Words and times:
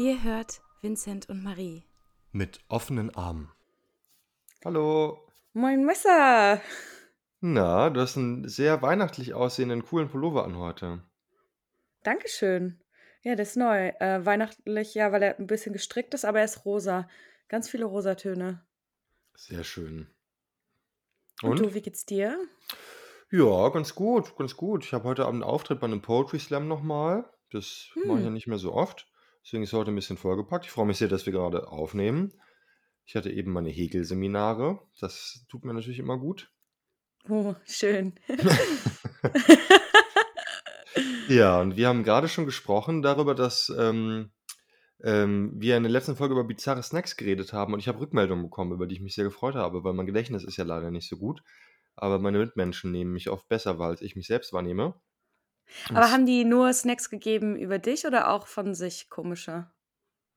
Ihr 0.00 0.22
hört 0.22 0.62
Vincent 0.80 1.28
und 1.28 1.42
Marie. 1.42 1.84
Mit 2.32 2.60
offenen 2.68 3.14
Armen. 3.14 3.52
Hallo. 4.64 5.18
Moin 5.52 5.84
Messer. 5.84 6.62
Na, 7.42 7.90
du 7.90 8.00
hast 8.00 8.16
einen 8.16 8.48
sehr 8.48 8.80
weihnachtlich 8.80 9.34
aussehenden, 9.34 9.84
coolen 9.84 10.08
Pullover 10.08 10.44
an 10.46 10.56
heute. 10.56 11.02
Dankeschön. 12.02 12.80
Ja, 13.20 13.34
der 13.34 13.42
ist 13.42 13.58
neu. 13.58 13.88
Äh, 14.00 14.24
weihnachtlich, 14.24 14.94
ja, 14.94 15.12
weil 15.12 15.22
er 15.22 15.38
ein 15.38 15.46
bisschen 15.46 15.74
gestrickt 15.74 16.14
ist, 16.14 16.24
aber 16.24 16.38
er 16.38 16.46
ist 16.46 16.64
rosa. 16.64 17.06
Ganz 17.48 17.68
viele 17.68 17.84
Rosatöne. 17.84 18.64
Sehr 19.34 19.64
schön. 19.64 20.06
Und, 21.42 21.58
du, 21.58 21.74
wie 21.74 21.82
geht's 21.82 22.06
dir? 22.06 22.38
Ja, 23.30 23.68
ganz 23.68 23.94
gut, 23.94 24.34
ganz 24.38 24.56
gut. 24.56 24.82
Ich 24.82 24.94
habe 24.94 25.04
heute 25.04 25.26
Abend 25.26 25.42
einen 25.42 25.50
Auftritt 25.52 25.78
bei 25.78 25.88
einem 25.88 26.00
Poetry 26.00 26.38
Slam 26.38 26.68
nochmal. 26.68 27.30
Das 27.50 27.90
mache 28.06 28.16
ich 28.16 28.22
ja 28.24 28.28
Hm. 28.28 28.32
nicht 28.32 28.46
mehr 28.46 28.56
so 28.56 28.72
oft. 28.72 29.06
Deswegen 29.44 29.62
ist 29.62 29.72
heute 29.72 29.90
ein 29.90 29.96
bisschen 29.96 30.16
vollgepackt. 30.16 30.66
Ich 30.66 30.70
freue 30.70 30.86
mich 30.86 30.98
sehr, 30.98 31.08
dass 31.08 31.26
wir 31.26 31.32
gerade 31.32 31.68
aufnehmen. 31.68 32.32
Ich 33.04 33.16
hatte 33.16 33.30
eben 33.30 33.52
meine 33.52 33.70
Häkelseminare. 33.70 34.80
Das 35.00 35.44
tut 35.48 35.64
mir 35.64 35.74
natürlich 35.74 35.98
immer 35.98 36.18
gut. 36.18 36.52
Oh, 37.28 37.54
schön. 37.64 38.14
Ja, 41.30 41.60
und 41.60 41.76
wir 41.76 41.86
haben 41.86 42.02
gerade 42.02 42.26
schon 42.26 42.44
gesprochen 42.44 43.02
darüber, 43.02 43.36
dass 43.36 43.72
ähm, 43.78 44.32
ähm, 45.00 45.52
wir 45.54 45.76
in 45.76 45.84
der 45.84 45.92
letzten 45.92 46.16
Folge 46.16 46.34
über 46.34 46.42
bizarre 46.42 46.82
Snacks 46.82 47.16
geredet 47.16 47.52
haben 47.52 47.72
und 47.72 47.78
ich 47.78 47.86
habe 47.86 48.00
Rückmeldungen 48.00 48.44
bekommen, 48.46 48.72
über 48.72 48.88
die 48.88 48.96
ich 48.96 49.00
mich 49.00 49.14
sehr 49.14 49.22
gefreut 49.22 49.54
habe, 49.54 49.84
weil 49.84 49.92
mein 49.92 50.06
Gedächtnis 50.06 50.42
ist 50.42 50.56
ja 50.56 50.64
leider 50.64 50.90
nicht 50.90 51.08
so 51.08 51.16
gut. 51.16 51.44
Aber 51.94 52.18
meine 52.18 52.38
Mitmenschen 52.38 52.90
nehmen 52.90 53.12
mich 53.12 53.30
oft 53.30 53.48
besser 53.48 53.78
wahr, 53.78 53.90
als 53.90 54.02
ich 54.02 54.16
mich 54.16 54.26
selbst 54.26 54.52
wahrnehme. 54.52 54.94
Aber 55.90 56.10
haben 56.10 56.26
die 56.26 56.44
nur 56.44 56.72
Snacks 56.72 57.10
gegeben 57.10 57.56
über 57.56 57.78
dich 57.78 58.06
oder 58.06 58.30
auch 58.30 58.46
von 58.46 58.74
sich 58.74 59.10
komische? 59.10 59.70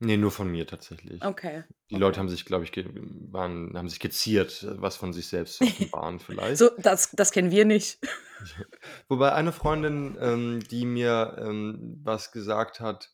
nee, 0.04 0.16
nur 0.16 0.30
von 0.30 0.50
mir 0.50 0.66
tatsächlich. 0.66 1.24
Okay, 1.24 1.64
Die 1.90 1.96
Leute 1.96 2.20
haben 2.20 2.28
sich, 2.28 2.44
glaube 2.44 2.64
ich, 2.64 2.72
waren, 3.30 3.76
haben 3.76 3.88
sich 3.88 4.00
geziert, 4.00 4.66
was 4.78 4.96
von 4.96 5.12
sich 5.12 5.28
selbst 5.28 5.60
offenbaren 5.60 6.18
vielleicht. 6.20 6.58
So, 6.58 6.70
das, 6.78 7.10
das 7.12 7.32
kennen 7.32 7.50
wir 7.50 7.64
nicht. 7.64 7.98
Wobei 9.08 9.32
eine 9.32 9.52
Freundin, 9.52 10.16
ähm, 10.20 10.60
die 10.70 10.84
mir 10.84 11.36
ähm, 11.38 12.00
was 12.02 12.32
gesagt 12.32 12.80
hat 12.80 13.10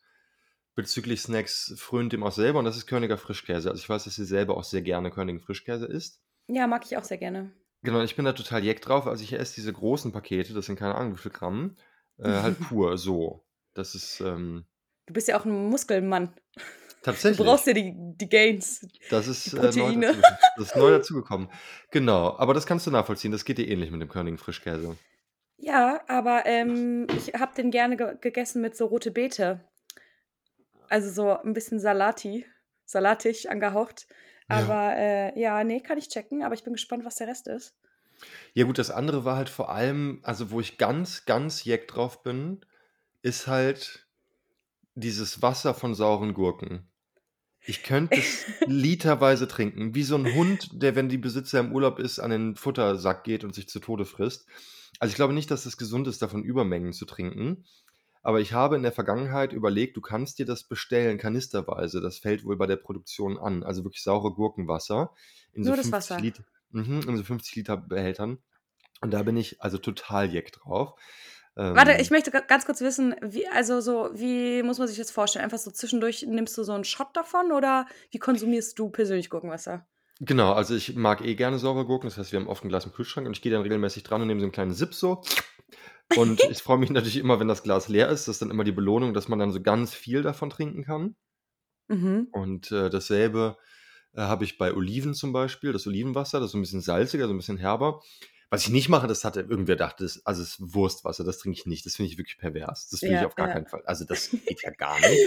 bezüglich 0.75 1.21
Snacks, 1.21 1.75
frönt 1.77 2.13
dem 2.13 2.23
auch 2.23 2.33
selber 2.33 2.59
und 2.59 2.65
das 2.65 2.77
ist 2.77 2.87
Körniger 2.87 3.19
Frischkäse. 3.19 3.71
Also 3.71 3.83
ich 3.83 3.89
weiß, 3.89 4.05
dass 4.05 4.15
sie 4.15 4.25
selber 4.25 4.57
auch 4.57 4.65
sehr 4.65 4.83
gerne 4.83 5.11
Körnigen 5.11 5.41
Frischkäse 5.41 5.87
isst. 5.87 6.23
Ja, 6.47 6.67
mag 6.67 6.85
ich 6.87 6.97
auch 6.97 7.05
sehr 7.05 7.19
gerne. 7.19 7.53
Genau, 7.83 8.01
ich 8.03 8.17
bin 8.17 8.25
da 8.25 8.33
total 8.33 8.63
jeck 8.65 8.81
drauf. 8.83 9.07
Also 9.07 9.23
ich 9.23 9.33
esse 9.33 9.55
diese 9.55 9.73
großen 9.73 10.13
Pakete, 10.13 10.53
das 10.55 10.67
sind 10.67 10.79
keine 10.79 10.95
Ahnung 10.95 11.15
wie 11.15 11.21
viel 11.21 11.31
Gramm, 11.31 11.77
äh, 12.23 12.43
halt 12.43 12.59
pur 12.69 12.99
so. 12.99 13.45
Das 13.75 13.95
ist 13.95 14.21
ähm, 14.21 14.65
Du 15.07 15.15
bist 15.15 15.29
ja 15.29 15.39
auch 15.41 15.45
ein 15.45 15.69
Muskelmann. 15.69 16.33
Du 17.03 17.11
brauchst 17.11 17.23
tatsächlich. 17.23 17.67
ja 17.67 17.73
die, 17.73 17.95
die 18.17 18.29
Gains, 18.29 18.87
Das 19.09 19.27
ist 19.27 19.55
äh, 19.55 19.73
neu. 19.77 20.13
Das 20.57 20.67
ist 20.69 20.77
neu 20.77 20.91
dazugekommen. 20.99 21.49
Genau, 21.91 22.37
aber 22.39 22.53
das 22.55 22.67
kannst 22.67 22.87
du 22.87 22.91
nachvollziehen. 22.91 23.33
Das 23.33 23.45
geht 23.45 23.59
dir 23.59 23.67
ähnlich 23.67 23.91
mit 23.91 24.01
dem 24.03 24.09
Körnigen 24.09 24.39
Frischkäse. 24.39 24.97
Ja, 25.57 26.01
aber 26.09 26.47
ähm, 26.47 27.07
ich 27.17 27.35
habe 27.35 27.55
den 27.55 27.71
gerne 27.71 27.97
ge 27.97 28.17
gegessen 28.21 28.63
mit 28.63 28.77
so 28.77 28.87
rote 28.87 29.11
Beete. 29.11 29.61
Also 30.89 31.11
so 31.11 31.37
ein 31.39 31.55
bisschen 31.55 31.81
Salati, 31.81 32.47
salatig 32.85 33.51
angehaucht. 33.51 34.07
Ja. 34.49 34.57
Aber 34.59 34.97
äh, 34.97 35.41
ja, 35.41 35.65
nee, 35.65 35.81
kann 35.81 35.99
ich 35.99 36.09
checken. 36.09 36.43
Aber 36.43 36.55
ich 36.55 36.65
bin 36.65 36.73
gespannt, 36.75 37.05
was 37.05 37.17
der 37.17 37.29
Rest 37.29 37.49
ist. 37.49 37.75
Ja 38.55 38.65
gut, 38.65 38.79
das 38.79 38.91
andere 38.91 39.25
war 39.25 39.37
halt 39.37 39.49
vor 39.49 39.71
allem, 39.71 40.21
also 40.23 40.51
wo 40.51 40.61
ich 40.61 40.79
ganz, 40.79 41.25
ganz 41.25 41.65
jeck 41.65 41.89
drauf 41.89 42.23
bin, 42.23 42.61
ist 43.23 43.47
halt 43.47 44.07
dieses 44.95 45.43
Wasser 45.43 45.75
von 45.75 45.95
sauren 45.95 46.35
Gurken. 46.35 46.89
Ich 47.63 47.83
könnte 47.83 48.19
es 48.19 48.47
literweise 48.67 49.47
trinken, 49.47 49.95
wie 49.95 50.03
so 50.03 50.17
ein 50.17 50.35
Hund, 50.35 50.71
der, 50.73 50.97
wenn 50.97 51.09
die 51.09 51.19
Besitzer 51.19 51.61
im 51.61 51.73
Urlaub 51.73 51.99
ist, 51.99 52.19
an 52.19 52.31
den 52.31 52.57
Futtersack 52.57 53.25
geht 53.25 53.45
und 53.45 53.55
sich 53.55 53.69
zu 53.69 53.81
Tode 53.81 54.07
frisst. 54.07 54.47
Also 54.99 55.13
ich 55.13 55.17
glaube 55.17 55.35
nicht, 55.35 55.51
dass 55.51 55.67
es 55.67 55.77
gesund 55.77 56.09
ist, 56.09 56.23
davon 56.23 56.43
Übermengen 56.43 56.93
zu 56.93 57.05
trinken. 57.05 57.65
Aber 58.23 58.41
ich 58.41 58.53
habe 58.53 58.77
in 58.77 58.83
der 58.83 58.93
Vergangenheit 58.93 59.53
überlegt, 59.53 59.97
du 59.97 60.01
kannst 60.01 60.39
dir 60.39 60.47
das 60.47 60.65
bestellen, 60.65 61.17
kanisterweise. 61.17 62.01
Das 62.01 62.19
fällt 62.19 62.45
wohl 62.45 62.57
bei 62.57 62.67
der 62.67 62.77
Produktion 62.77 63.39
an. 63.39 63.63
Also 63.63 63.85
wirklich 63.85 64.03
saure 64.03 64.33
Gurkenwasser 64.33 65.15
in 65.53 65.65
so 65.65 65.71
Nur 65.71 65.77
das 65.77 65.89
50 65.89 65.93
Wasser. 65.93 66.21
Liter, 66.21 66.45
mhm, 66.71 67.03
in 67.09 67.17
so 67.17 67.23
50 67.25 67.57
Liter 67.57 67.77
Behältern. 67.77 68.39
Und 69.01 69.13
da 69.13 69.23
bin 69.23 69.37
ich 69.37 69.63
also 69.63 69.79
total 69.79 70.31
jeck 70.33 70.53
drauf. 70.53 70.99
Warte, 71.73 71.95
ich 72.01 72.11
Ähm, 72.11 72.13
möchte 72.13 72.31
ga- 72.31 72.41
ganz 72.41 72.65
kurz 72.67 72.81
wissen, 72.81 73.15
wie, 73.23 73.47
also 73.49 73.81
so, 73.81 74.11
wie 74.15 74.63
muss 74.63 74.79
man 74.79 74.87
sich 74.89 74.99
das 74.99 75.11
vorstellen? 75.11 75.45
Einfach 75.45 75.59
so 75.59 75.71
zwischendurch 75.73 76.23
nimmst 76.27 76.57
du 76.59 76.63
so 76.65 76.73
einen 76.73 76.85
Shot 76.85 77.17
davon 77.17 77.51
oder 77.53 77.87
wie 78.11 78.19
konsumierst 78.19 78.79
du 78.79 78.91
persönlich 78.91 79.31
Gurkenwasser? 79.31 79.87
genau, 80.21 80.53
also 80.53 80.75
ich 80.75 80.95
mag 80.97 81.21
eh 81.23 81.35
gerne 81.35 81.59
saure 81.59 81.85
Gurken. 81.87 82.09
Das 82.09 82.19
heißt, 82.19 82.33
wir 82.33 82.41
haben 82.41 82.49
oft 82.49 82.65
ein 82.65 82.69
Glas 82.69 82.85
im 82.87 82.93
Kühlschrank 82.93 83.27
und 83.27 83.33
ich 83.37 83.43
gehe 83.43 83.53
dann 83.53 83.63
regelmäßig 83.63 84.03
dran 84.03 84.21
und 84.23 84.29
nehme 84.29 84.41
so 84.41 84.45
einen 84.47 84.53
kleinen 84.53 84.73
Sip 84.75 84.95
so. 84.95 85.23
Und 86.15 86.45
ich 86.51 86.63
freue 86.63 86.79
mich 86.79 86.91
natürlich 86.91 87.19
immer, 87.19 87.41
wenn 87.41 87.49
das 87.49 87.63
Glas 87.63 87.89
leer 87.89 88.09
ist. 88.09 88.29
Das 88.29 88.37
ist 88.37 88.43
dann 88.43 88.51
immer 88.51 88.65
die 88.65 88.73
Belohnung, 88.73 89.15
dass 89.15 89.29
man 89.29 89.39
dann 89.39 89.53
so 89.53 89.63
ganz 89.63 89.95
viel 89.95 90.23
davon 90.23 90.51
trinken 90.51 90.85
kann. 90.85 91.17
Mhm. 91.89 92.33
Und 92.33 92.71
äh, 92.73 92.91
dasselbe 92.91 93.57
äh, 94.15 94.21
habe 94.23 94.45
ich 94.45 94.59
bei 94.59 94.75
Oliven 94.75 95.15
zum 95.15 95.33
Beispiel, 95.33 95.73
das 95.73 95.87
Olivenwasser, 95.87 96.41
das 96.41 96.47
ist 96.49 96.53
so 96.53 96.59
ein 96.59 96.63
bisschen 96.63 96.81
salziger, 96.81 97.27
so 97.27 97.35
ein 97.35 97.39
bisschen 97.39 97.59
herber. 97.59 98.01
Was 98.53 98.63
ich 98.63 98.71
nicht 98.71 98.89
mache, 98.89 99.07
das 99.07 99.25
hatte 99.25 99.43
irgendwer 99.43 99.77
dachte, 99.77 100.03
das, 100.03 100.27
also 100.27 100.43
das 100.43 100.59
ist 100.59 100.75
Wurstwasser, 100.75 101.23
das 101.23 101.39
trinke 101.39 101.57
ich 101.57 101.67
nicht. 101.67 101.87
Das 101.87 101.95
finde 101.95 102.11
ich 102.11 102.19
wirklich 102.19 102.37
pervers. 102.37 102.89
Das 102.89 103.01
will 103.03 103.11
ich 103.11 103.15
Ja, 103.15 103.27
auf 103.27 103.37
gar 103.37 103.47
ja. 103.47 103.53
keinen 103.55 103.67
Fall. 103.69 103.83
Also 103.85 104.05
das 104.05 104.31
geht 104.47 104.63
ja 104.63 104.71
gar 104.73 104.99
nicht. 104.99 105.21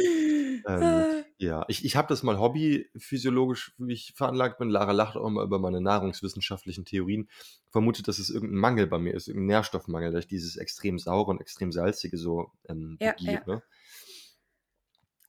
Ähm, 0.68 0.84
Ah. 0.84 1.24
ja, 1.38 1.66
ich, 1.68 1.84
ich 1.84 1.96
habe 1.96 2.08
das 2.08 2.22
mal 2.24 2.38
hobbyphysiologisch, 2.40 3.74
wie 3.78 3.94
ich 3.94 4.14
veranlagt 4.16 4.60
bin. 4.60 4.70
Lara 4.70 4.92
lacht 4.92 5.16
auch 5.18 5.26
immer 5.28 5.44
über 5.44 5.60
meine 5.60 5.82
nahrungswissenschaftlichen 5.82 6.86
Theorien. 6.86 7.30
Vermutet, 7.70 8.08
dass 8.08 8.20
es 8.20 8.30
irgendein 8.30 8.60
Mangel 8.60 8.88
bei 8.88 8.98
mir 9.00 9.14
ist, 9.14 9.28
irgendein 9.28 9.48
Nährstoffmangel, 9.58 10.12
dass 10.12 10.22
ich 10.26 10.28
dieses 10.28 10.56
extrem 10.58 11.00
saure 11.00 11.32
und 11.32 11.42
extrem 11.42 11.72
salzige 11.72 12.18
so 12.18 12.52
ähm, 12.70 12.98
Ja, 13.02 13.16
ja. 13.18 13.40
begehre. 13.40 13.64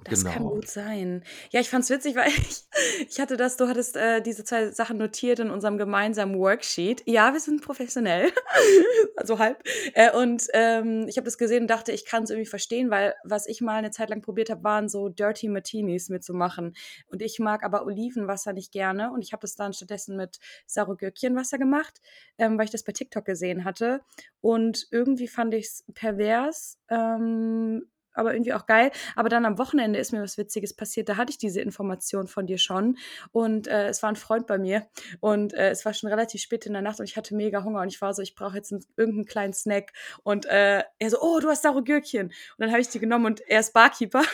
Das 0.03 0.25
kann 0.25 0.43
Genau. 0.43 0.51
gut 0.57 0.69
sein. 0.69 1.23
Ja, 1.51 1.61
ich 1.61 1.71
fand's 1.71 1.89
witzig, 1.89 2.15
weil 2.17 2.29
ich, 2.29 2.65
ich 3.09 3.21
hatte 3.21 3.37
das, 3.37 3.57
du 3.57 3.69
hattest 3.69 3.97
äh, 3.97 4.21
diese 4.21 4.45
zwei 4.45 4.71
Sachen 4.71 4.99
notiert 4.99 5.39
in 5.39 5.51
unserem 5.51 5.79
gemeinsamen 5.79 6.37
Worksheet. 6.39 7.03
Ja, 7.07 7.33
wir 7.33 7.41
sind 7.41 7.63
professionell, 7.63 8.31
also 9.17 9.39
halb. 9.39 9.63
Äh, 9.95 10.11
und 10.13 10.47
ähm, 10.53 11.07
ich 11.09 11.17
habe 11.17 11.25
das 11.25 11.39
gesehen 11.39 11.63
und 11.63 11.69
dachte, 11.69 11.93
ich 11.93 12.05
kann 12.05 12.25
es 12.25 12.31
irgendwie 12.31 12.49
verstehen, 12.49 12.91
weil 12.91 13.15
was 13.25 13.47
ich 13.47 13.61
mal 13.61 13.77
eine 13.77 13.93
Zeit 13.93 14.11
lang 14.11 14.21
probiert 14.21 14.51
habe, 14.51 14.65
waren 14.65 14.89
so 14.89 15.09
Dirty 15.09 15.49
Martinis 15.49 16.09
mitzumachen. 16.09 16.75
Und 17.07 17.23
ich 17.23 17.39
mag 17.39 17.65
aber 17.65 17.87
Olivenwasser 17.87 18.53
nicht 18.53 18.73
gerne 18.73 19.11
und 19.13 19.23
ich 19.23 19.33
habe 19.33 19.43
das 19.43 19.55
dann 19.55 19.73
stattdessen 19.73 20.17
mit 20.17 20.39
saure 20.67 20.97
Gürkchenwasser 20.97 21.57
gemacht, 21.59 22.01
ähm, 22.37 22.59
weil 22.59 22.67
ich 22.67 22.73
das 22.73 22.83
bei 22.85 22.93
TikTok 22.93 23.25
gesehen 23.25 23.65
hatte. 23.65 24.03
Und 24.41 24.87
irgendwie 24.91 25.29
fand 25.29 25.55
ich 25.55 25.67
es 25.67 25.85
pervers. 25.95 26.79
Ähm, 26.91 27.87
aber 28.15 28.35
irgendwie 28.35 28.53
auch 28.53 28.67
geil. 28.67 28.91
Aber 29.17 29.29
dann 29.29 29.45
am 29.45 29.59
Wochenende 29.59 29.99
ist 29.99 30.13
mir 30.13 30.23
was 30.23 30.39
Witziges 30.39 30.75
passiert. 30.75 31.09
Da 31.09 31.17
hatte 31.17 31.31
ich 31.31 31.39
diese 31.39 31.61
Information 31.61 32.27
von 32.27 32.47
dir 32.47 32.59
schon. 32.59 32.97
Und 33.33 33.67
äh, 33.67 33.89
es 33.89 34.03
war 34.03 34.11
ein 34.11 34.17
Freund 34.17 34.47
bei 34.47 34.59
mir. 34.59 34.87
Und 35.21 35.55
äh, 35.55 35.71
es 35.71 35.85
war 35.85 35.93
schon 35.93 36.09
relativ 36.09 36.41
spät 36.41 36.67
in 36.67 36.73
der 36.73 36.83
Nacht 36.83 37.01
und 37.01 37.05
ich 37.05 37.17
hatte 37.17 37.35
mega 37.35 37.65
Hunger. 37.65 37.81
Und 37.81 37.89
ich 37.89 38.01
war 38.01 38.15
so, 38.15 38.23
ich 38.23 38.35
brauche 38.35 38.57
jetzt 38.57 38.73
einen, 38.73 38.85
irgendeinen 38.97 39.27
kleinen 39.27 39.53
Snack. 39.53 39.93
Und 40.23 40.47
äh, 40.47 40.83
er 40.99 41.11
so, 41.11 41.21
oh, 41.21 41.41
du 41.41 41.49
hast 41.49 41.63
saure 41.63 41.83
Gürkchen. 41.83 42.27
Und 42.27 42.35
dann 42.59 42.71
habe 42.71 42.81
ich 42.81 42.89
die 42.89 42.99
genommen 42.99 43.27
und 43.27 43.41
er 43.49 43.61
ist 43.61 43.73
Barkeeper. 43.73 44.23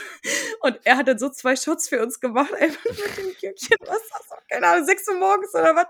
Und 0.63 0.79
er 0.85 0.99
hat 0.99 1.09
dann 1.09 1.19
so 1.19 1.31
zwei 1.31 1.57
Shots 1.57 1.89
für 1.89 2.03
uns 2.03 2.21
gemacht, 2.21 2.53
einfach 2.53 2.85
mit 2.85 3.17
dem 3.17 3.33
Gürkchen. 3.41 3.79
Was 3.87 3.97
ist 3.97 4.13
das? 4.13 4.31
Keine 4.51 4.67
Ahnung, 4.67 4.85
6 4.85 5.09
Uhr 5.09 5.19
morgens 5.19 5.55
oder 5.55 5.75
was? 5.77 5.87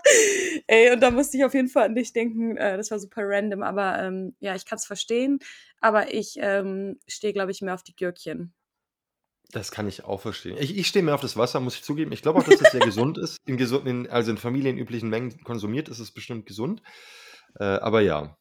Ey, 0.67 0.93
und 0.93 1.01
da 1.01 1.11
musste 1.11 1.39
ich 1.39 1.45
auf 1.45 1.55
jeden 1.55 1.69
Fall 1.69 1.87
an 1.87 1.95
dich 1.95 2.13
denken. 2.13 2.57
Äh, 2.57 2.77
das 2.77 2.91
war 2.91 2.99
super 2.99 3.23
random. 3.25 3.63
Aber 3.63 3.99
ähm, 3.99 4.35
ja, 4.39 4.55
ich 4.55 4.67
kann 4.67 4.77
es 4.77 4.85
verstehen. 4.85 5.41
Aber 5.81 6.13
ich 6.15 6.37
ähm, 6.39 6.99
stehe, 7.09 7.33
glaube 7.33 7.53
ich, 7.53 7.63
mehr 7.63 7.75
auf 7.75 7.83
die 7.83 7.97
Gürkchen. 7.97 8.55
Das 9.53 9.73
kann 9.73 9.89
ich 9.89 10.05
auch 10.05 10.21
verstehen. 10.21 10.57
Ich, 10.59 10.77
ich 10.77 10.87
stehe 10.87 11.03
mehr 11.05 11.15
auf 11.15 11.21
das 11.21 11.37
Wasser, 11.37 11.59
muss 11.61 11.75
ich 11.75 11.83
zugeben. 11.83 12.13
Ich 12.13 12.23
glaube 12.23 12.39
auch, 12.39 12.45
dass 12.45 12.61
es 12.61 12.71
sehr 12.71 12.83
gesund 12.83 13.19
ist. 13.19 13.37
In 13.47 13.57
gesunden, 13.57 14.09
also 14.09 14.31
in 14.31 14.39
familienüblichen 14.39 15.09
Mengen 15.09 15.43
konsumiert 15.43 15.89
ist 15.89 15.99
es 15.99 16.13
bestimmt 16.13 16.47
gesund. 16.47 16.83
Äh, 17.59 17.65
aber 17.65 18.01
ja, 18.01 18.37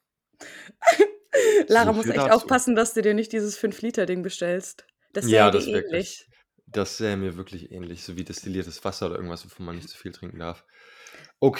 Lara 1.68 1.91
so 1.91 1.94
muss 1.94 2.09
echt 2.09 2.30
dazu. 2.30 2.30
aufpassen, 2.30 2.75
dass 2.75 2.94
du 2.94 3.01
dir 3.01 3.13
nicht 3.13 3.31
dieses 3.31 3.57
5-Liter-Ding 3.57 4.24
bestellst. 4.24 4.85
Das 5.13 5.30
sähe 5.30 5.39
Ja, 5.39 5.51
dir 5.51 5.59
das 5.59 5.71
wäre 5.71 5.85
ähnlich. 5.92 6.27
Das 6.68 6.97
sähe 6.97 7.18
mir 7.18 7.38
wirklich 7.38 7.71
ähnlich, 7.71 8.03
so 8.03 8.18
wie 8.18 8.24
destilliertes 8.24 8.83
Wasser 8.85 9.07
oder 9.07 9.15
irgendwas, 9.18 9.45
wovon 9.45 9.65
man 9.65 9.75
nicht 9.75 9.89
zu 9.89 9.97
viel 9.97 10.12
trinken 10.13 10.39
darf. 10.39 10.65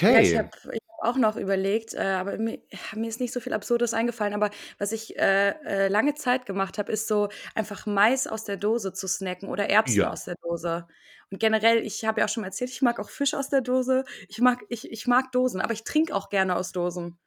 Ja, 0.08 0.20
ich 0.20 0.34
Okay. 0.34 0.36
habe 0.36 0.50
ich 0.54 0.64
hab 0.66 0.79
auch 1.02 1.16
noch 1.16 1.36
überlegt, 1.36 1.94
äh, 1.94 1.98
aber 2.00 2.38
mir, 2.38 2.60
mir 2.94 3.08
ist 3.08 3.20
nicht 3.20 3.32
so 3.32 3.40
viel 3.40 3.52
Absurdes 3.52 3.94
eingefallen. 3.94 4.34
Aber 4.34 4.50
was 4.78 4.92
ich 4.92 5.18
äh, 5.18 5.50
äh, 5.64 5.88
lange 5.88 6.14
Zeit 6.14 6.46
gemacht 6.46 6.78
habe, 6.78 6.92
ist 6.92 7.08
so 7.08 7.28
einfach 7.54 7.86
Mais 7.86 8.26
aus 8.26 8.44
der 8.44 8.56
Dose 8.56 8.92
zu 8.92 9.08
snacken 9.08 9.48
oder 9.48 9.68
Erbsen 9.70 9.94
Ja. 9.98 10.10
aus 10.10 10.24
der 10.24 10.36
Dose. 10.42 10.86
Und 11.30 11.38
generell, 11.40 11.78
ich 11.86 12.04
habe 12.04 12.20
ja 12.20 12.26
auch 12.26 12.28
schon 12.30 12.42
mal 12.42 12.48
erzählt, 12.48 12.70
ich 12.70 12.82
mag 12.82 12.98
auch 13.00 13.10
Fisch 13.10 13.34
aus 13.34 13.48
der 13.48 13.60
Dose. 13.60 14.04
Ich 14.28 14.40
mag, 14.40 14.64
ich, 14.68 14.90
ich 14.90 15.06
mag 15.06 15.32
Dosen, 15.32 15.60
aber 15.60 15.72
ich 15.72 15.84
trinke 15.84 16.14
auch 16.14 16.28
gerne 16.28 16.56
aus 16.56 16.72
Dosen. 16.72 17.18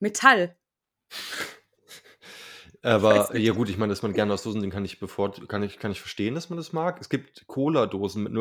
Metall. 0.00 0.56
Aber 2.82 3.34
ja 3.36 3.52
gut, 3.52 3.70
ich 3.70 3.78
meine, 3.78 3.90
dass 3.92 4.02
man 4.02 4.12
gerne 4.12 4.34
aus 4.34 4.42
Dosen 4.42 4.60
den 4.60 4.70
kann 4.70 4.84
ich 4.84 5.00
bevor 5.00 5.32
kann 5.48 5.62
ich 5.62 5.78
kann 5.78 5.90
ich 5.90 6.00
verstehen, 6.00 6.34
dass 6.34 6.50
man 6.50 6.58
das 6.58 6.72
mag. 6.72 7.00
Es 7.00 7.08
gibt 7.08 7.46
Cola-Dosen 7.46 8.22
mit 8.22 8.32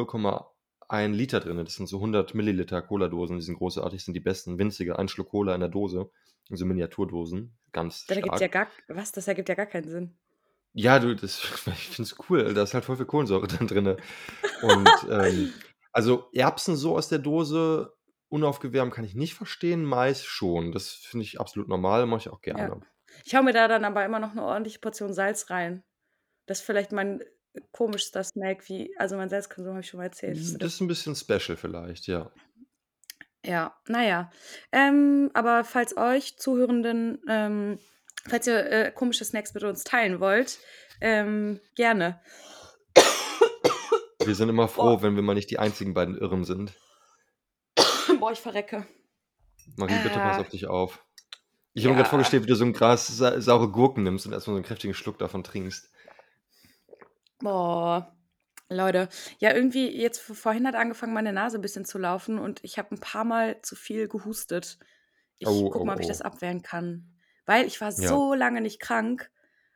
0,1 0.94 1.14
Liter 1.14 1.40
drin. 1.40 1.58
Das 1.58 1.76
sind 1.76 1.88
so 1.88 2.00
100 2.02 2.34
Milliliter 2.36 2.82
Cola-Dosen, 2.82 3.38
die 3.38 3.44
sind 3.44 3.56
großartig, 3.58 4.04
sind 4.06 4.14
die 4.16 4.20
besten, 4.22 4.58
winzige, 4.60 5.00
ein 5.00 5.08
Schluck 5.10 5.30
Cola 5.30 5.54
in 5.56 5.62
der 5.62 5.70
Dose, 5.70 6.12
so 6.50 6.66
Miniaturdosen, 6.66 7.58
ganz 7.72 8.06
Da 8.10 8.20
gibt's 8.22 8.40
ja 8.40 8.48
stark. 8.48 8.50
gar 8.50 8.68
was? 8.88 9.12
Das 9.12 9.28
ergibt 9.28 9.50
ja 9.50 9.56
gar 9.56 9.66
keinen 9.66 9.90
Sinn. 9.90 10.18
Ja, 10.76 11.00
du, 11.00 11.16
das 11.16 11.44
ich 11.68 11.90
finde 11.90 12.04
es 12.04 12.16
cool, 12.30 12.54
da 12.54 12.64
ist 12.64 12.74
halt 12.74 12.86
voll 12.86 12.98
viel 12.98 13.06
Kohlensäure 13.06 13.48
dann 13.48 13.68
drin. 13.68 13.98
Und, 14.60 15.04
ähm, 15.10 15.56
also 15.92 16.30
Erbsen 16.34 16.76
so 16.76 16.98
aus 16.98 17.10
der 17.10 17.20
Dose 17.20 17.94
unaufgewärmt 18.30 18.94
kann 18.94 19.06
ich 19.06 19.14
nicht 19.16 19.36
verstehen, 19.36 19.86
Mais 19.86 20.24
schon. 20.26 20.72
Das 20.72 20.90
finde 20.94 21.26
ich 21.26 21.40
absolut 21.40 21.68
normal, 21.70 22.08
mache 22.08 22.22
ich 22.22 22.30
auch 22.30 22.42
Ja. 22.52 22.72
gerne. 22.72 22.84
Ich 23.26 23.36
haue 23.36 23.44
mir 23.44 23.54
da 23.54 23.68
dann 23.68 23.86
aber 23.86 24.06
immer 24.06 24.20
noch 24.20 24.34
'ne 24.34 24.44
ordentliche 24.44 24.80
Portion 24.80 25.14
Salz 25.14 25.50
rein. 25.50 25.84
Das 26.48 26.60
ist 26.62 26.66
vielleicht 26.66 26.92
mein, 26.94 27.24
komischster 27.72 28.24
Snack, 28.24 28.68
wie 28.70 28.96
also 28.98 29.16
mein 29.18 29.30
Salzkonsum, 29.30 29.74
habe 29.74 29.82
ich 29.82 29.90
schon 29.90 30.00
mal 30.00 30.06
erzählt. 30.06 30.40
Hm, 30.40 30.58
das 30.60 30.76
ist 30.76 30.82
'n 30.82 30.88
bisschen 30.88 31.16
special 31.16 31.58
vielleicht, 31.58 32.08
ja. 32.08 32.32
Ja, 33.46 33.74
na 33.88 34.04
ja. 34.04 34.32
Ähm, 34.72 35.30
aber 35.34 35.64
falls 35.66 35.98
euch 35.98 36.38
Zuhörenden 36.38 37.20
ähm, 37.28 37.78
falls 38.26 38.48
ihr, 38.48 38.66
äh, 38.72 38.92
komische 38.92 39.26
Snacks 39.26 39.54
mit 39.54 39.64
uns 39.64 39.84
teilen 39.84 40.22
wollt, 40.22 40.60
ähm, 41.02 41.60
gerne. 41.76 42.22
Wir 44.24 44.36
sind 44.36 44.50
immer 44.50 44.68
froh, 44.70 45.02
Boah. 45.02 45.02
wenn 45.02 45.16
wir 45.16 45.24
mal 45.24 45.34
nicht 45.36 45.52
die 45.52 45.60
einzigen 45.60 45.94
beiden 45.94 46.18
Irren 46.18 46.46
sind. 46.46 46.74
Boah, 48.20 48.32
ich 48.32 48.40
verrecke. 48.40 48.86
Marie, 49.78 50.00
bitte 50.00 50.22
pass 50.22 50.40
Äh. 50.40 50.40
auf 50.40 50.50
dich 50.50 50.68
auf. 50.68 51.06
Ich 51.74 51.86
habe 51.86 51.94
mir 51.96 51.98
grad 51.98 52.08
Ja. 52.08 52.10
vorgestellt, 52.10 52.44
wie 52.44 52.48
du 52.48 52.56
so 52.56 52.66
'n 52.66 52.74
Glas 52.74 53.08
sa 53.08 53.42
saure 53.42 53.70
Gurken 53.72 54.04
nimmst 54.04 54.26
und 54.28 54.34
erst 54.34 54.48
mal 54.48 54.54
so 54.56 54.60
'n 54.60 54.64
kräftigen 54.64 54.94
Schluck 54.96 55.20
davon 55.20 55.44
trinkst. 55.44 55.90
Boah, 57.44 58.16
Leute. 58.70 59.10
Ja, 59.40 59.54
irgendwie 59.54 59.90
jetzt 59.90 60.20
vorhin 60.22 60.66
hat 60.66 60.76
angefangen, 60.76 61.14
meine 61.14 61.34
Nase 61.34 61.58
'n 61.58 61.62
bisschen 61.62 61.84
zu 61.84 61.98
laufen 61.98 62.40
und 62.40 62.64
ich 62.64 62.78
habe 62.78 62.96
'n 62.96 63.00
paarmal 63.02 63.62
zu 63.62 63.76
viel 63.76 64.08
gehustet. 64.08 64.80
Ich 65.40 65.46
Oh, 65.46 65.72
gucke 65.72 65.86
oh, 65.86 65.88
mal, 65.88 65.96
ob 65.96 66.00
ich 66.00 66.08
das 66.08 66.22
oh. 66.22 66.24
abwehren 66.24 66.62
kann. 66.62 67.18
Weil 67.46 67.66
ich 67.68 67.82
war 67.82 67.92
Ja. 67.98 68.20
so 68.20 68.34
lange 68.34 68.62
nicht 68.62 68.80
krank 68.80 69.30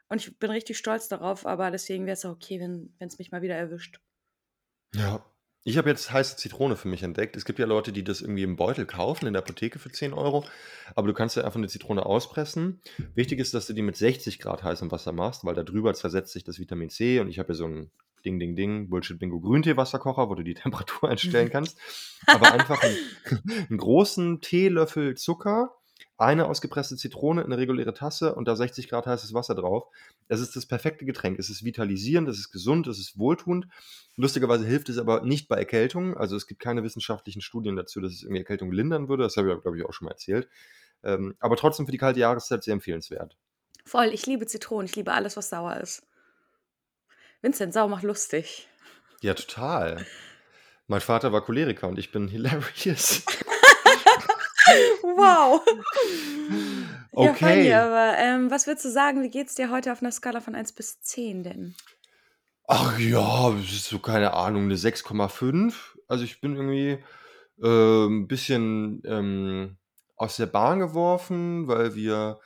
und 0.08 0.22
ich 0.22 0.40
bin 0.40 0.50
richtig 0.52 0.78
stolz 0.78 1.10
darauf, 1.10 1.46
aber 1.46 1.70
deswegen 1.72 2.06
wäre 2.06 2.14
es 2.14 2.24
auch 2.26 2.32
okay, 2.32 2.60
wenn 2.62 2.96
wenn's 3.00 3.20
mich 3.20 3.32
mal 3.32 3.42
wieder 3.42 3.56
erwischt. 3.56 4.00
Ja. 4.94 5.28
Ich 5.70 5.78
habe 5.78 5.90
jetzt 5.90 6.14
heiße 6.14 6.38
Zitrone 6.38 6.78
für 6.78 6.88
mich 6.88 7.04
entdeckt. 7.04 7.36
Es 7.36 7.44
gibt 7.44 7.60
ja 7.60 7.66
Leute, 7.66 7.92
die 7.92 8.02
das 8.02 8.22
irgendwie 8.22 8.44
im 8.44 8.56
Beutel 8.56 8.86
kaufen 8.86 9.28
in 9.28 9.34
der 9.34 9.42
Apotheke 9.42 9.80
für 9.80 9.92
10 9.92 10.14
€, 10.14 10.46
aber 10.96 11.08
du 11.08 11.14
kannst 11.14 11.36
ja 11.36 11.44
einfach 11.44 11.60
'ne 11.60 11.68
Zitrone 11.68 12.06
auspressen. 12.06 12.80
Wichtig 13.16 13.40
ist, 13.40 13.54
dass 13.54 13.68
du 13.68 13.74
die 13.74 13.82
mit 13.82 13.98
60 13.98 14.40
Grad 14.40 14.64
heißem 14.64 14.90
Wasser 14.92 15.12
machst, 15.12 15.44
weil 15.44 15.56
da 15.56 15.64
drüber 15.64 15.94
zersetzt 15.94 16.32
sich 16.32 16.46
das 16.46 16.58
Vitamin 16.58 16.90
C 16.90 17.20
und 17.20 17.28
ich 17.28 17.38
habe 17.38 17.48
hier 17.48 17.56
so 17.56 17.66
'n 17.66 17.92
Ding 18.24 18.40
Ding 18.40 18.56
Ding 18.56 18.90
Bullshit 18.90 19.20
Bingo 19.20 19.42
Grüntee-Wasserkocher, 19.42 20.30
wo 20.30 20.36
du 20.36 20.44
die 20.44 20.54
Temperatur 21.02 21.10
einstellen 21.10 21.50
kannst. 21.50 21.78
Aber 22.28 22.54
einfach 22.54 22.82
'n 22.82 22.98
'n 23.70 23.78
großen 23.78 24.40
Teelöffel 24.40 25.16
Zucker, 25.16 25.72
eine 26.18 26.48
ausgepresste 26.48 26.96
Zitrone 26.96 27.42
in 27.42 27.50
'ne 27.50 27.58
reguläre 27.58 27.94
Tasse 27.94 28.36
und 28.36 28.48
da 28.48 28.56
60 28.56 28.90
Grad 28.90 29.06
heißes 29.06 29.34
Wasser 29.34 29.56
drauf. 29.56 29.88
Es 30.28 30.40
ist 30.40 30.56
das 30.56 30.66
perfekte 30.66 31.06
Getränk. 31.06 31.40
Es 31.40 31.50
ist 31.50 31.64
vitalisierend, 31.64 32.28
es 32.30 32.40
ist 32.40 32.52
gesund, 32.52 32.88
es 32.88 33.00
ist 33.00 33.18
wohltuend. 33.18 33.68
Lustigerweise 34.16 34.66
hilft 34.66 34.90
es 34.90 34.98
aber 34.98 35.22
nicht 35.22 35.48
bei 35.48 35.58
Erkältungen. 35.58 36.16
Also, 36.18 36.36
es 36.36 36.48
gibt 36.48 36.62
keine 36.62 36.84
wissenschaftlichen 36.84 37.42
Studien 37.42 37.76
dazu, 37.76 38.02
dass 38.02 38.14
es 38.14 38.24
irgendwie 38.24 38.40
Erkältung 38.40 38.72
lindern 38.72 39.10
würde. 39.10 39.24
Das 39.24 39.38
habe 39.38 39.54
ich 39.54 39.62
glaube 39.62 39.78
ich, 39.78 39.86
auch 39.86 39.94
schon 39.94 40.06
mal 40.06 40.12
erzählt. 40.12 40.48
Ähm, 41.04 41.36
aber 41.40 41.56
trotzdem 41.56 41.86
für 41.86 41.92
die 41.92 41.98
kalte 41.98 42.20
Jahreszeit 42.20 42.64
sehr 42.64 42.74
empfehlenswert. 42.74 43.38
Voll, 43.86 44.08
ich 44.14 44.26
liebe 44.26 44.46
Zitronen. 44.46 44.88
Ich 44.88 44.96
liebe 44.96 45.14
alles, 45.14 45.38
was 45.38 45.50
sauer 45.50 45.78
ist. 45.78 46.04
Vincent, 47.42 47.74
sauer 47.74 47.88
macht 47.88 48.04
lustig. 48.04 48.68
Ja, 49.22 49.34
total. 49.34 50.06
Mein 50.88 51.02
Vater 51.02 51.34
war 51.34 51.42
Choleriker 51.42 51.88
und 51.88 52.00
ich 52.00 52.12
bin 52.12 52.28
hilarious. 52.28 53.24
Wow. 55.18 55.62
Ja, 57.20 57.34
funny, 57.34 57.72
Okay. 57.72 57.74
aber, 57.74 58.16
ähm, 58.20 58.52
was 58.52 58.68
würdest 58.68 58.86
du 58.86 58.90
sagen, 58.92 59.24
wie 59.24 59.30
geht's 59.32 59.56
dir 59.56 59.72
heute 59.72 59.92
auf 59.92 60.02
'ner 60.04 60.12
Skala 60.12 60.40
von 60.40 60.54
1 60.56 60.72
bis 60.72 61.02
10 61.02 61.42
denn? 61.44 61.76
Ach 62.70 63.00
ja, 63.00 63.52
das 63.52 63.72
ist 63.72 63.86
so, 63.86 64.00
keine 64.00 64.34
Ahnung, 64.34 64.68
'ne 64.68 64.76
6,5. 64.78 65.98
Also, 66.08 66.24
ich 66.26 66.42
bin 66.42 66.56
irgendwie, 66.56 67.02
äh, 67.64 68.06
'n 68.08 68.28
bisschen, 68.28 69.02
ähm, 69.06 69.78
aus 70.18 70.38
der 70.38 70.48
Bahn 70.48 70.80
geworfen, 70.80 71.68
weil 71.68 71.96
wir 71.96 72.40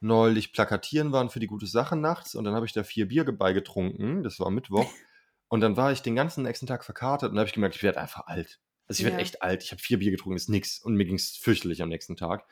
neulich 0.00 0.52
plakatieren 0.52 1.12
waren 1.12 1.30
für 1.30 1.40
die 1.40 1.46
gute 1.46 1.66
Sache 1.66 1.96
nachts 1.96 2.34
und 2.34 2.44
dann 2.44 2.54
habe 2.54 2.66
ich 2.66 2.72
da 2.72 2.82
4 2.84 3.06
Bier 3.08 3.24
bei 3.36 3.52
getrunken. 3.52 4.22
Das 4.24 4.40
war 4.40 4.50
Mittwoch. 4.50 4.96
Und 5.48 5.60
dann 5.62 5.76
war 5.78 5.92
ich 5.92 6.02
den 6.02 6.14
ganzen 6.16 6.42
nächsten 6.44 6.66
Tag 6.66 6.84
verkatert 6.84 7.32
und 7.32 7.38
habe 7.38 7.46
ich 7.48 7.54
gemerkt, 7.54 7.74
ich 7.76 7.82
werde 7.82 7.98
einfach 8.00 8.26
alt. 8.26 8.58
Also, 8.88 9.00
ich 9.00 9.04
werde 9.04 9.18
Ja. 9.18 9.18
echt 9.18 9.42
alt. 9.42 9.62
Ich 9.64 9.70
habe 9.72 9.82
4 9.82 9.98
Bier 9.98 10.10
getrunken, 10.10 10.36
ist 10.36 10.48
nix 10.48 10.78
und 10.80 10.94
mir 10.94 11.04
ging's 11.04 11.36
fürchterlich 11.36 11.82
am 11.82 11.90
nächsten 11.90 12.16
Tag. 12.16 12.46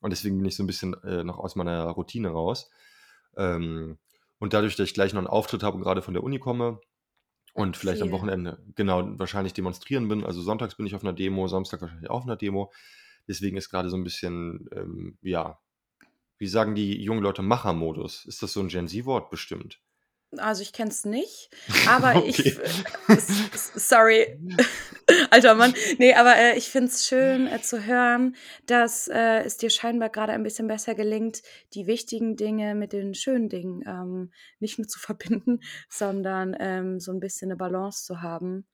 Und 0.00 0.10
deswegen 0.10 0.38
bin 0.38 0.46
ich 0.46 0.56
so 0.56 0.62
'n 0.62 0.66
bisschen, 0.66 0.94
äh, 1.04 1.22
noch 1.24 1.38
aus 1.38 1.54
meiner 1.56 1.84
Routine 1.90 2.30
raus. 2.30 2.70
Ähm, 3.36 3.98
und 4.38 4.52
dadurch, 4.54 4.74
dass 4.76 4.88
ich 4.88 4.94
gleich 4.94 5.12
noch 5.12 5.20
'n 5.22 5.26
Auftritt 5.28 5.62
habe 5.62 5.76
und 5.76 5.82
grade 5.82 6.02
von 6.02 6.14
der 6.14 6.22
Uni 6.24 6.38
komme 6.38 6.80
und 7.54 7.76
vielleicht 7.78 8.02
am 8.02 8.10
Viel. 8.10 8.12
Wochenende 8.12 8.64
genau, 8.76 9.18
wahrscheinlich 9.18 9.54
demonstrieren 9.54 10.08
bin. 10.08 10.24
Also, 10.24 10.42
sonntags 10.42 10.76
bin 10.76 10.86
ich 10.86 10.94
auf 10.96 11.02
'ner 11.04 11.14
Demo, 11.14 11.48
Samstag 11.48 11.82
wahrscheinlich 11.82 12.10
auch 12.10 12.20
auf 12.20 12.26
'ner 12.26 12.36
Demo. 12.36 12.72
Deswegen 13.28 13.56
ist 13.58 13.70
grade 13.70 13.90
so 13.90 13.96
'n 13.98 14.04
bisschen, 14.04 14.68
ähm, 14.74 15.18
ja 15.22 15.60
wie 16.38 16.48
sagen 16.48 16.74
die 16.76 17.02
jungen 17.02 17.22
Leute, 17.22 17.42
Machermodus. 17.42 18.26
Ist 18.26 18.42
das 18.42 18.52
so 18.54 18.60
'n 18.62 18.68
Gen 18.68 18.88
Z-Wort? 18.88 19.30
Bestimmt. 19.30 19.80
Also, 20.38 20.62
ich 20.62 20.72
kenne 20.72 20.90
es 20.90 21.04
nicht, 21.04 21.50
aber 21.84 22.24
ich 22.24 22.38
Okay. 22.38 22.84
s 23.14 23.72
sorry, 23.74 24.26
alter 25.30 25.54
Mann. 25.54 25.74
Ne, 25.98 26.14
aber, 26.16 26.36
äh, 26.36 26.56
ich 26.56 26.70
finde 26.70 26.88
es 26.88 27.06
schön, 27.06 27.46
äh, 27.46 27.60
zu 27.60 27.84
hören, 27.84 28.36
dass, 28.66 29.08
äh, 29.08 29.40
es 29.44 29.56
dir 29.58 29.70
scheinbar 29.70 30.08
grade 30.10 30.32
ein 30.32 30.42
bisschen 30.42 30.68
besser 30.68 30.94
gelingt, 30.94 31.42
die 31.74 31.86
wichtigen 31.86 32.36
Dinge 32.36 32.74
mit 32.74 32.92
den 32.92 33.14
schönen 33.14 33.48
Dingen, 33.50 33.82
ähm, 33.86 34.32
nicht 34.60 34.78
nur 34.78 34.88
zu 34.88 34.98
verbinden, 35.00 35.60
sondern, 35.90 36.56
ähm, 36.58 37.00
so 37.00 37.12
'n 37.12 37.20
bisschen 37.20 37.48
'ne 37.48 37.56
Balance 37.56 38.04
zu 38.04 38.22
haben. 38.22 38.66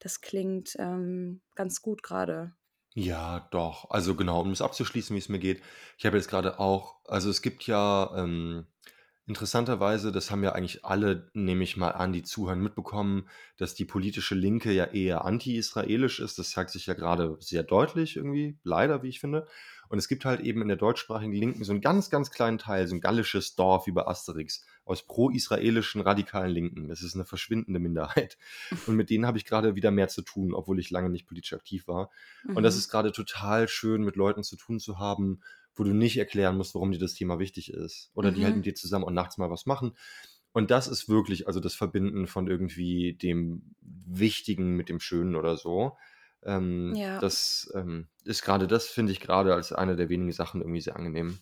Das 0.00 0.20
klingt, 0.22 0.76
ähm, 0.78 1.42
ganz 1.56 1.82
gut 1.82 2.02
grade. 2.02 2.54
Ja, 2.96 3.40
doch. 3.50 3.90
Also, 3.90 4.14
genau, 4.14 4.40
um 4.40 4.50
das 4.50 4.60
abzuschließen, 4.62 5.16
wie's 5.16 5.28
mir 5.28 5.40
geht. 5.40 5.62
Ich 5.98 6.06
habe 6.06 6.16
jetzt 6.16 6.28
grade 6.28 6.58
auch 6.60 7.00
also, 7.06 7.28
es 7.28 7.42
gibt 7.42 7.66
ja, 7.66 8.12
ähm, 8.16 8.66
interessanterweise, 9.26 10.12
das 10.12 10.30
haben 10.30 10.42
ja 10.44 10.52
eigentlich 10.52 10.84
alle, 10.84 11.30
nehme 11.34 11.64
ich 11.64 11.76
mal 11.76 11.90
an, 11.90 12.12
die 12.12 12.22
zuhören, 12.22 12.60
mitbekommen, 12.62 13.28
dass 13.56 13.74
die 13.74 13.84
politische 13.86 14.34
Linke 14.34 14.72
ja 14.72 14.84
eher 14.86 15.24
anti-israelisch 15.24 16.20
ist. 16.20 16.38
Das 16.38 16.50
zeigt 16.50 16.70
sich 16.70 16.86
ja 16.86 16.94
grade 16.94 17.36
sehr 17.40 17.62
deutlich 17.62 18.16
irgendwie, 18.16 18.58
leider, 18.62 19.02
wie 19.02 19.08
ich 19.08 19.20
finde. 19.20 19.46
Und 19.88 19.98
es 19.98 20.08
gibt 20.08 20.24
halt 20.24 20.40
eben 20.40 20.60
in 20.62 20.68
der 20.68 20.76
deutschsprachigen 20.76 21.32
Linken 21.32 21.64
so 21.64 21.72
'n 21.72 21.80
ganz, 21.80 22.10
ganz 22.10 22.30
kleinen 22.30 22.58
Teil, 22.58 22.86
so 22.88 22.94
'n 22.94 23.00
gallisches 23.00 23.54
Dorf 23.54 23.86
wie 23.86 23.92
bei 23.92 24.06
Asterix 24.06 24.64
aus 24.84 25.06
pro-israelischen 25.06 26.00
radikalen 26.02 26.50
Linken. 26.52 26.88
Das 26.88 27.02
ist 27.02 27.14
'ne 27.14 27.24
verschwindende 27.24 27.80
Minderheit. 27.80 28.36
Und 28.84 28.96
mit 28.96 29.10
denen 29.10 29.26
habe 29.26 29.38
ich 29.38 29.44
grade 29.46 29.74
wieder 29.76 29.90
mehr 29.90 30.08
zu 30.08 30.22
tun, 30.22 30.54
obwohl 30.54 30.78
ich 30.80 30.90
lange 30.90 31.10
nicht 31.10 31.26
politisch 31.26 31.52
aktiv 31.54 31.86
war. 31.88 32.10
Und 32.52 32.62
das 32.62 32.76
Mhm. 32.76 32.76
ist 32.76 32.88
grade 32.88 33.12
total 33.12 33.68
schön, 33.68 34.02
mit 34.04 34.16
Leuten 34.16 34.42
zu 34.44 34.56
tun 34.56 34.78
zu 34.80 34.98
haben, 34.98 35.40
wo 35.74 35.84
du 35.84 35.92
nicht 35.94 36.16
erklären 36.18 36.56
musst, 36.56 36.74
warum 36.74 36.92
dir 36.92 36.98
das 36.98 37.14
Thema 37.14 37.38
wichtig 37.38 37.72
ist. 37.72 38.10
Oder 38.14 38.32
die 38.32 38.44
halt 38.44 38.54
Mhm. 38.54 38.56
mit 38.56 38.66
dir 38.66 38.74
zusammen 38.74 39.04
auch 39.04 39.10
nachts 39.10 39.38
mal 39.38 39.50
was 39.50 39.66
machen. 39.66 39.96
Und 40.52 40.70
das 40.70 40.86
ist 40.88 41.08
wirklich 41.08 41.46
also, 41.48 41.60
das 41.60 41.74
Verbinden 41.74 42.26
von 42.26 42.46
irgendwie 42.48 43.14
dem 43.14 43.74
Wichtigen 43.80 44.76
mit 44.76 44.88
dem 44.88 45.00
Schönen 45.00 45.34
oder 45.36 45.56
so. 45.56 45.96
Ähm, 46.44 47.00
Ja. 47.00 47.18
das, 47.18 47.70
ähm, 47.74 48.08
ist 48.24 48.42
grade 48.42 48.68
das 48.68 48.86
finde 48.88 49.12
ich 49.12 49.20
grade 49.20 49.54
als 49.54 49.72
eine 49.72 49.96
der 49.96 50.08
wenigen 50.10 50.32
Sachen 50.32 50.60
irgendwie 50.60 50.80
sehr 50.80 50.96
angenehm. 50.96 51.40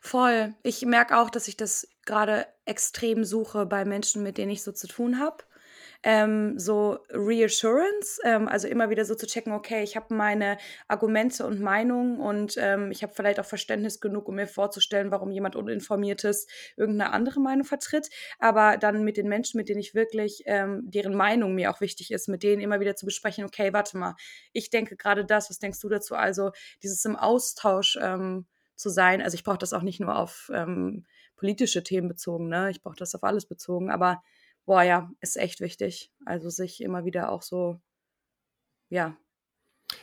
Voll. 0.00 0.54
Ich 0.64 0.84
merke 0.84 1.16
auch, 1.18 1.30
dass 1.30 1.46
ich 1.48 1.56
das 1.56 1.88
grade 2.04 2.46
extrem 2.64 3.24
suche 3.24 3.64
bei 3.66 3.84
Menschen, 3.84 4.22
mit 4.22 4.36
denen 4.38 4.50
ich 4.50 4.62
so 4.62 4.72
zu 4.72 4.88
tun 4.88 5.18
habe. 5.20 5.44
Ähm, 6.04 6.56
so 6.60 6.98
Reassurance, 7.10 8.20
ähm, 8.24 8.46
also 8.46 8.68
immer 8.68 8.88
wieder 8.88 9.04
so 9.04 9.16
zu 9.16 9.26
checken: 9.26 9.52
„Okay, 9.52 9.82
ich 9.82 9.96
habe 9.96 10.14
meine 10.14 10.56
Argumente 10.86 11.44
und 11.44 11.60
Meinungen 11.60 12.20
und, 12.20 12.54
ähm, 12.56 12.92
ich 12.92 13.02
habe 13.02 13.12
vielleicht 13.14 13.40
auch 13.40 13.44
Verständnis 13.44 13.98
genug, 14.00 14.28
um 14.28 14.36
mir 14.36 14.46
vorzustellen, 14.46 15.10
warum 15.10 15.32
jemand 15.32 15.56
Uninformiertes 15.56 16.46
irgend 16.76 16.98
'ne 16.98 17.10
andere 17.12 17.40
Meinung 17.40 17.64
vertritt.“ 17.64 18.10
Aber 18.38 18.76
dann 18.76 19.02
mit 19.02 19.16
den 19.16 19.28
Menschen, 19.28 19.56
mit 19.58 19.68
denen 19.68 19.80
ich 19.80 19.92
wirklich 19.94 20.42
ähm, 20.46 20.82
deren 20.84 21.14
Meinung 21.16 21.54
mir 21.56 21.68
auch 21.72 21.80
wichtig 21.80 22.12
ist, 22.12 22.28
mit 22.28 22.44
denen 22.44 22.62
immer 22.62 22.78
wieder 22.78 22.94
zu 22.94 23.04
besprechen: 23.04 23.44
„Okay, 23.44 23.72
warte 23.72 23.98
mal, 23.98 24.14
ich 24.52 24.70
denke 24.70 24.94
grade 24.96 25.24
das, 25.24 25.50
was 25.50 25.58
denkst 25.58 25.80
du 25.80 25.88
dazu?“ 25.88 26.14
Also, 26.14 26.52
dieses 26.84 27.04
im 27.04 27.16
Austausch, 27.16 27.98
ähm, 28.00 28.46
zu 28.76 28.88
sein. 28.90 29.20
Also, 29.20 29.34
ich 29.34 29.42
brauche 29.42 29.58
das 29.58 29.72
auch 29.72 29.82
nicht 29.82 29.98
nur 29.98 30.16
auf, 30.16 30.48
ähm, 30.54 31.04
politische 31.36 31.82
Themen 31.82 32.06
bezogen, 32.08 32.48
ne? 32.48 32.70
Ich 32.70 32.82
brauche 32.82 32.96
das 32.96 33.14
auf 33.16 33.24
alles 33.24 33.46
bezogen, 33.46 33.90
aber 33.90 34.22
boah, 34.68 34.82
ja, 34.84 35.10
ist 35.22 35.36
echt 35.38 35.60
wichtig. 35.60 36.12
Also, 36.26 36.50
sich 36.50 36.82
immer 36.82 37.04
wieder 37.06 37.32
auch 37.32 37.42
so 37.42 37.80
ja 38.90 39.16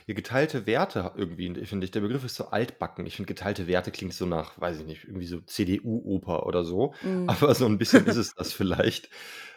Ja, 0.07 0.13
geteilte 0.15 0.65
Werte 0.65 1.11
irgendwie, 1.15 1.53
finde 1.65 1.85
ich. 1.85 1.91
Der 1.91 2.01
Begriff 2.01 2.23
ist 2.23 2.35
so 2.35 2.45
altbacken. 2.47 3.05
Ich 3.05 3.15
finde, 3.15 3.27
geteilte 3.27 3.67
Werte 3.67 3.91
klingt 3.91 4.13
so 4.13 4.25
nach, 4.25 4.59
weiß 4.59 4.79
ich 4.79 4.85
nicht, 4.85 5.03
irgendwie 5.05 5.27
so 5.27 5.41
CDU-Oper 5.41 6.45
oder 6.45 6.63
so. 6.63 6.93
Mhm. 7.01 7.37
Aber 7.39 7.53
so 7.55 7.65
ein 7.65 7.77
bisschen 7.77 8.05
ist 8.05 8.15
es 8.15 8.33
das 8.35 8.51
vielleicht. 8.53 9.09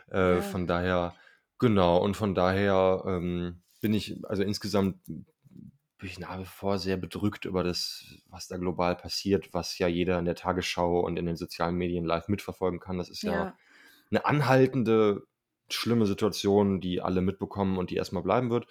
Äh, 0.08 0.40
Ja. 0.40 0.42
von 0.42 0.66
daher, 0.66 1.16
genau, 1.58 1.98
und 2.02 2.16
von 2.16 2.34
daher 2.34 3.02
ähm, 3.06 3.62
bin 3.80 3.94
ich, 3.94 4.16
also 4.26 4.42
insgesamt 4.42 5.04
bin 5.06 6.08
ich 6.08 6.18
nach 6.18 6.38
wie 6.38 6.44
vor 6.44 6.78
sehr 6.78 6.96
bedrückt 6.96 7.44
über 7.44 7.64
das, 7.64 8.04
was 8.26 8.46
da 8.48 8.56
global 8.56 8.94
passiert, 8.96 9.52
was 9.52 9.78
ja 9.78 9.88
jeder 9.88 10.18
in 10.18 10.24
der 10.26 10.36
Tagesschau 10.36 11.00
und 11.00 11.16
in 11.16 11.26
den 11.26 11.36
sozialen 11.36 11.74
Medien 11.76 12.04
live 12.04 12.28
mitverfolgen 12.28 12.78
kann. 12.80 12.98
Das 12.98 13.08
ist 13.10 13.24
ja 13.24 13.48
Ja. 13.48 13.58
Eine 14.10 14.24
anhaltende, 14.24 15.22
schlimme 15.70 16.06
Situation, 16.06 16.80
die 16.80 17.00
alle 17.00 17.20
mitbekommen 17.20 17.78
und 17.78 17.90
die 17.90 17.96
erstmal 17.96 18.22
bleiben 18.22 18.50
wird. 18.50 18.66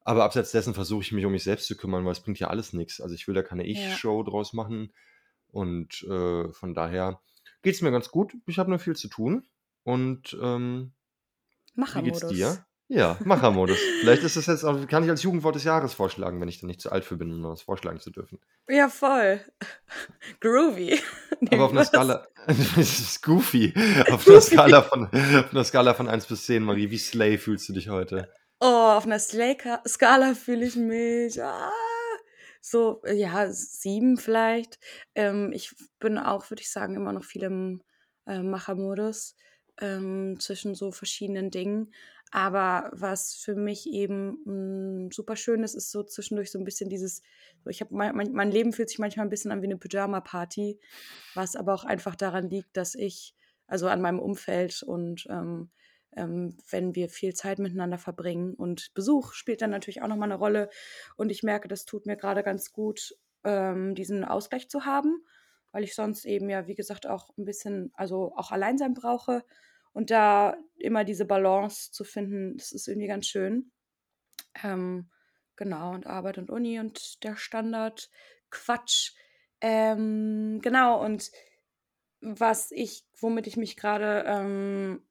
Aber 0.00 0.24
abseits 0.24 0.52
dessen 0.52 0.74
versuche 0.74 1.02
ich 1.02 1.12
mich 1.12 1.24
um 1.24 1.32
mich 1.32 1.44
selbst 1.44 1.66
zu 1.66 1.76
kümmern, 1.76 2.04
weil 2.04 2.12
es 2.12 2.20
bringt 2.20 2.38
ja 2.38 2.48
alles 2.48 2.72
nichts. 2.72 3.00
Also 3.00 3.14
ich 3.14 3.26
will 3.26 3.34
da 3.34 3.42
keine 3.42 3.66
Ja. 3.66 3.72
Ich-Show 3.72 4.22
draus 4.22 4.52
machen. 4.52 4.92
Und 5.48 6.02
äh, 6.02 6.52
von 6.52 6.74
daher 6.74 7.20
geht 7.62 7.74
es 7.74 7.82
mir 7.82 7.90
ganz 7.90 8.10
gut. 8.10 8.34
Ich 8.46 8.58
habe 8.58 8.70
nur 8.70 8.78
viel 8.78 8.96
zu 8.96 9.08
tun. 9.08 9.46
Und 9.82 10.36
ähm, 10.42 10.92
wie 11.74 12.02
geht's 12.02 12.26
dir? 12.28 12.64
Ja, 12.88 13.16
Machermodus. 13.24 13.78
Vielleicht 14.00 14.22
ist 14.24 14.36
es 14.36 14.46
jetzt 14.46 14.62
auch, 14.64 14.86
kann 14.86 15.04
ich 15.04 15.10
als 15.10 15.22
Jugendwort 15.22 15.54
des 15.54 15.64
Jahres 15.64 15.94
vorschlagen, 15.94 16.40
wenn 16.40 16.48
ich 16.48 16.60
dann 16.60 16.68
nicht 16.68 16.80
zu 16.82 16.92
alt 16.92 17.04
für 17.04 17.16
bin, 17.16 17.32
um 17.32 17.42
das 17.42 17.62
vorschlagen 17.62 17.98
zu 17.98 18.10
dürfen. 18.10 18.38
Ja, 18.68 18.88
voll. 18.88 19.40
Groovy. 20.40 21.00
Aber 21.50 21.64
auf 21.64 21.72
einer. 21.72 21.84
Skala, 21.84 22.26
das 22.46 22.76
ist 22.76 23.22
goofy. 23.22 23.72
Auf 24.10 24.28
einer 24.28 24.40
Skala 24.40 24.82
von, 24.82 25.06
auf 25.06 25.50
einer 25.52 25.64
Skala 25.64 25.94
von 25.94 26.08
1 26.08 26.26
bis 26.26 26.44
10, 26.46 26.62
Marie, 26.62 26.90
wie 26.90 26.98
slay 26.98 27.38
fühlst 27.38 27.68
du 27.68 27.72
dich 27.72 27.88
heute? 27.88 28.30
Oh, 28.60 28.66
auf 28.66 29.06
einer 29.06 29.18
Slay- 29.18 29.56
Skala 29.86 30.34
fühle 30.34 30.66
ich 30.66 30.76
mich. 30.76 31.42
Ah, 31.42 31.70
so, 32.60 33.02
äh, 33.04 33.14
ja, 33.14 33.50
sieben 33.50 34.16
vielleicht. 34.18 34.78
Ähm, 35.14 35.52
ich 35.52 35.74
bin 35.98 36.18
auch, 36.18 36.50
würde 36.50 36.62
ich 36.62 36.70
sagen, 36.70 36.96
immer 36.96 37.12
noch 37.12 37.24
viel 37.24 37.42
im 37.44 37.82
äh, 38.26 38.40
Machermodus 38.40 39.36
ähm, 39.80 40.38
zwischen 40.38 40.74
so 40.74 40.92
verschiedenen 40.92 41.50
Dingen. 41.50 41.92
Aber 42.30 42.90
was 42.92 43.34
für 43.34 43.54
mich 43.54 43.86
eben 43.86 44.38
mh, 45.04 45.10
super 45.12 45.36
schön 45.36 45.62
ist, 45.62 45.74
ist 45.74 45.90
so 45.90 46.02
zwischendurch 46.02 46.50
so 46.50 46.58
ein 46.58 46.64
bisschen 46.64 46.90
dieses, 46.90 47.22
ich 47.68 47.80
habe 47.80 47.94
mein, 47.94 48.16
mein, 48.16 48.32
mein 48.32 48.50
Leben 48.50 48.72
fühlt 48.72 48.88
sich 48.88 48.98
manchmal 48.98 49.26
ein 49.26 49.30
bisschen 49.30 49.52
an 49.52 49.62
wie 49.62 49.66
eine 49.66 49.76
Pyjama-Party, 49.76 50.80
was 51.34 51.54
aber 51.54 51.74
auch 51.74 51.84
einfach 51.84 52.16
daran 52.16 52.50
liegt, 52.50 52.76
dass 52.76 52.94
ich, 52.94 53.34
also 53.66 53.86
an 53.86 54.00
meinem 54.00 54.18
Umfeld 54.18 54.82
und 54.82 55.26
ähm, 55.30 55.70
ähm, 56.16 56.56
wenn 56.70 56.94
wir 56.94 57.08
viel 57.08 57.34
Zeit 57.34 57.58
miteinander 57.58 57.98
verbringen. 57.98 58.54
Und 58.54 58.92
Besuch 58.94 59.32
spielt 59.32 59.62
dann 59.62 59.70
natürlich 59.70 60.02
auch 60.02 60.08
nochmal 60.08 60.30
eine 60.30 60.38
Rolle. 60.38 60.70
Und 61.16 61.30
ich 61.30 61.42
merke, 61.42 61.68
das 61.68 61.84
tut 61.84 62.06
mir 62.06 62.16
gerade 62.16 62.42
ganz 62.42 62.72
gut, 62.72 63.16
ähm, 63.44 63.94
diesen 63.94 64.24
Ausgleich 64.24 64.68
zu 64.68 64.84
haben, 64.84 65.24
weil 65.72 65.84
ich 65.84 65.94
sonst 65.94 66.24
eben 66.24 66.48
ja, 66.48 66.66
wie 66.66 66.74
gesagt, 66.74 67.06
auch 67.06 67.30
ein 67.36 67.44
bisschen, 67.44 67.90
also 67.94 68.32
auch 68.36 68.50
allein 68.52 68.78
sein 68.78 68.94
brauche. 68.94 69.42
Und 69.94 70.10
da 70.10 70.58
immer 70.76 71.04
diese 71.04 71.24
Balance 71.24 71.90
zu 71.90 72.04
finden, 72.04 72.58
das 72.58 72.72
ist 72.72 72.88
irgendwie 72.88 73.06
ganz 73.06 73.26
schön. 73.26 73.72
Ähm, 74.62 75.08
genau, 75.56 75.92
und 75.94 76.06
Arbeit 76.06 76.36
und 76.36 76.50
Uni 76.50 76.78
und 76.78 77.24
der 77.24 77.36
Standard 77.36 78.10
Quatsch. 78.50 79.12
Ähm, 79.60 80.60
genau, 80.60 81.02
und 81.02 81.30
was 82.20 82.70
ich, 82.70 83.06
womit 83.18 83.46
ich 83.46 83.56
mich 83.56 83.76
gerade 83.76 84.24
ähm, 84.26 85.02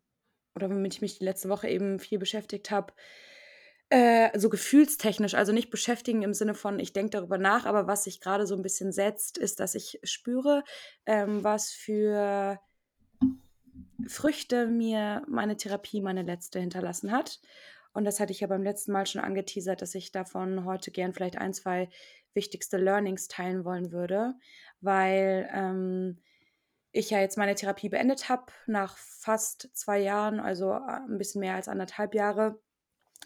oder 0.55 0.69
womit 0.69 0.95
ich 0.95 1.01
mich 1.01 1.17
die 1.17 1.25
letzte 1.25 1.49
Woche 1.49 1.69
eben 1.69 1.99
viel 1.99 2.19
beschäftigt 2.19 2.69
habe, 2.69 2.93
äh, 3.89 4.37
so 4.37 4.49
gefühlstechnisch, 4.49 5.33
also 5.33 5.53
nicht 5.53 5.69
beschäftigen 5.69 6.23
im 6.23 6.33
Sinne 6.33 6.55
von, 6.55 6.79
ich 6.79 6.93
denke 6.93 7.11
darüber 7.11 7.37
nach, 7.37 7.65
aber 7.65 7.87
was 7.87 8.03
sich 8.03 8.19
gerade 8.19 8.47
so 8.47 8.55
ein 8.55 8.61
bisschen 8.61 8.91
setzt, 8.91 9.37
ist, 9.37 9.59
dass 9.59 9.75
ich 9.75 9.99
spüre, 10.03 10.63
ähm, 11.05 11.43
was 11.43 11.71
für 11.71 12.59
Früchte 14.07 14.67
mir 14.67 15.23
meine 15.27 15.57
Therapie, 15.57 16.01
meine 16.01 16.23
letzte, 16.23 16.59
hinterlassen 16.59 17.11
hat. 17.11 17.39
Und 17.93 18.05
das 18.05 18.19
hatte 18.19 18.31
ich 18.31 18.39
ja 18.39 18.47
beim 18.47 18.63
letzten 18.63 18.91
Mal 18.91 19.05
schon 19.05 19.21
angeteasert, 19.21 19.81
dass 19.81 19.95
ich 19.95 20.11
davon 20.11 20.65
heute 20.65 20.91
gern 20.91 21.13
vielleicht 21.13 21.37
ein, 21.37 21.53
zwei 21.53 21.89
wichtigste 22.33 22.77
Learnings 22.77 23.27
teilen 23.27 23.63
wollen 23.65 23.91
würde, 23.91 24.33
weil 24.81 25.47
ähm, 25.53 26.19
ich 26.91 27.09
ja 27.09 27.19
jetzt 27.19 27.37
meine 27.37 27.55
Therapie 27.55 27.89
beendet 27.89 28.29
habe 28.29 28.45
nach 28.65 28.97
fast 28.97 29.69
zwei 29.73 29.99
Jahren, 29.99 30.39
also 30.39 30.71
äh, 30.71 31.01
ein 31.07 31.17
bisschen 31.17 31.41
mehr 31.41 31.55
als 31.55 31.67
anderthalb 31.67 32.15
Jahre. 32.15 32.59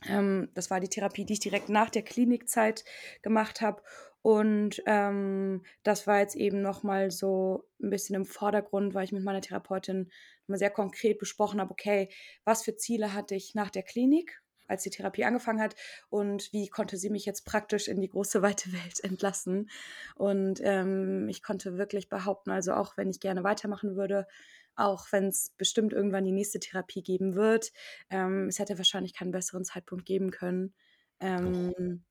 Ähm, 0.06 0.50
das 0.54 0.70
war 0.70 0.80
die 0.80 0.90
Therapie, 0.90 1.26
die 1.26 1.34
ich 1.34 1.40
direkt 1.40 1.70
nach 1.70 1.90
der 1.90 2.04
Klinikzeit 2.04 2.84
gemacht 3.22 3.62
habe. 3.62 3.82
Und 4.28 4.84
ähm, 4.88 5.64
das 5.84 6.06
war 6.06 6.20
jetzt 6.20 6.36
eben 6.36 6.62
nochmal 6.62 7.12
so 7.12 7.64
ein 7.82 7.90
bisschen 7.90 8.14
im 8.14 8.26
Vordergrund, 8.26 8.94
weil 8.94 9.06
ich 9.06 9.14
mit 9.14 9.24
meiner 9.24 9.40
Therapeutin 9.40 10.12
mal 10.48 10.58
sehr 10.58 10.70
konkret 10.70 11.18
besprochen 11.18 11.62
habe, 11.62 11.72
okay, 11.72 12.10
was 12.44 12.62
für 12.62 12.76
Ziele 12.76 13.14
hatte 13.14 13.36
ich 13.36 13.56
nach 13.56 13.70
der 13.70 13.84
Klinik, 13.84 14.42
als 14.68 14.84
die 14.84 14.90
Therapie 14.90 15.24
angefangen 15.24 15.62
hat 15.62 15.76
und 16.10 16.52
wie 16.52 16.68
konnte 16.68 16.98
sie 16.98 17.10
mich 17.10 17.24
jetzt 17.24 17.46
praktisch 17.46 17.88
in 17.88 18.02
die 18.02 18.10
große 18.10 18.42
weite 18.42 18.74
Welt 18.74 19.00
entlassen. 19.02 19.70
Und 20.16 20.60
ähm, 20.62 21.30
ich 21.30 21.42
konnte 21.42 21.78
wirklich 21.78 22.10
behaupten, 22.10 22.52
also 22.52 22.74
auch 22.74 22.98
wenn 22.98 23.10
ich 23.10 23.22
gerne 23.22 23.46
weitermachen 23.46 23.96
würde, 23.96 24.28
auch 24.76 25.08
wenn 25.14 25.28
es 25.28 25.54
bestimmt 25.58 25.94
irgendwann 25.94 26.26
die 26.26 26.34
nächste 26.34 26.60
Therapie 26.60 27.02
geben 27.02 27.36
wird, 27.36 27.72
ähm, 28.10 28.50
es 28.50 28.60
hätte 28.60 28.78
wahrscheinlich 28.78 29.14
keinen 29.14 29.32
besseren 29.32 29.64
Zeitpunkt 29.64 30.06
geben 30.06 30.32
können. 30.32 30.74
Ähm, 31.22 32.04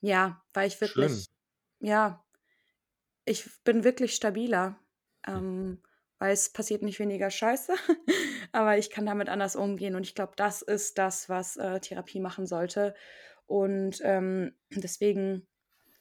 ja, 0.00 0.42
weil 0.52 0.66
ich 0.66 0.74
Schön. 0.74 0.90
Ja, 1.80 2.24
ich 3.24 3.48
bin 3.64 3.84
wirklich 3.84 4.14
stabiler. 4.14 4.78
Ähm, 5.26 5.82
weil 6.18 6.32
es 6.34 6.52
passiert 6.52 6.82
nicht 6.82 6.98
weniger 6.98 7.30
Scheiße, 7.30 7.72
aber 8.52 8.76
ich 8.76 8.90
kann 8.90 9.06
damit 9.06 9.28
anders 9.30 9.56
umgehen 9.56 9.94
und 9.96 10.02
ich 10.02 10.14
glaube, 10.14 10.34
das 10.36 10.60
ist 10.60 10.98
das, 10.98 11.28
was 11.30 11.56
äh, 11.56 11.80
Therapie 11.80 12.20
machen 12.20 12.46
sollte. 12.46 12.94
Und 13.46 14.00
ähm, 14.04 14.54
deswegen 14.70 15.48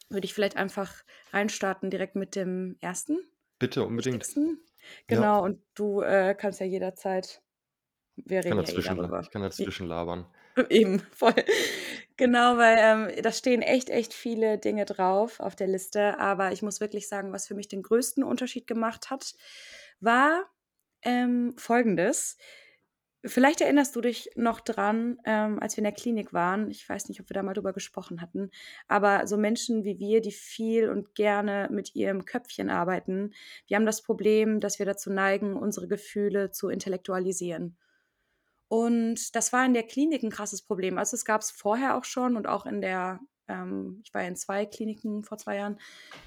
würde 0.10 0.26
ich 0.26 0.34
vielleicht 0.34 0.58
einfach 0.58 1.04
reinstarten 1.32 1.90
direkt 1.90 2.16
mit 2.16 2.36
dem 2.36 2.78
ersten, 2.82 3.18
Bitte, 3.60 3.86
unbedingt. 3.86 4.16
wichtigsten. 4.16 4.60
Ja, 5.10 5.16
Genau, 5.16 5.44
und 5.44 5.64
du 5.74 6.02
äh, 6.02 6.36
kannst 6.36 6.60
ja 6.60 6.66
jederzeit, 6.66 7.42
wir 8.26 8.40
ich 8.40 8.46
kann 8.46 8.60
reden 8.60 8.74
ja 8.74 9.18
eh 9.18 9.22
ich 9.22 9.32
kann 9.32 9.42
dazwischen 9.42 9.88
labern. 9.88 10.26
Eben, 10.70 11.00
voll. 11.12 11.34
Genau, 12.18 12.58
weil 12.58 12.78
ähm, 12.80 13.24
da 13.24 13.32
stehen 13.32 13.62
echt, 13.62 13.90
echt 13.90 14.14
viele 14.14 14.58
Dinge 14.58 14.86
drauf 14.86 15.40
auf 15.40 15.56
der 15.56 15.68
Liste. 15.68 16.20
Aber 16.20 16.52
ich 16.52 16.62
muss 16.62 16.82
wirklich 16.82 17.08
sagen, 17.08 17.32
was 17.32 17.48
für 17.48 17.56
mich 17.56 17.68
den 17.68 17.84
größten 17.84 18.24
Unterschied 18.24 18.68
gemacht 18.68 19.10
hat, 19.10 19.36
war 20.00 20.46
ähm, 21.04 21.54
folgendes. 21.58 22.38
Vielleicht 23.26 23.60
erinnerst 23.60 23.96
du 23.98 24.02
dich 24.02 24.30
noch 24.36 24.62
dran, 24.62 25.18
ähm, 25.26 25.60
als 25.60 25.76
wir 25.76 25.80
in 25.80 25.84
der 25.86 25.94
Klinik 25.94 26.32
waren. 26.32 26.72
Ich 26.72 26.88
weiß 26.88 27.10
nicht, 27.10 27.20
ob 27.20 27.30
wir 27.30 27.34
da 27.34 27.44
mal 27.44 27.54
drüber 27.54 27.74
gesprochen 27.74 28.22
hatten. 28.22 28.50
Aber 28.88 29.28
so 29.28 29.36
Menschen 29.36 29.84
wie 29.84 30.00
wir, 30.00 30.22
die 30.22 30.32
viel 30.32 30.90
und 30.90 31.16
gerne 31.16 31.68
mit 31.70 31.96
ihrem 31.96 32.24
Köpfchen 32.24 32.70
arbeiten, 32.70 33.34
wir 33.68 33.76
haben 33.76 33.86
das 33.86 34.02
Problem, 34.02 34.62
dass 34.62 34.80
wir 34.80 34.86
dazu 34.86 35.12
neigen, 35.12 35.58
unsere 35.58 35.90
Gefühle 35.90 36.52
zu 36.52 36.70
intellektualisieren. 36.70 37.78
Und 38.70 39.36
das 39.36 39.52
war 39.52 39.66
in 39.66 39.74
der 39.74 39.84
Klinik 39.84 40.24
ein 40.24 40.30
krasses 40.30 40.62
Problem. 40.62 40.98
Also 40.98 41.16
es 41.16 41.26
gab 41.26 41.42
es 41.42 41.52
vorher 41.52 41.98
auch 41.98 42.06
schon 42.06 42.38
und 42.38 42.48
auch 42.48 42.66
in 42.68 42.82
der, 42.82 43.20
ähm, 43.48 44.00
ich 44.06 44.14
war 44.14 44.24
in 44.24 44.36
zwei 44.36 44.68
Kliniken 44.68 45.24
vor 45.24 45.40
zwei 45.40 45.58
Jahren, 45.58 45.80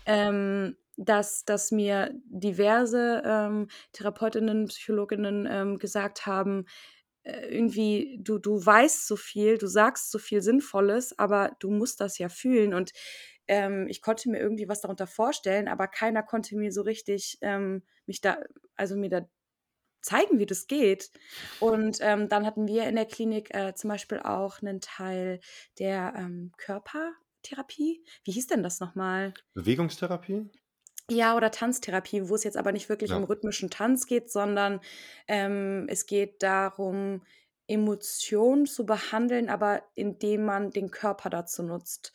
ähm, 0.07 0.77
dass, 0.97 1.45
dass 1.45 1.71
mir 1.71 2.13
diverse 2.25 3.23
ähm, 3.25 3.69
Therapeutinnen, 3.93 4.67
Psychologinnen 4.67 5.49
ähm, 5.51 5.79
gesagt 5.79 6.27
haben, 6.27 6.67
äh, 7.23 7.47
irgendwie, 7.47 8.19
du, 8.21 8.39
du 8.39 8.65
weißt 8.65 9.07
so 9.07 9.15
viel, 9.15 9.57
du 9.57 9.69
sagst 9.69 10.11
so 10.11 10.19
viel 10.19 10.43
Sinnvolles, 10.43 11.17
aber 11.21 11.57
du 11.61 11.71
musst 11.71 12.01
das 12.01 12.19
ja 12.19 12.29
fühlen. 12.29 12.75
Und 12.75 12.93
ähm, 13.47 13.87
ich 13.89 14.03
konnte 14.03 14.29
mir 14.29 14.41
irgendwie 14.41 14.69
was 14.69 14.81
darunter 14.81 15.07
vorstellen, 15.07 15.69
aber 15.69 15.87
keiner 15.87 16.25
konnte 16.25 16.57
mir 16.57 16.73
so 16.73 16.83
richtig 16.83 17.39
ähm, 17.41 17.85
mich 18.07 18.21
da, 18.21 18.39
also 18.75 18.97
mir 18.97 19.11
da 19.11 19.29
zeigen, 20.03 20.39
wie 20.39 20.47
das 20.47 20.67
geht. 20.67 21.11
Und 21.61 21.99
ähm, 22.01 22.29
dann 22.29 22.45
hatten 22.47 22.67
wir 22.69 22.85
in 22.85 22.97
der 22.97 23.07
Klinik 23.07 23.55
äh, 23.55 23.75
zum 23.75 23.89
Beispiel 23.89 24.21
auch 24.21 24.61
einen 24.61 24.81
Teil 24.81 25.41
der 25.79 26.15
ähm, 26.17 26.53
Körpertherapie. 26.57 28.05
Wie 28.25 28.33
hieß 28.33 28.49
denn 28.49 28.63
das 28.63 28.81
nochmal? 28.81 29.33
Bewegungstherapie? 29.55 30.51
Ja, 31.11 31.37
oder 31.37 31.51
Tanztherapie, 31.51 32.29
wo 32.29 32.35
es 32.35 32.45
jetzt 32.45 32.57
aber 32.57 32.73
nicht 32.73 32.89
wirklich 32.89 33.11
Ja. 33.11 33.17
um 33.17 33.25
rhythmischen 33.25 33.71
Tanz 33.71 34.07
geht, 34.07 34.31
sondern 34.31 34.81
ähm, 35.29 35.87
es 35.89 36.07
geht 36.07 36.43
darum, 36.43 37.23
Emotionen 37.67 38.67
zu 38.67 38.87
behandeln, 38.87 39.49
aber 39.49 39.83
indem 39.95 40.45
man 40.45 40.71
den 40.71 40.91
Körper 40.91 41.31
dazu 41.31 41.63
nutzt. 41.63 42.13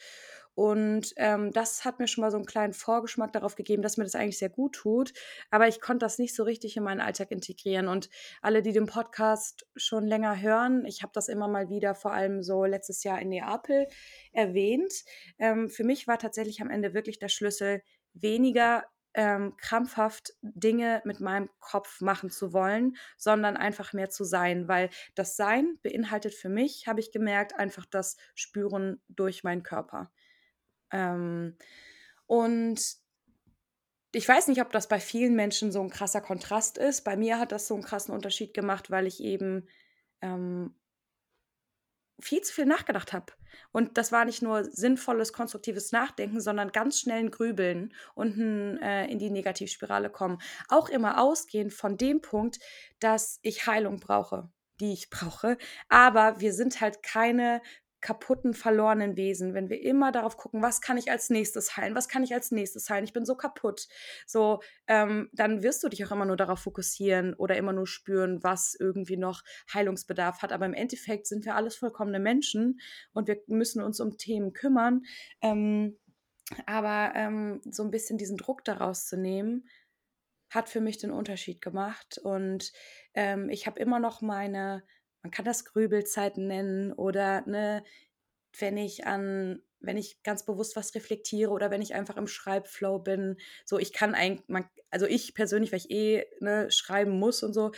Und 0.57 1.13
ähm, 1.17 1.51
das 1.51 1.85
hat 1.85 1.99
mir 1.99 2.07
schon 2.07 2.23
mal 2.23 2.31
so 2.31 2.37
einen 2.37 2.47
kleinen 2.47 2.73
Vorgeschmack 2.73 3.31
darauf 3.31 3.53
gegeben, 3.53 3.83
dass 3.83 3.97
mir 3.97 4.05
das 4.05 4.15
eigentlich 4.15 4.39
sehr 4.39 4.49
gut 4.49 4.73
tut. 4.73 5.13
Aber 5.51 5.67
ich 5.67 5.79
konnte 5.79 6.03
das 6.03 6.17
nicht 6.17 6.33
so 6.35 6.41
richtig 6.41 6.75
in 6.75 6.83
meinen 6.83 6.99
Alltag 6.99 7.29
integrieren. 7.29 7.87
Und 7.87 8.09
alle, 8.41 8.63
die 8.63 8.71
den 8.73 8.87
Podcast 8.87 9.67
schon 9.75 10.07
länger 10.07 10.41
hören, 10.41 10.83
ich 10.87 11.03
habe 11.03 11.11
das 11.13 11.27
immer 11.29 11.47
mal 11.47 11.69
wieder, 11.69 11.93
vor 11.93 12.11
allem 12.11 12.41
so 12.41 12.65
letztes 12.65 13.03
Jahr 13.03 13.21
in 13.21 13.29
Neapel 13.29 13.85
erwähnt. 14.31 14.91
Ähm, 15.37 15.69
für 15.69 15.83
mich 15.83 16.07
war 16.07 16.17
tatsächlich 16.17 16.59
am 16.59 16.71
Ende 16.71 16.95
wirklich 16.95 17.19
der 17.19 17.29
Schlüssel 17.29 17.83
weniger 18.15 18.83
ähm, 19.13 19.55
krampfhaft 19.57 20.33
Dinge 20.41 21.03
mit 21.05 21.19
meinem 21.19 21.51
Kopf 21.59 22.01
machen 22.01 22.31
zu 22.31 22.51
wollen, 22.51 22.97
sondern 23.15 23.57
einfach 23.57 23.93
mehr 23.93 24.09
zu 24.09 24.23
sein, 24.23 24.67
weil 24.67 24.89
das 25.13 25.35
Sein 25.35 25.77
beinhaltet 25.83 26.33
für 26.33 26.49
mich, 26.49 26.87
habe 26.87 26.99
ich 26.99 27.11
gemerkt, 27.11 27.53
einfach 27.53 27.85
das 27.85 28.17
Spüren 28.33 29.03
durch 29.07 29.43
meinen 29.43 29.61
Körper. 29.61 30.11
Ähm, 30.91 31.57
und 32.25 32.97
ich 34.13 34.27
weiß 34.27 34.47
nicht, 34.47 34.61
ob 34.61 34.71
das 34.71 34.87
bei 34.87 34.99
vielen 34.99 35.35
Menschen 35.35 35.71
so 35.71 35.81
ein 35.81 35.89
krasser 35.89 36.21
Kontrast 36.21 36.77
ist. 36.77 37.03
Bei 37.03 37.15
mir 37.15 37.39
hat 37.39 37.51
das 37.51 37.67
so 37.67 37.73
einen 37.73 37.83
krassen 37.83 38.13
Unterschied 38.13 38.53
gemacht, 38.53 38.89
weil 38.89 39.05
ich 39.05 39.21
eben 39.21 39.67
ähm, 40.21 40.75
viel 42.19 42.41
zu 42.41 42.53
viel 42.53 42.65
nachgedacht 42.65 43.13
habe. 43.13 43.33
Und 43.71 43.97
das 43.97 44.11
war 44.11 44.25
nicht 44.25 44.41
nur 44.41 44.63
sinnvolles, 44.63 45.33
konstruktives 45.33 45.91
Nachdenken, 45.91 46.41
sondern 46.41 46.71
ganz 46.71 46.99
schnell 46.99 47.19
ein 47.19 47.31
Grübeln 47.31 47.93
und 48.15 48.37
ein, 48.37 48.81
äh, 48.81 49.05
in 49.07 49.19
die 49.19 49.29
Negativspirale 49.29 50.09
kommen. 50.09 50.39
Auch 50.67 50.89
immer 50.89 51.21
ausgehend 51.21 51.73
von 51.73 51.97
dem 51.97 52.21
Punkt, 52.21 52.59
dass 52.99 53.39
ich 53.43 53.67
Heilung 53.67 53.99
brauche, 53.99 54.49
die 54.79 54.93
ich 54.93 55.09
brauche. 55.09 55.57
Aber 55.89 56.39
wir 56.39 56.53
sind 56.53 56.81
halt 56.81 57.03
keine 57.03 57.61
kaputten, 58.07 58.53
verlorenen 58.53 59.17
Wesen, 59.17 59.53
wenn 59.53 59.67
wir 59.67 59.81
immer 59.81 60.13
darauf 60.13 60.37
gucken, 60.37 60.61
was 60.61 60.79
kann 60.79 60.97
ich 60.97 61.11
als 61.11 61.29
nächstes 61.29 61.75
heilen, 61.75 61.93
was 61.93 62.07
kann 62.07 62.23
ich 62.23 62.33
als 62.33 62.51
nächstes 62.51 62.89
heilen, 62.89 63.03
ich 63.03 63.11
bin 63.11 63.25
so 63.25 63.35
kaputt, 63.35 63.89
so, 64.25 64.61
ähm, 64.87 65.27
dann 65.33 65.61
wirst 65.61 65.83
du 65.83 65.89
dich 65.89 66.05
auch 66.05 66.11
immer 66.13 66.23
nur 66.23 66.37
darauf 66.37 66.59
fokussieren 66.59 67.33
oder 67.33 67.57
immer 67.57 67.73
nur 67.73 67.85
spüren, 67.85 68.41
was 68.45 68.77
irgendwie 68.79 69.17
noch 69.17 69.43
Heilungsbedarf 69.73 70.41
hat. 70.41 70.53
Aber 70.53 70.65
im 70.65 70.73
Endeffekt 70.73 71.27
sind 71.27 71.43
wir 71.43 71.55
alles 71.55 71.75
vollkommene 71.75 72.21
Menschen 72.21 72.79
und 73.11 73.27
wir 73.27 73.41
müssen 73.47 73.83
uns 73.83 73.99
um 73.99 74.17
Themen 74.17 74.53
kümmern. 74.53 75.01
Ähm, 75.41 75.97
aber 76.65 77.11
ähm, 77.13 77.59
so 77.69 77.83
ein 77.83 77.91
bisschen 77.91 78.17
diesen 78.17 78.37
Druck 78.37 78.63
daraus 78.63 79.05
zu 79.05 79.17
nehmen, 79.17 79.67
hat 80.49 80.69
für 80.69 80.79
mich 80.79 80.97
den 80.97 81.11
Unterschied 81.11 81.61
gemacht. 81.61 82.19
Und 82.23 82.71
ähm, 83.15 83.49
ich 83.49 83.67
habe 83.67 83.81
immer 83.81 83.99
noch 83.99 84.21
meine 84.21 84.83
man 85.27 85.31
kann 85.31 85.43
das 85.43 85.65
Grübelzeiten 85.65 86.47
nennen 86.47 86.93
oder 86.93 87.45
ne, 87.45 87.83
wenn 88.59 88.77
ich 88.77 89.05
an, 89.05 89.61
wenn 89.81 89.97
ich 89.97 90.23
ganz 90.23 90.45
bewusst 90.45 90.77
was 90.77 90.95
reflektiere 90.95 91.51
oder 91.51 91.69
wenn 91.69 91.81
ich 91.81 91.93
einfach 91.93 92.15
im 92.15 92.27
Schreibflow 92.27 92.99
bin, 92.99 93.35
so 93.65 93.77
ich 93.77 93.91
kann 93.91 94.15
eigentlich, 94.15 94.45
also 94.89 95.05
ich 95.05 95.33
persönlich, 95.33 95.73
weil 95.73 95.79
ich 95.79 95.91
eh 95.91 96.25
ne, 96.39 96.71
schreiben 96.71 97.19
muss 97.19 97.43
und 97.43 97.51
so, 97.51 97.73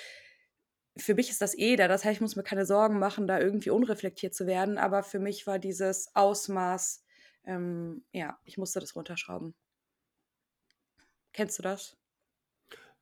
für 0.95 1.15
mich 1.15 1.31
ist 1.31 1.41
das 1.41 1.57
eh 1.57 1.75
da. 1.75 1.87
Das 1.87 2.05
heißt, 2.05 2.17
ich 2.17 2.21
muss 2.21 2.35
mir 2.35 2.43
keine 2.43 2.67
Sorgen 2.67 2.99
machen, 2.99 3.25
da 3.25 3.39
irgendwie 3.39 3.71
unreflektiert 3.71 4.35
zu 4.35 4.45
werden. 4.45 4.77
Aber 4.77 5.01
für 5.01 5.19
mich 5.19 5.47
war 5.47 5.57
dieses 5.57 6.15
Ausmaß, 6.15 7.03
ähm, 7.45 8.05
ja, 8.11 8.37
ich 8.43 8.59
musste 8.59 8.79
das 8.79 8.95
runterschrauben. 8.95 9.55
Kennst 11.33 11.57
du 11.57 11.63
das? 11.63 11.97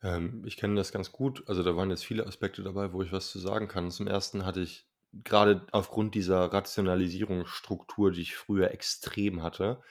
Ähm, 0.04 0.44
ich 0.46 0.58
kenne 0.58 0.76
das 0.76 0.92
ganz 0.92 1.12
gut. 1.12 1.44
Also 1.48 1.64
da 1.64 1.76
waren 1.76 1.90
jetzt 1.90 2.06
viele 2.06 2.26
Aspekte 2.26 2.64
dabei, 2.64 2.94
wo 2.94 3.02
ich 3.02 3.12
was 3.12 3.30
zu 3.30 3.40
sagen 3.40 3.68
kann. 3.68 3.92
Zum 3.92 4.08
ersten 4.08 4.46
hatte 4.46 4.62
ich 4.62 4.88
gerade 5.24 5.66
aufgrund 5.72 6.16
dieser 6.16 6.52
Rationalisierungsstruktur, 6.52 8.12
die 8.12 8.22
ich 8.22 8.36
früher 8.36 8.72
extrem 8.72 9.42
hatte, 9.42 9.82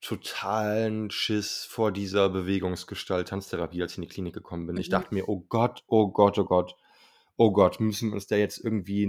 totalen 0.00 1.10
Schiss 1.10 1.64
vor 1.64 1.92
dieser 1.92 2.30
Bewegungsgestalt 2.30 3.28
Tanztherapie, 3.28 3.82
als 3.82 3.92
ich 3.92 3.98
in 3.98 4.02
die 4.02 4.08
Klinik 4.08 4.34
gekommen 4.34 4.66
bin. 4.66 4.76
Ich 4.76 4.88
mhm. 4.88 4.92
dachte 4.92 5.14
mir, 5.14 5.28
oh 5.28 5.44
Gott, 5.48 5.84
oh 5.86 6.10
Gott, 6.10 6.38
oh 6.38 6.44
Gott, 6.44 6.74
oh 7.36 7.52
Gott, 7.52 7.80
müssen 7.80 8.10
wir 8.10 8.14
uns 8.14 8.26
da 8.26 8.36
jetzt 8.36 8.58
irgendwie 8.58 9.02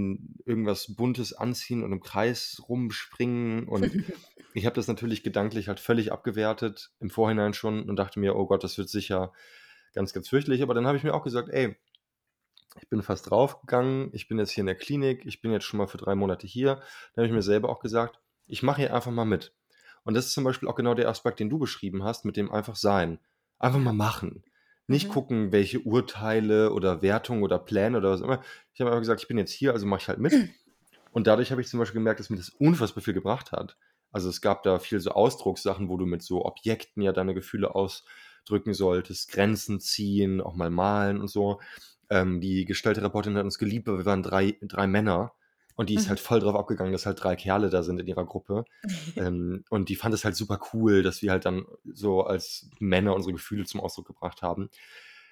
irgendwas 0.44 0.94
Buntes 0.94 1.32
anziehen 1.32 1.82
und 1.82 1.92
im 1.92 2.00
Kreis 2.00 2.62
rumspringen? 2.68 3.68
Und 3.68 3.90
ich 4.54 4.66
habe 4.66 4.76
das 4.76 4.86
natürlich 4.86 5.22
gedanklich 5.22 5.68
halt 5.68 5.80
völlig 5.80 6.12
abgewertet 6.12 6.92
im 7.00 7.10
Vorhinein 7.10 7.54
schon 7.54 7.88
und 7.88 7.96
dachte 7.96 8.20
mir, 8.20 8.36
oh 8.36 8.46
Gott, 8.46 8.62
das 8.62 8.76
wird 8.76 8.90
sicher 8.90 9.32
ganz, 9.94 10.12
ganz 10.12 10.28
fürchterlich. 10.28 10.62
Aber 10.62 10.74
dann 10.74 10.86
habe 10.86 10.96
ich 10.96 11.04
mir 11.04 11.14
auch 11.14 11.24
gesagt, 11.24 11.48
ey, 11.50 11.76
ich 12.80 12.88
bin 12.88 13.02
fast 13.02 13.30
draufgegangen, 13.30 14.10
ich 14.12 14.28
bin 14.28 14.38
jetzt 14.38 14.50
hier 14.50 14.62
in 14.62 14.66
der 14.66 14.76
Klinik, 14.76 15.26
ich 15.26 15.42
bin 15.42 15.52
jetzt 15.52 15.64
schon 15.64 15.78
mal 15.78 15.86
für 15.86 15.98
drei 15.98 16.14
Monate 16.14 16.46
hier. 16.46 16.76
Dann 17.14 17.24
habe 17.24 17.26
ich 17.26 17.32
mir 17.32 17.42
selber 17.42 17.68
auch 17.68 17.80
gesagt, 17.80 18.20
ich 18.46 18.62
mache 18.62 18.82
hier 18.82 18.94
einfach 18.94 19.10
mal 19.10 19.24
mit. 19.24 19.54
Und 20.04 20.14
das 20.14 20.26
ist 20.26 20.32
zum 20.32 20.44
Beispiel 20.44 20.68
auch 20.68 20.74
genau 20.74 20.94
der 20.94 21.08
Aspekt, 21.08 21.40
den 21.40 21.50
du 21.50 21.58
beschrieben 21.58 22.02
hast, 22.02 22.24
mit 22.24 22.36
dem 22.36 22.50
einfach 22.50 22.76
sein. 22.76 23.18
Einfach 23.58 23.78
mal 23.78 23.92
machen. 23.92 24.42
Nicht 24.86 25.08
mhm. 25.08 25.12
gucken, 25.12 25.52
welche 25.52 25.80
Urteile 25.80 26.72
oder 26.72 27.02
Wertungen 27.02 27.44
oder 27.44 27.58
Pläne 27.58 27.98
oder 27.98 28.10
was 28.10 28.20
immer. 28.20 28.42
Ich 28.74 28.80
habe 28.80 28.90
einfach 28.90 29.02
gesagt, 29.02 29.22
ich 29.22 29.28
bin 29.28 29.38
jetzt 29.38 29.52
hier, 29.52 29.72
also 29.72 29.86
mache 29.86 30.02
ich 30.02 30.08
halt 30.08 30.18
mit. 30.18 30.32
Und 31.12 31.26
dadurch 31.26 31.50
habe 31.50 31.60
ich 31.60 31.68
zum 31.68 31.78
Beispiel 31.78 32.00
gemerkt, 32.00 32.20
dass 32.20 32.30
mir 32.30 32.38
das 32.38 32.48
unfassbar 32.48 33.02
viel 33.02 33.14
gebracht 33.14 33.52
hat. 33.52 33.76
Also 34.10 34.28
es 34.28 34.40
gab 34.40 34.62
da 34.62 34.78
viel 34.78 34.98
so 34.98 35.10
Ausdruckssachen, 35.10 35.88
wo 35.88 35.96
du 35.96 36.06
mit 36.06 36.22
so 36.22 36.44
Objekten 36.44 37.02
ja 37.02 37.12
deine 37.12 37.34
Gefühle 37.34 37.74
aus, 37.74 38.04
drücken 38.44 38.74
solltest, 38.74 39.30
Grenzen 39.30 39.80
ziehen, 39.80 40.40
auch 40.40 40.54
mal 40.54 40.70
malen 40.70 41.20
und 41.20 41.28
so. 41.28 41.60
Ähm, 42.10 42.40
die 42.40 42.64
Gestaltreporterin 42.64 43.36
hat 43.36 43.44
uns 43.44 43.58
geliebt, 43.58 43.86
weil 43.86 43.98
wir 43.98 44.06
waren 44.06 44.22
drei, 44.22 44.56
drei 44.62 44.86
Männer 44.86 45.32
und 45.74 45.88
die 45.88 45.94
ist 45.94 46.08
halt 46.08 46.20
mhm. 46.20 46.24
voll 46.24 46.40
drauf 46.40 46.54
abgegangen, 46.54 46.92
dass 46.92 47.06
halt 47.06 47.22
drei 47.22 47.34
Kerle 47.36 47.70
da 47.70 47.82
sind 47.82 47.98
in 47.98 48.06
ihrer 48.06 48.26
Gruppe. 48.26 48.64
ähm, 49.16 49.64
und 49.70 49.88
die 49.88 49.96
fand 49.96 50.14
es 50.14 50.24
halt 50.24 50.36
super 50.36 50.60
cool, 50.72 51.02
dass 51.02 51.22
wir 51.22 51.30
halt 51.30 51.44
dann 51.44 51.64
so 51.92 52.22
als 52.22 52.68
Männer 52.78 53.14
unsere 53.14 53.32
Gefühle 53.32 53.64
zum 53.64 53.80
Ausdruck 53.80 54.06
gebracht 54.06 54.42
haben. 54.42 54.68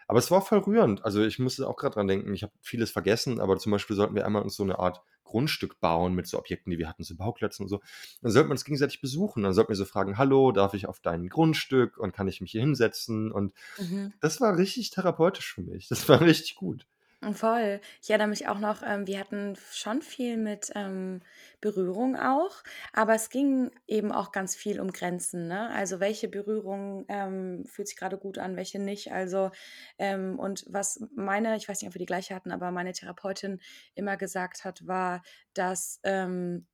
Aber 0.09 0.19
es 0.19 0.31
war 0.31 0.43
voll 0.43 0.59
rührend. 0.59 1.05
Also 1.05 1.23
ich 1.23 1.39
musste 1.39 1.69
auch 1.69 1.77
gerade 1.77 1.95
dran 1.95 2.09
denken, 2.09 2.35
ich 2.35 2.43
habe 2.43 2.53
vieles 2.63 2.91
vergessen, 2.91 3.41
aber 3.41 3.59
zum 3.59 3.71
Beispiel 3.71 3.95
sollten 3.95 4.15
wir 4.15 4.27
einmal 4.27 4.43
uns 4.43 4.57
so 4.57 4.65
eine 4.65 4.79
Art 4.79 5.03
Grundstück 5.31 5.81
bauen 5.81 6.15
mit 6.15 6.27
so 6.27 6.39
Objekten, 6.39 6.71
die 6.71 6.79
wir 6.79 6.89
hatten, 6.89 7.05
so 7.05 7.15
Bauklötzen 7.15 7.65
und 7.65 7.69
so. 7.69 7.81
Dann 8.21 8.33
sollte 8.33 8.49
man 8.49 8.57
uns 8.57 8.65
gegenseitig 8.65 9.01
besuchen. 9.01 9.43
Dann 9.43 9.53
sollten 9.53 9.71
wir 9.71 9.77
so 9.77 9.85
fragen, 9.85 10.19
hallo, 10.19 10.53
darf 10.53 10.75
ich 10.75 10.87
auf 10.87 11.01
dein 11.01 11.29
Grundstück 11.29 11.99
und 11.99 12.13
kann 12.13 12.29
ich 12.29 12.41
mich 12.41 12.51
hier 12.51 12.61
hinsetzen? 12.61 13.31
Und 13.31 13.55
mhm. 13.79 14.13
das 14.21 14.41
war 14.41 14.57
richtig 14.57 14.91
therapeutisch 14.91 15.55
für 15.55 15.63
mich. 15.63 15.89
Das 15.89 16.09
war 16.09 16.21
richtig 16.21 16.57
gut. 16.57 16.87
Voll. 17.35 17.83
Ich 18.03 18.09
erinnere 18.09 18.29
mich 18.29 18.49
auch 18.49 18.59
noch, 18.59 18.83
ähm, 18.83 19.07
wir 19.07 19.21
hatten 19.21 19.55
schon 19.73 20.01
viel 20.01 20.39
mit 20.39 20.73
ähm, 20.75 21.21
Berührung 21.61 22.17
auch, 22.17 22.63
aber 22.95 23.15
es 23.15 23.29
ging 23.29 23.71
eben 23.87 24.11
auch 24.11 24.33
ganz 24.33 24.57
viel 24.57 24.81
um 24.81 24.91
Grenzen. 24.91 25.47
Ne? 25.47 25.69
Also 25.69 26.01
welche 26.01 26.29
Berührung 26.29 27.05
ähm, 27.09 27.67
fühlt 27.67 27.89
sich 27.89 27.99
gerade 27.99 28.17
gut 28.17 28.39
an, 28.39 28.57
welche 28.57 28.79
nicht. 28.79 29.13
Also 29.13 29.51
ähm, 29.99 30.39
und 30.39 30.65
was 30.67 30.99
meine, 31.15 31.57
ich 31.59 31.69
weiß 31.69 31.83
nicht, 31.83 31.89
ob 31.89 31.95
wir 31.95 31.99
die 31.99 32.07
gleiche 32.07 32.35
hatten, 32.35 32.53
aber 32.53 32.71
meine 32.71 32.95
Therapeutin 32.95 33.61
immer 33.95 34.17
gesagt 34.17 34.65
hat, 34.65 34.87
war, 34.87 35.23
dass 35.53 36.01
ähm, 36.05 36.67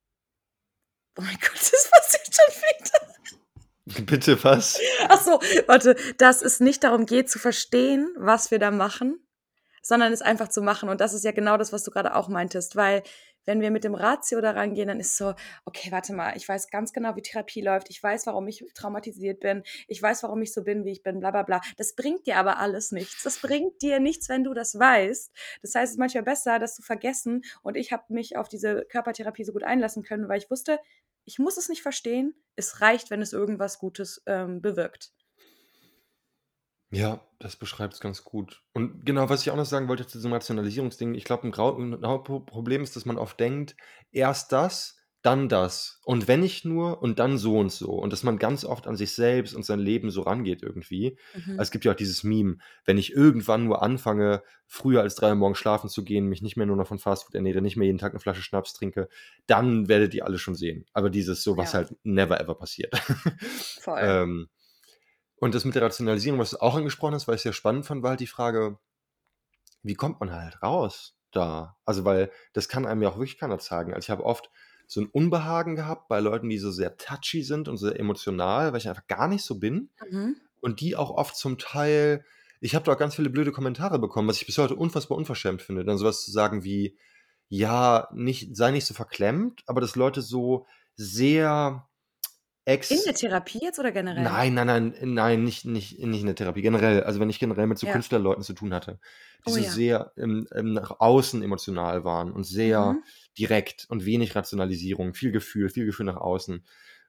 oh 1.19 1.23
mein 1.23 1.37
Gott, 1.41 1.55
das 1.55 1.91
passiert 1.91 2.33
schon 2.33 2.61
wieder. 2.63 4.05
Bitte 4.05 4.41
was? 4.45 4.79
Ach 5.09 5.21
so, 5.21 5.41
warte, 5.65 5.97
dass 6.17 6.41
es 6.41 6.61
nicht 6.61 6.85
darum 6.85 7.05
geht 7.05 7.29
zu 7.29 7.37
verstehen, 7.37 8.09
was 8.17 8.49
wir 8.49 8.59
da 8.59 8.71
machen, 8.71 9.26
sondern 9.87 10.11
es 10.11 10.21
einfach 10.21 10.49
zu 10.49 10.61
machen. 10.61 10.89
Und 10.89 10.99
das 10.99 11.13
ist 11.13 11.23
ja 11.23 11.31
genau 11.31 11.55
das, 11.55 11.71
was 11.71 11.83
du 11.83 11.91
gerade 11.91 12.13
auch 12.13 12.27
meintest, 12.27 12.75
weil 12.75 13.03
wenn 13.45 13.61
wir 13.61 13.71
mit 13.71 13.85
dem 13.85 13.95
Ratio 13.95 14.41
da 14.41 14.51
rangehen, 14.51 14.89
dann 14.89 14.99
ist 14.99 15.15
so, 15.15 15.33
okay, 15.63 15.89
warte 15.93 16.13
mal, 16.13 16.35
ich 16.35 16.47
weiß 16.47 16.69
ganz 16.69 16.91
genau, 16.91 17.15
wie 17.15 17.21
Therapie 17.21 17.61
läuft, 17.61 17.89
ich 17.89 18.03
weiß, 18.03 18.27
warum 18.27 18.45
ich 18.49 18.65
traumatisiert 18.75 19.39
bin, 19.39 19.63
ich 19.87 20.01
weiß, 20.01 20.23
warum 20.23 20.41
ich 20.41 20.53
so 20.53 20.65
bin, 20.65 20.83
wie 20.83 20.91
ich 20.91 21.03
bin, 21.03 21.21
bla 21.21 21.31
bla 21.31 21.43
bla. 21.43 21.61
Das 21.77 21.95
bringt 21.95 22.27
dir 22.27 22.35
aber 22.35 22.59
alles 22.59 22.91
nichts. 22.91 23.23
Das 23.23 23.39
bringt 23.39 23.81
dir 23.81 24.01
nichts, 24.01 24.27
wenn 24.27 24.43
du 24.43 24.53
das 24.53 24.77
weißt. 24.77 25.31
Das 25.61 25.75
heißt, 25.75 25.85
es 25.85 25.91
ist 25.91 25.99
manchmal 25.99 26.23
besser, 26.23 26.59
das 26.59 26.75
zu 26.75 26.81
vergessen. 26.81 27.43
Und 27.63 27.77
ich 27.77 27.93
habe 27.93 28.03
mich 28.09 28.35
auf 28.35 28.49
diese 28.49 28.85
Körpertherapie 28.89 29.45
so 29.45 29.53
gut 29.53 29.63
einlassen 29.63 30.03
können, 30.03 30.27
weil 30.27 30.39
ich 30.39 30.51
wusste, 30.51 30.79
ich 31.23 31.39
muss 31.39 31.55
es 31.55 31.69
nicht 31.69 31.81
verstehen. 31.81 32.35
Es 32.57 32.81
reicht, 32.81 33.09
wenn 33.09 33.21
es 33.21 33.31
irgendwas 33.31 33.79
Gutes 33.79 34.21
ähm, 34.25 34.61
bewirkt. 34.61 35.13
Ja, 36.89 37.21
das 37.39 37.57
beschreibt 37.57 37.93
es 37.95 37.99
ganz 37.99 38.23
gut. 38.23 38.63
Und 38.73 39.05
genau, 39.05 39.29
was 39.29 39.41
ich 39.41 39.51
auch 39.51 39.57
noch 39.57 39.65
sagen 39.65 39.87
wollte 39.89 40.07
zu 40.07 40.17
diesem 40.17 40.31
Rationalisierungsding, 40.31 41.15
ich 41.15 41.25
glaube, 41.25 41.47
ein 41.47 42.05
Hauptproblem 42.05 42.81
ist, 42.83 42.95
dass 42.95 43.05
man 43.05 43.17
oft 43.17 43.39
denkt, 43.39 43.75
erst 44.11 44.51
das, 44.53 44.95
dann 45.23 45.49
das 45.49 45.99
und 46.05 46.27
wenn 46.29 46.39
nicht 46.39 46.63
nur 46.63 47.01
und 47.01 47.19
dann 47.19 47.37
so 47.37 47.57
und 47.57 47.71
so 47.71 47.89
und 47.89 48.13
dass 48.13 48.23
man 48.23 48.37
ganz 48.37 48.63
oft 48.63 48.87
an 48.87 48.95
sich 48.95 49.11
selbst 49.13 49.53
und 49.55 49.65
sein 49.65 49.79
Leben 49.79 50.09
so 50.11 50.21
rangeht 50.21 50.63
irgendwie. 50.63 51.17
Mhm. 51.33 51.51
Also, 51.53 51.63
es 51.63 51.71
gibt 51.71 51.83
ja 51.83 51.91
auch 51.91 51.95
dieses 51.97 52.23
Meme, 52.23 52.59
wenn 52.85 52.97
ich 52.97 53.11
irgendwann 53.11 53.65
nur 53.65 53.81
anfange, 53.81 54.41
früher 54.67 55.01
als 55.01 55.15
drei 55.15 55.29
Uhr 55.29 55.35
morgens 55.35 55.57
schlafen 55.57 55.89
zu 55.89 56.05
gehen, 56.05 56.27
mich 56.27 56.41
nicht 56.41 56.55
mehr 56.55 56.67
nur 56.67 56.77
noch 56.77 56.87
von 56.87 56.99
Fastfood 56.99 57.35
ernähre, 57.35 57.61
nicht 57.61 57.75
mehr 57.75 57.87
jeden 57.87 57.97
Tag 57.97 58.13
eine 58.13 58.21
Flasche 58.21 58.41
Schnaps 58.43 58.73
trinke, 58.73 59.09
dann 59.47 59.89
werdet 59.89 60.13
ihr 60.13 60.25
alle 60.25 60.37
schon 60.37 60.55
sehen. 60.55 60.85
Aber 60.93 61.09
dieses 61.09 61.43
so, 61.43 61.57
was 61.57 61.73
Ja. 61.73 61.79
halt 61.79 61.95
never 62.03 62.39
ever 62.39 62.55
passiert. 62.55 62.93
Voll. 63.81 63.99
Ähm 64.01 64.47
und 65.39 65.55
das 65.55 65.65
mit 65.65 65.75
der 65.75 65.83
Rationalisierung, 65.83 66.39
was 66.39 66.51
du 66.51 66.61
auch 66.61 66.75
angesprochen 66.75 67.13
hast, 67.13 67.27
weil 67.27 67.35
ich 67.35 67.39
es 67.39 67.43
sehr 67.43 67.53
spannend 67.53 67.85
fand, 67.85 68.03
war 68.03 68.11
halt 68.11 68.19
die 68.19 68.27
Frage, 68.27 68.79
wie 69.83 69.95
kommt 69.95 70.19
man 70.19 70.31
halt 70.31 70.61
raus 70.61 71.15
da? 71.31 71.77
Also, 71.85 72.05
weil 72.05 72.31
das 72.53 72.69
kann 72.69 72.85
einem 72.85 73.01
ja 73.01 73.09
auch 73.09 73.17
wirklich 73.17 73.37
keiner 73.37 73.59
sagen. 73.59 73.93
Also, 73.93 74.05
ich 74.05 74.09
habe 74.09 74.25
oft 74.25 74.49
so 74.87 75.01
ein 75.01 75.07
Unbehagen 75.07 75.75
gehabt 75.75 76.07
bei 76.07 76.19
Leuten, 76.19 76.49
die 76.49 76.57
so 76.57 76.71
sehr 76.71 76.97
touchy 76.97 77.43
sind 77.43 77.67
und 77.67 77.77
sehr 77.77 77.99
emotional, 77.99 78.71
weil 78.71 78.79
ich 78.79 78.89
einfach 78.89 79.07
gar 79.07 79.27
nicht 79.27 79.43
so 79.43 79.59
bin. 79.59 79.89
Mhm. 80.09 80.37
Und 80.61 80.79
die 80.81 80.95
auch 80.95 81.11
oft 81.11 81.35
zum 81.35 81.57
Teil, 81.57 82.25
ich 82.61 82.73
habe 82.73 82.85
da 82.85 82.93
auch 82.93 82.97
ganz 82.97 83.15
viele 83.15 83.29
blöde 83.29 83.51
Kommentare 83.51 83.99
bekommen, 83.99 84.27
was 84.27 84.37
ich 84.37 84.45
bis 84.45 84.57
heute 84.57 84.75
unfassbar 84.75 85.17
unverschämt 85.17 85.61
finde. 85.61 85.85
Dann 85.85 85.97
sowas 85.97 86.23
zu 86.23 86.31
sagen 86.31 86.63
wie, 86.63 86.97
ja, 87.49 88.07
nicht, 88.13 88.55
sei 88.55 88.71
nicht 88.71 88.85
so 88.85 88.93
verklemmt, 88.93 89.63
aber 89.67 89.81
dass 89.81 89.95
Leute 89.95 90.21
so 90.21 90.65
sehr 90.95 91.87
ex. 92.67 92.91
In 92.91 92.99
der 93.05 93.13
Therapie 93.13 93.59
jetzt 93.61 93.79
oder 93.79 93.91
generell? 93.91 94.23
Nein, 94.23 94.53
nein, 94.53 94.67
nein, 94.67 94.93
nein, 95.01 95.43
nicht, 95.43 95.65
nicht, 95.65 95.99
nicht 95.99 96.19
in 96.21 96.25
der 96.25 96.35
Therapie. 96.35 96.61
Generell, 96.61 97.03
also 97.03 97.19
wenn 97.19 97.29
ich 97.29 97.39
generell 97.39 97.67
mit 97.67 97.77
so 97.77 97.87
Ja. 97.87 97.93
Künstlerleuten 97.93 98.43
zu 98.43 98.53
tun 98.53 98.73
hatte, 98.73 98.99
die 99.45 99.51
Oh 99.51 99.53
so 99.53 99.59
ja. 99.59 99.69
sehr 99.69 100.11
ähm, 100.17 100.47
ähm, 100.53 100.73
nach 100.73 100.99
außen 100.99 101.41
emotional 101.41 102.03
waren 102.03 102.31
und 102.31 102.43
sehr 102.43 102.93
Mhm. 102.93 103.03
direkt 103.37 103.85
und 103.89 104.05
wenig 104.05 104.35
Rationalisierung, 104.35 105.13
viel 105.13 105.31
Gefühl, 105.31 105.69
viel 105.69 105.85
Gefühl 105.85 106.05
nach 106.05 106.17
außen. 106.17 106.65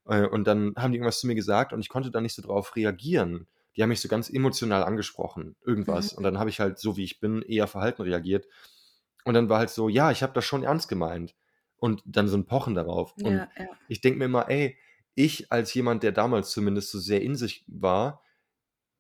Äh, 0.07 0.27
und 0.27 0.47
dann 0.47 0.75
haben 0.77 0.93
die 0.93 0.99
irgendwas 0.99 1.21
zu 1.21 1.27
mir 1.27 1.35
gesagt 1.35 1.73
und 1.73 1.81
ich 1.81 1.89
konnte 1.89 2.11
da 2.11 2.21
nicht 2.21 2.35
so 2.35 2.43
drauf 2.43 2.77
reagieren. 2.77 3.47
Die 3.77 3.83
haben 3.83 3.91
mich 3.91 4.01
so 4.01 4.09
ganz 4.09 4.31
emotional 4.31 4.83
angesprochen, 4.85 5.57
irgendwas. 5.65 6.13
Mhm. 6.13 6.19
Und 6.19 6.25
dann 6.25 6.39
habe 6.39 6.51
ich 6.51 6.61
halt, 6.61 6.79
so 6.79 6.97
wie 6.97 7.05
ich 7.05 7.21
bin, 7.21 7.43
eher 7.43 7.67
verhalten 7.67 8.03
reagiert. 8.03 8.47
Und 9.25 9.35
dann 9.35 9.49
war 9.49 9.59
halt 9.59 9.71
so, 9.71 9.89
ja, 9.89 10.11
ich 10.11 10.23
habe 10.23 10.33
das 10.33 10.45
schon 10.45 10.63
ernst 10.63 10.89
gemeint. 10.89 11.35
Und 11.77 12.03
dann 12.07 12.27
so 12.29 12.37
ein 12.37 12.45
Pochen 12.47 12.75
darauf. 12.75 13.15
Und 13.23 13.35
Ja, 13.37 13.49
ja. 13.57 13.67
ich 13.89 14.01
denke 14.01 14.19
mir 14.19 14.25
immer, 14.25 14.49
ey, 14.49 14.77
ich 15.19 15.53
als 15.53 15.75
jemand, 15.75 16.03
der 16.03 16.13
damals 16.13 16.51
zumindest 16.51 16.91
so 16.93 16.99
sehr 16.99 17.23
in 17.23 17.37
sich 17.37 17.65
war, 17.69 18.23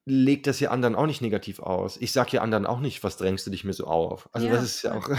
legt 0.06 0.46
das 0.46 0.60
ja 0.60 0.70
anderen 0.70 0.94
auch 0.96 1.06
nicht 1.06 1.22
negativ 1.22 1.60
aus. 1.60 1.96
Ich 1.98 2.12
sag 2.12 2.32
ja 2.32 2.42
anderen 2.42 2.66
auch 2.66 2.80
nicht, 2.80 3.04
was 3.04 3.16
drängst 3.18 3.46
du 3.46 3.50
dich 3.50 3.64
mir 3.64 3.74
so 3.74 3.86
auf. 3.86 4.28
Also 4.32 4.48
das 4.48 4.62
Ja, 4.62 4.62
ist 4.62 4.82
ja 4.82 4.94
auch, 4.94 5.08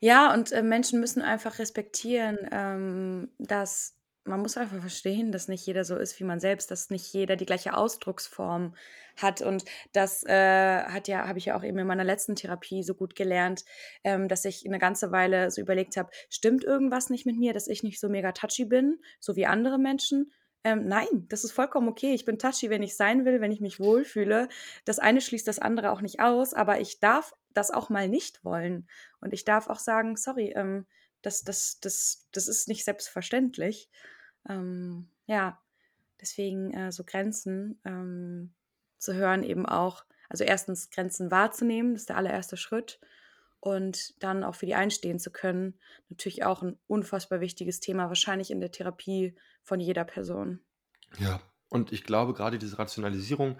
Ja, 0.00 0.32
und 0.34 0.52
äh, 0.52 0.62
Menschen 0.62 1.00
müssen 1.00 1.22
einfach 1.22 1.58
respektieren, 1.58 2.38
ähm, 2.50 3.30
dass 3.38 3.96
man 4.24 4.40
muss 4.40 4.56
einfach 4.56 4.80
verstehen, 4.80 5.32
dass 5.32 5.48
nicht 5.48 5.66
jeder 5.66 5.84
so 5.84 5.96
ist 5.96 6.18
wie 6.18 6.24
man 6.24 6.40
selbst, 6.40 6.70
dass 6.70 6.90
nicht 6.90 7.12
jeder 7.12 7.36
die 7.36 7.46
gleiche 7.46 7.76
Ausdrucksform 7.76 8.74
hat. 9.16 9.42
Und 9.42 9.64
das 9.92 10.24
äh, 10.24 10.82
hat 10.84 11.08
ja, 11.08 11.28
habe 11.28 11.38
ich 11.38 11.46
ja 11.46 11.56
auch 11.56 11.62
eben 11.62 11.78
in 11.78 11.86
meiner 11.86 12.04
letzten 12.04 12.34
Therapie 12.34 12.82
so 12.82 12.94
gut 12.94 13.14
gelernt, 13.14 13.64
ähm, 14.02 14.28
dass 14.28 14.44
ich 14.44 14.66
eine 14.66 14.78
ganze 14.78 15.12
Weile 15.12 15.50
so 15.50 15.60
überlegt 15.60 15.96
habe, 15.96 16.10
stimmt 16.30 16.64
irgendwas 16.64 17.10
nicht 17.10 17.26
mit 17.26 17.36
mir, 17.36 17.52
dass 17.52 17.68
ich 17.68 17.82
nicht 17.82 18.00
so 18.00 18.08
mega 18.08 18.32
touchy 18.32 18.64
bin, 18.64 18.98
so 19.20 19.36
wie 19.36 19.46
andere 19.46 19.78
Menschen? 19.78 20.32
Ähm, 20.64 20.88
nein, 20.88 21.26
das 21.28 21.44
ist 21.44 21.52
vollkommen 21.52 21.88
okay. 21.88 22.14
Ich 22.14 22.24
bin 22.24 22.38
touchy, 22.38 22.70
wenn 22.70 22.82
ich 22.82 22.96
sein 22.96 23.26
will, 23.26 23.42
wenn 23.42 23.52
ich 23.52 23.60
mich 23.60 23.78
wohlfühle. 23.78 24.48
Das 24.86 24.98
eine 24.98 25.20
schließt 25.20 25.46
das 25.46 25.58
andere 25.58 25.92
auch 25.92 26.00
nicht 26.00 26.20
aus, 26.20 26.54
aber 26.54 26.80
ich 26.80 27.00
darf 27.00 27.34
das 27.52 27.70
auch 27.70 27.90
mal 27.90 28.08
nicht 28.08 28.42
wollen. 28.44 28.88
Und 29.20 29.34
ich 29.34 29.44
darf 29.44 29.68
auch 29.68 29.78
sagen, 29.78 30.16
sorry, 30.16 30.54
ähm, 30.56 30.86
das, 31.20 31.42
das, 31.42 31.78
das, 31.80 32.28
das 32.32 32.48
ist 32.48 32.68
nicht 32.68 32.84
selbstverständlich. 32.84 33.90
Ähm, 34.48 35.08
ja, 35.26 35.60
deswegen 36.20 36.72
äh, 36.72 36.92
so 36.92 37.04
Grenzen 37.04 37.80
ähm, 37.84 38.52
zu 38.98 39.14
hören 39.14 39.42
eben 39.42 39.66
auch. 39.66 40.04
Also 40.28 40.44
erstens 40.44 40.90
Grenzen 40.90 41.30
wahrzunehmen, 41.30 41.94
das 41.94 42.02
ist 42.02 42.08
der 42.08 42.16
allererste 42.16 42.56
Schritt. 42.56 43.00
Und 43.60 44.22
dann 44.22 44.44
auch 44.44 44.54
für 44.54 44.66
die 44.66 44.74
einstehen 44.74 45.18
zu 45.18 45.30
können. 45.30 45.78
Natürlich 46.10 46.44
auch 46.44 46.62
ein 46.62 46.78
unfassbar 46.86 47.40
wichtiges 47.40 47.80
Thema, 47.80 48.08
wahrscheinlich 48.08 48.50
in 48.50 48.60
der 48.60 48.70
Therapie 48.70 49.34
von 49.62 49.80
jeder 49.80 50.04
Person. 50.04 50.60
ja. 51.18 51.40
Und 51.74 51.90
ich 51.92 52.04
glaube, 52.04 52.34
gerade 52.34 52.58
diese 52.58 52.78
Rationalisierung 52.78 53.58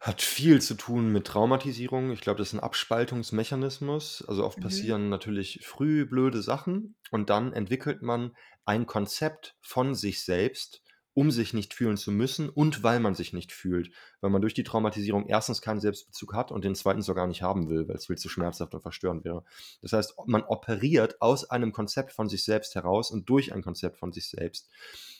hat 0.00 0.22
viel 0.22 0.60
zu 0.62 0.74
tun 0.74 1.10
mit 1.12 1.26
Traumatisierung. 1.26 2.12
Ich 2.12 2.20
glaube, 2.20 2.38
das 2.38 2.48
ist 2.48 2.54
ein 2.54 2.60
Abspaltungsmechanismus. 2.60 4.24
Also 4.26 4.44
oft 4.44 4.60
Mhm. 4.60 4.62
passieren 4.62 5.08
natürlich 5.08 5.60
früh 5.64 6.06
blöde 6.06 6.42
Sachen 6.42 6.96
und 7.10 7.30
dann 7.30 7.52
entwickelt 7.52 8.02
man 8.02 8.36
ein 8.64 8.86
Konzept 8.86 9.56
von 9.60 9.94
sich 9.94 10.24
selbst, 10.24 10.82
um 11.18 11.32
sich 11.32 11.52
nicht 11.52 11.74
fühlen 11.74 11.96
zu 11.96 12.12
müssen 12.12 12.48
und 12.48 12.84
weil 12.84 13.00
man 13.00 13.16
sich 13.16 13.32
nicht 13.32 13.50
fühlt, 13.50 13.90
weil 14.20 14.30
man 14.30 14.40
durch 14.40 14.54
die 14.54 14.62
Traumatisierung 14.62 15.26
erstens 15.26 15.60
keinen 15.60 15.80
Selbstbezug 15.80 16.32
hat 16.32 16.52
und 16.52 16.64
den 16.64 16.76
zweiten 16.76 17.02
sogar 17.02 17.26
nicht 17.26 17.42
haben 17.42 17.68
will, 17.68 17.88
weil 17.88 17.96
es 17.96 18.06
viel 18.06 18.14
zu 18.14 18.28
schmerzhaft 18.28 18.72
und 18.72 18.82
verstörend 18.82 19.24
wäre. 19.24 19.42
Das 19.82 19.92
heißt, 19.92 20.14
man 20.26 20.44
operiert 20.44 21.20
aus 21.20 21.50
einem 21.50 21.72
Konzept 21.72 22.12
von 22.12 22.28
sich 22.28 22.44
selbst 22.44 22.76
heraus 22.76 23.10
und 23.10 23.28
durch 23.28 23.52
ein 23.52 23.62
Konzept 23.62 23.96
von 23.98 24.12
sich 24.12 24.28
selbst. 24.28 24.68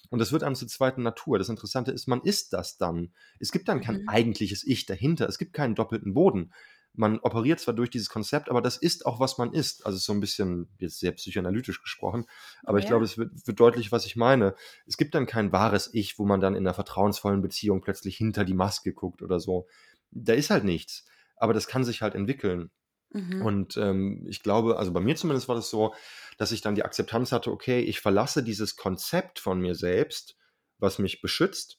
Und 0.08 0.20
das 0.20 0.30
wird 0.30 0.44
einem 0.44 0.54
zur 0.54 0.68
zweiten 0.68 1.02
Natur. 1.02 1.36
Das 1.36 1.48
Interessante 1.48 1.90
ist, 1.90 2.06
man 2.06 2.20
ist 2.22 2.52
das 2.52 2.78
dann. 2.78 3.10
Es 3.40 3.50
gibt 3.50 3.66
dann 3.66 3.80
kein 3.80 4.02
Mhm. 4.02 4.08
eigentliches 4.08 4.64
Ich 4.64 4.86
dahinter. 4.86 5.28
Es 5.28 5.36
gibt 5.36 5.52
keinen 5.52 5.74
doppelten 5.74 6.14
Boden. 6.14 6.52
Man 6.98 7.18
operiert 7.20 7.60
zwar 7.60 7.74
durch 7.74 7.90
dieses 7.90 8.08
Konzept, 8.08 8.50
aber 8.50 8.60
das 8.60 8.76
ist 8.76 9.06
auch, 9.06 9.20
was 9.20 9.38
man 9.38 9.52
ist. 9.52 9.86
Also 9.86 9.98
so 9.98 10.12
ein 10.12 10.20
bisschen, 10.20 10.68
jetzt 10.78 10.98
sehr 10.98 11.12
psychoanalytisch 11.12 11.80
gesprochen, 11.80 12.26
aber 12.64 12.78
ich 12.78 12.84
Ja. 12.84 12.90
glaube, 12.90 13.04
es 13.04 13.16
wird, 13.16 13.30
wird 13.46 13.60
deutlich, 13.60 13.92
was 13.92 14.04
ich 14.04 14.16
meine. 14.16 14.54
Es 14.86 14.96
gibt 14.96 15.14
dann 15.14 15.26
kein 15.26 15.52
wahres 15.52 15.90
Ich, 15.94 16.18
wo 16.18 16.26
man 16.26 16.40
dann 16.40 16.54
in 16.54 16.66
einer 16.66 16.74
vertrauensvollen 16.74 17.40
Beziehung 17.42 17.80
plötzlich 17.80 18.16
hinter 18.16 18.44
die 18.44 18.54
Maske 18.54 18.92
guckt 18.92 19.22
oder 19.22 19.38
so. 19.40 19.66
Da 20.10 20.32
ist 20.34 20.50
halt 20.50 20.64
nichts. 20.64 21.04
Aber 21.36 21.52
das 21.54 21.68
kann 21.68 21.84
sich 21.84 22.02
halt 22.02 22.14
entwickeln. 22.14 22.70
Mhm. 23.10 23.42
Und 23.42 23.76
ähm, 23.76 24.26
ich 24.28 24.42
glaube, 24.42 24.76
also 24.78 24.92
bei 24.92 25.00
mir 25.00 25.16
zumindest 25.16 25.48
war 25.48 25.54
das 25.54 25.70
so, 25.70 25.94
dass 26.36 26.52
ich 26.52 26.60
dann 26.60 26.74
die 26.74 26.84
Akzeptanz 26.84 27.32
hatte, 27.32 27.50
okay, 27.50 27.80
ich 27.80 28.00
verlasse 28.00 28.42
dieses 28.42 28.76
Konzept 28.76 29.38
von 29.38 29.60
mir 29.60 29.74
selbst, 29.74 30.36
was 30.78 30.98
mich 30.98 31.20
beschützt, 31.20 31.78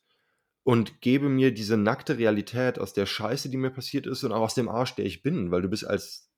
und 0.69 1.01
gebe 1.01 1.29
mir 1.29 1.51
diese 1.51 1.77
nackte 1.77 2.19
Realität 2.19 2.77
aus 2.77 2.93
der 2.93 3.07
Scheiße, 3.07 3.49
die 3.49 3.57
mir 3.57 3.71
passiert 3.71 4.05
ist 4.05 4.23
und 4.23 4.31
auch 4.31 4.41
aus 4.41 4.53
dem 4.53 4.69
Arsch, 4.69 4.93
der 4.93 5.03
ich 5.03 5.23
bin, 5.23 5.49
weil 5.49 5.63
du 5.63 5.67
bist 5.67 5.83
als 5.83 6.29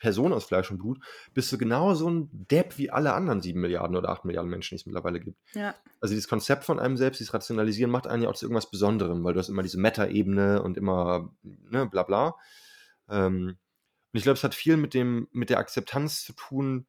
Person 0.00 0.32
aus 0.32 0.44
Fleisch 0.44 0.72
und 0.72 0.78
Blut, 0.78 0.98
bist 1.34 1.52
du 1.52 1.56
genau 1.56 1.94
so 1.94 2.10
ein 2.10 2.28
Depp 2.32 2.78
wie 2.78 2.90
alle 2.90 3.12
anderen 3.12 3.42
sieben 3.42 3.60
Milliarden 3.60 3.94
oder 3.94 4.08
acht 4.08 4.24
Milliarden 4.24 4.50
Menschen, 4.50 4.74
die 4.74 4.80
es 4.80 4.86
mittlerweile 4.86 5.20
gibt. 5.20 5.38
Ja. 5.54 5.72
Also 6.00 6.14
dieses 6.14 6.26
Konzept 6.26 6.64
von 6.64 6.80
einem 6.80 6.96
selbst, 6.96 7.20
dieses 7.20 7.32
Rationalisieren, 7.32 7.92
macht 7.92 8.08
einen 8.08 8.24
ja 8.24 8.28
auch 8.28 8.34
zu 8.34 8.46
irgendwas 8.46 8.72
Besonderem, 8.72 9.22
weil 9.22 9.34
du 9.34 9.38
hast 9.38 9.50
immer 9.50 9.62
diese 9.62 9.78
Meta-Ebene 9.78 10.62
und 10.62 10.76
immer, 10.76 11.32
ne, 11.44 11.86
bla 11.86 12.02
bla. 12.02 12.34
Ähm, 13.08 13.56
und 14.12 14.18
ich 14.18 14.24
glaube, 14.24 14.36
es 14.36 14.42
hat 14.42 14.56
viel 14.56 14.78
mit 14.78 14.94
dem, 14.94 15.28
mit 15.30 15.48
der 15.48 15.58
Akzeptanz 15.58 16.24
zu 16.24 16.32
tun, 16.32 16.88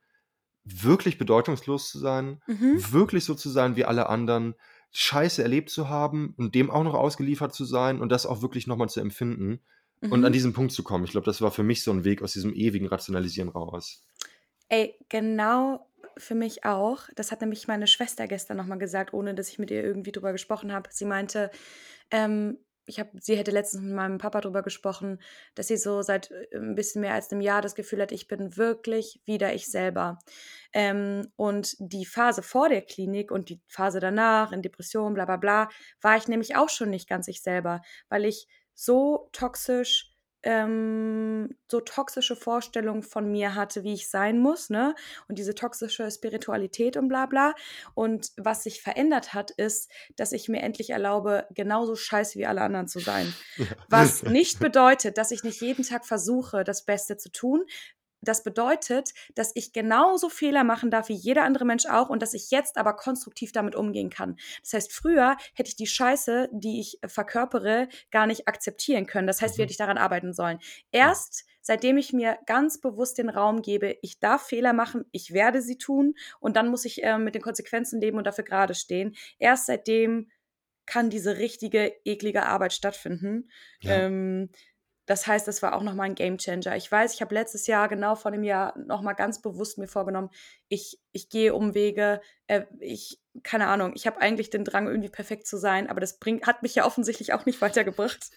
wirklich 0.64 1.20
bedeutungslos 1.20 1.92
zu 1.92 2.00
sein, 2.00 2.42
Mhm. 2.48 2.92
wirklich 2.92 3.24
so 3.24 3.36
zu 3.36 3.50
sein 3.50 3.76
wie 3.76 3.86
alle 3.86 4.10
anderen, 4.10 4.56
Scheiße 4.92 5.44
erlebt 5.44 5.70
zu 5.70 5.90
haben 5.90 6.34
und 6.38 6.56
dem 6.56 6.72
auch 6.72 6.84
noch 6.84 6.94
ausgeliefert 6.96 7.54
zu 7.54 7.66
sein 7.66 8.02
und 8.02 8.10
das 8.12 8.26
auch 8.26 8.42
wirklich 8.42 8.68
nochmal 8.68 8.90
zu 8.90 9.00
empfinden 9.02 9.62
und 10.10 10.26
an 10.26 10.32
Mhm. 10.32 10.34
diesen 10.34 10.54
Punkt 10.54 10.72
zu 10.74 10.84
kommen. 10.84 11.06
Ich 11.06 11.12
glaube, 11.12 11.26
das 11.26 11.42
war 11.42 11.52
für 11.52 11.64
mich 11.64 11.84
so 11.84 11.92
ein 11.92 12.04
Weg 12.04 12.22
aus 12.22 12.34
diesem 12.34 12.54
ewigen 12.54 12.88
Rationalisieren 12.88 13.50
raus. 13.50 14.06
Ey, 14.70 14.96
genau 15.10 15.88
für 16.18 16.36
mich 16.36 16.66
auch. 16.66 17.04
Das 17.16 17.32
hat 17.32 17.42
nämlich 17.42 17.68
meine 17.68 17.88
Schwester 17.88 18.28
gestern 18.28 18.58
nochmal 18.58 18.80
gesagt, 18.80 19.14
ohne 19.14 19.36
dass 19.36 19.50
ich 19.50 19.60
mit 19.60 19.72
ihr 19.72 19.84
irgendwie 19.84 20.12
drüber 20.12 20.32
gesprochen 20.32 20.74
habe. 20.74 20.90
Sie 20.92 21.06
meinte, 21.06 21.52
ähm, 22.12 22.58
ich 22.88 23.00
habe, 23.00 23.12
sie 23.22 23.36
hätte 23.36 23.52
letztens 23.52 23.84
mit 23.84 23.94
meinem 23.94 24.18
Papa 24.18 24.42
drüber 24.42 24.64
gesprochen, 24.64 25.20
dass 25.56 25.68
sie 25.68 25.78
so 25.78 26.02
seit 26.02 26.32
äh, 26.32 26.58
ein 26.58 26.76
bisschen 26.76 27.02
mehr 27.02 27.14
als 27.14 27.32
einem 27.32 27.42
Jahr 27.42 27.62
das 27.62 27.76
Gefühl 27.76 28.02
hat, 28.02 28.12
ich 28.12 28.28
bin 28.28 28.58
wirklich 28.58 29.22
wieder 29.26 29.54
ich 29.54 29.70
selber. 29.70 30.20
Ähm, 30.74 31.28
und 31.36 31.76
die 31.80 32.06
Phase 32.06 32.42
vor 32.42 32.70
der 32.70 32.82
Klinik 32.82 33.32
und 33.32 33.50
die 33.50 33.62
Phase 33.68 34.00
danach 34.00 34.52
in 34.52 34.62
Depression, 34.62 35.14
bla 35.14 35.26
bla 35.26 35.38
bla, 35.38 35.70
war 36.02 36.18
ich 36.18 36.28
nämlich 36.28 36.56
auch 36.56 36.70
schon 36.70 36.90
nicht 36.90 37.08
ganz 37.08 37.28
ich 37.28 37.42
selber, 37.42 37.82
weil 38.10 38.26
ich 38.26 38.48
so 38.74 39.30
toxisch 39.34 40.17
ähm, 40.44 41.56
so 41.70 41.80
toxische 41.82 42.36
Vorstellungen 42.36 43.04
von 43.04 43.32
mir 43.32 43.56
hatte, 43.56 43.84
wie 43.84 43.94
ich 43.94 44.10
sein 44.10 44.40
muss, 44.40 44.70
ne? 44.70 44.96
Und 45.28 45.38
diese 45.40 45.56
toxische 45.56 46.10
Spiritualität 46.12 46.98
und 46.98 47.08
bla 47.08 47.26
bla. 47.26 47.54
Und 47.96 48.32
was 48.38 48.64
sich 48.64 48.82
verändert 48.82 49.34
hat, 49.34 49.52
ist, 49.52 49.92
dass 50.16 50.32
ich 50.32 50.48
mir 50.48 50.62
endlich 50.62 50.92
erlaube, 50.92 51.48
genauso 51.52 51.96
scheiße 51.96 52.38
wie 52.40 52.46
alle 52.46 52.62
anderen 52.62 52.88
zu 52.88 53.00
sein. 53.00 53.34
Was 53.90 54.24
nicht 54.24 54.60
bedeutet, 54.60 55.18
dass 55.18 55.32
ich 55.32 55.44
nicht 55.44 55.62
jeden 55.62 55.84
Tag 55.84 56.06
versuche, 56.06 56.64
das 56.64 56.86
Beste 56.86 57.18
zu 57.18 57.32
tun. 57.32 57.66
Das 58.22 58.44
bedeutet, 58.44 59.14
dass 59.36 59.52
ich 59.56 59.74
genauso 59.74 60.30
Fehler 60.30 60.64
machen 60.64 60.90
darf 60.92 61.10
wie 61.10 61.14
jeder 61.14 61.44
andere 61.44 61.66
Mensch 61.66 61.86
auch 61.86 62.10
und 62.10 62.22
dass 62.22 62.34
ich 62.34 62.52
jetzt 62.52 62.78
aber 62.78 62.96
konstruktiv 62.96 63.52
damit 63.52 63.76
umgehen 63.76 64.10
kann. 64.10 64.38
Das 64.64 64.74
heißt, 64.74 64.92
früher 64.94 65.38
hätte 65.54 65.70
ich 65.70 65.76
die 65.76 65.88
Scheiße, 65.88 66.50
die 66.52 66.80
ich 66.80 67.00
verkörpere, 67.06 67.88
gar 68.12 68.28
nicht 68.28 68.48
akzeptieren 68.48 69.06
können. 69.06 69.28
Das 69.28 69.42
heißt, 69.42 69.58
wie 69.58 69.62
Mhm. 69.62 69.64
hätte 69.64 69.72
ich 69.72 69.78
daran 69.78 69.98
arbeiten 69.98 70.34
sollen? 70.34 70.60
Erst 70.92 71.46
seitdem 71.62 71.98
ich 71.98 72.14
mir 72.14 72.38
ganz 72.46 72.80
bewusst 72.80 73.18
den 73.18 73.30
Raum 73.30 73.62
gebe, 73.62 73.98
ich 74.02 74.20
darf 74.20 74.48
Fehler 74.48 74.74
machen, 74.74 75.06
ich 75.12 75.34
werde 75.34 75.62
sie 75.62 75.78
tun 75.78 76.16
und 76.40 76.56
dann 76.56 76.70
muss 76.70 76.86
ich 76.86 77.04
äh, 77.04 77.18
mit 77.18 77.36
den 77.36 77.42
Konsequenzen 77.42 78.00
leben 78.02 78.18
und 78.18 78.26
dafür 78.26 78.46
gerade 78.46 78.74
stehen. 78.74 79.16
Erst 79.38 79.66
seitdem 79.68 80.32
kann 80.86 81.10
diese 81.10 81.38
richtige, 81.38 81.94
eklige 82.06 82.46
Arbeit 82.46 82.72
stattfinden. 82.74 83.50
Ja. 83.82 84.06
Ähm, 84.06 84.50
das 85.08 85.26
heißt, 85.26 85.48
das 85.48 85.64
war 85.64 85.74
auch 85.74 85.84
nochmal 85.84 86.08
ein 86.08 86.16
Gamechanger. 86.16 86.76
Ich 86.76 86.92
weiß, 86.92 87.14
ich 87.14 87.22
habe 87.22 87.34
letztes 87.34 87.66
Jahr, 87.66 87.88
genau 87.88 88.16
vor 88.16 88.32
einem 88.32 88.44
Jahr, 88.44 88.78
nochmal 88.78 89.16
ganz 89.16 89.42
bewusst 89.42 89.78
mir 89.78 89.88
vorgenommen, 89.88 90.30
ich, 90.68 91.00
ich 91.14 91.30
gehe 91.30 91.56
Umwege, 91.56 92.22
äh, 92.48 92.66
ich, 92.80 93.22
keine 93.42 93.68
Ahnung, 93.68 93.94
ich 93.96 94.06
habe 94.06 94.20
eigentlich 94.20 94.50
den 94.50 94.66
Drang, 94.66 94.86
irgendwie 94.88 95.10
perfekt 95.10 95.48
zu 95.48 95.58
sein, 95.58 95.90
aber 95.90 96.02
das 96.02 96.20
bringt, 96.20 96.46
hat 96.46 96.62
mich 96.62 96.76
ja 96.76 96.86
offensichtlich 96.86 97.34
auch 97.34 97.46
nicht 97.46 97.62
weitergebracht. 97.62 98.32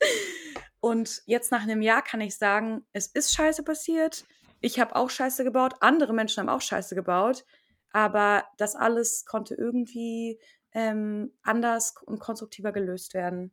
Und 0.79 1.23
jetzt 1.27 1.51
nach 1.51 1.63
einem 1.63 1.83
Jahr 1.83 2.03
kann 2.03 2.21
ich 2.21 2.37
sagen, 2.37 2.87
es 2.93 3.09
ist 3.09 3.35
scheiße 3.35 3.65
passiert. 3.65 4.25
Ich 4.61 4.79
habe 4.79 4.95
auch 4.95 5.11
Scheiße 5.11 5.43
gebaut, 5.43 5.75
andere 5.81 6.13
Menschen 6.13 6.41
haben 6.41 6.49
auch 6.49 6.63
Scheiße 6.63 6.95
gebaut. 6.95 7.45
aber 7.93 8.45
das 8.59 8.77
alles 8.77 9.25
konnte 9.27 9.57
irgendwie 9.57 10.39
ähm, 10.73 11.33
anders 11.43 11.95
und 12.07 12.21
konstruktiver 12.21 12.71
gelöst 12.71 13.15
werden. 13.15 13.53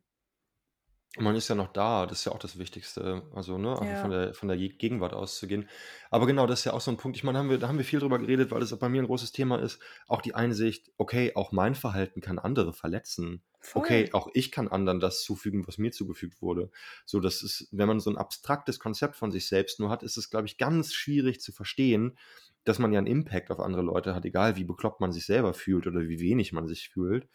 Man 1.20 1.34
ist 1.34 1.48
ja 1.48 1.56
noch 1.56 1.72
da, 1.72 2.06
das 2.06 2.20
ist 2.20 2.24
ja 2.26 2.32
auch 2.32 2.38
das 2.38 2.58
Wichtigste. 2.58 3.22
Also, 3.34 3.58
ne, 3.58 3.76
einfach 3.80 3.96
von 3.96 4.10
der 4.10 4.34
von 4.34 4.48
der 4.48 4.56
Gegenwart 4.56 5.12
auszugehen. 5.14 5.68
Aber 6.10 6.26
genau, 6.26 6.46
das 6.46 6.60
ist 6.60 6.64
ja 6.66 6.72
auch 6.74 6.80
so 6.80 6.90
ein 6.92 6.96
Punkt. 6.96 7.16
Ich 7.16 7.24
meine, 7.24 7.38
haben 7.38 7.50
wir 7.50 7.58
da 7.58 7.66
haben 7.68 7.78
wir 7.78 7.84
viel 7.84 7.98
drüber 8.00 8.18
geredet, 8.20 8.50
weil 8.52 8.60
das 8.60 8.76
bei 8.78 8.88
mir 8.88 9.02
ein 9.02 9.06
großes 9.06 9.32
Thema 9.32 9.58
ist. 9.60 9.80
Auch 10.06 10.22
die 10.22 10.34
Einsicht: 10.36 10.92
„Okay, 10.96 11.32
auch 11.34 11.50
mein 11.50 11.74
Verhalten 11.74 12.20
kann 12.20 12.38
andere 12.38 12.72
verletzen. 12.72 13.42
Okay, 13.74 14.10
auch 14.12 14.28
ich 14.34 14.52
kann 14.52 14.68
anderen 14.68 15.00
das 15.00 15.22
zufügen, 15.22 15.66
was 15.66 15.76
mir 15.78 15.90
zugefügt 15.90 16.40
wurde.“ 16.40 16.70
So, 17.04 17.18
das 17.20 17.42
ist 17.42 17.68
wenn 17.72 17.88
man 17.88 17.98
so 18.00 18.10
ein 18.10 18.16
abstraktes 18.16 18.78
Konzept 18.78 19.16
von 19.16 19.32
sich 19.32 19.48
selbst 19.48 19.80
nur 19.80 19.90
hat, 19.90 20.04
ist 20.04 20.18
es, 20.18 20.30
glaube 20.30 20.46
ich, 20.46 20.56
ganz 20.56 20.94
schwierig 20.94 21.40
zu 21.40 21.50
verstehen, 21.52 22.16
dass 22.64 22.78
man 22.78 22.92
ja 22.92 22.98
einen 22.98 23.06
Impact 23.08 23.50
auf 23.50 23.58
andere 23.60 23.82
Leute 23.82 24.14
hat, 24.14 24.24
egal 24.24 24.56
wie 24.56 24.64
bekloppt 24.64 25.00
man 25.00 25.10
sich 25.12 25.26
selber 25.26 25.52
fühlt 25.54 25.86
oder 25.88 26.00
wie 26.08 26.20
wenig 26.20 26.52
man 26.52 26.66
sich 26.68 26.88
fühlt. 26.90 27.28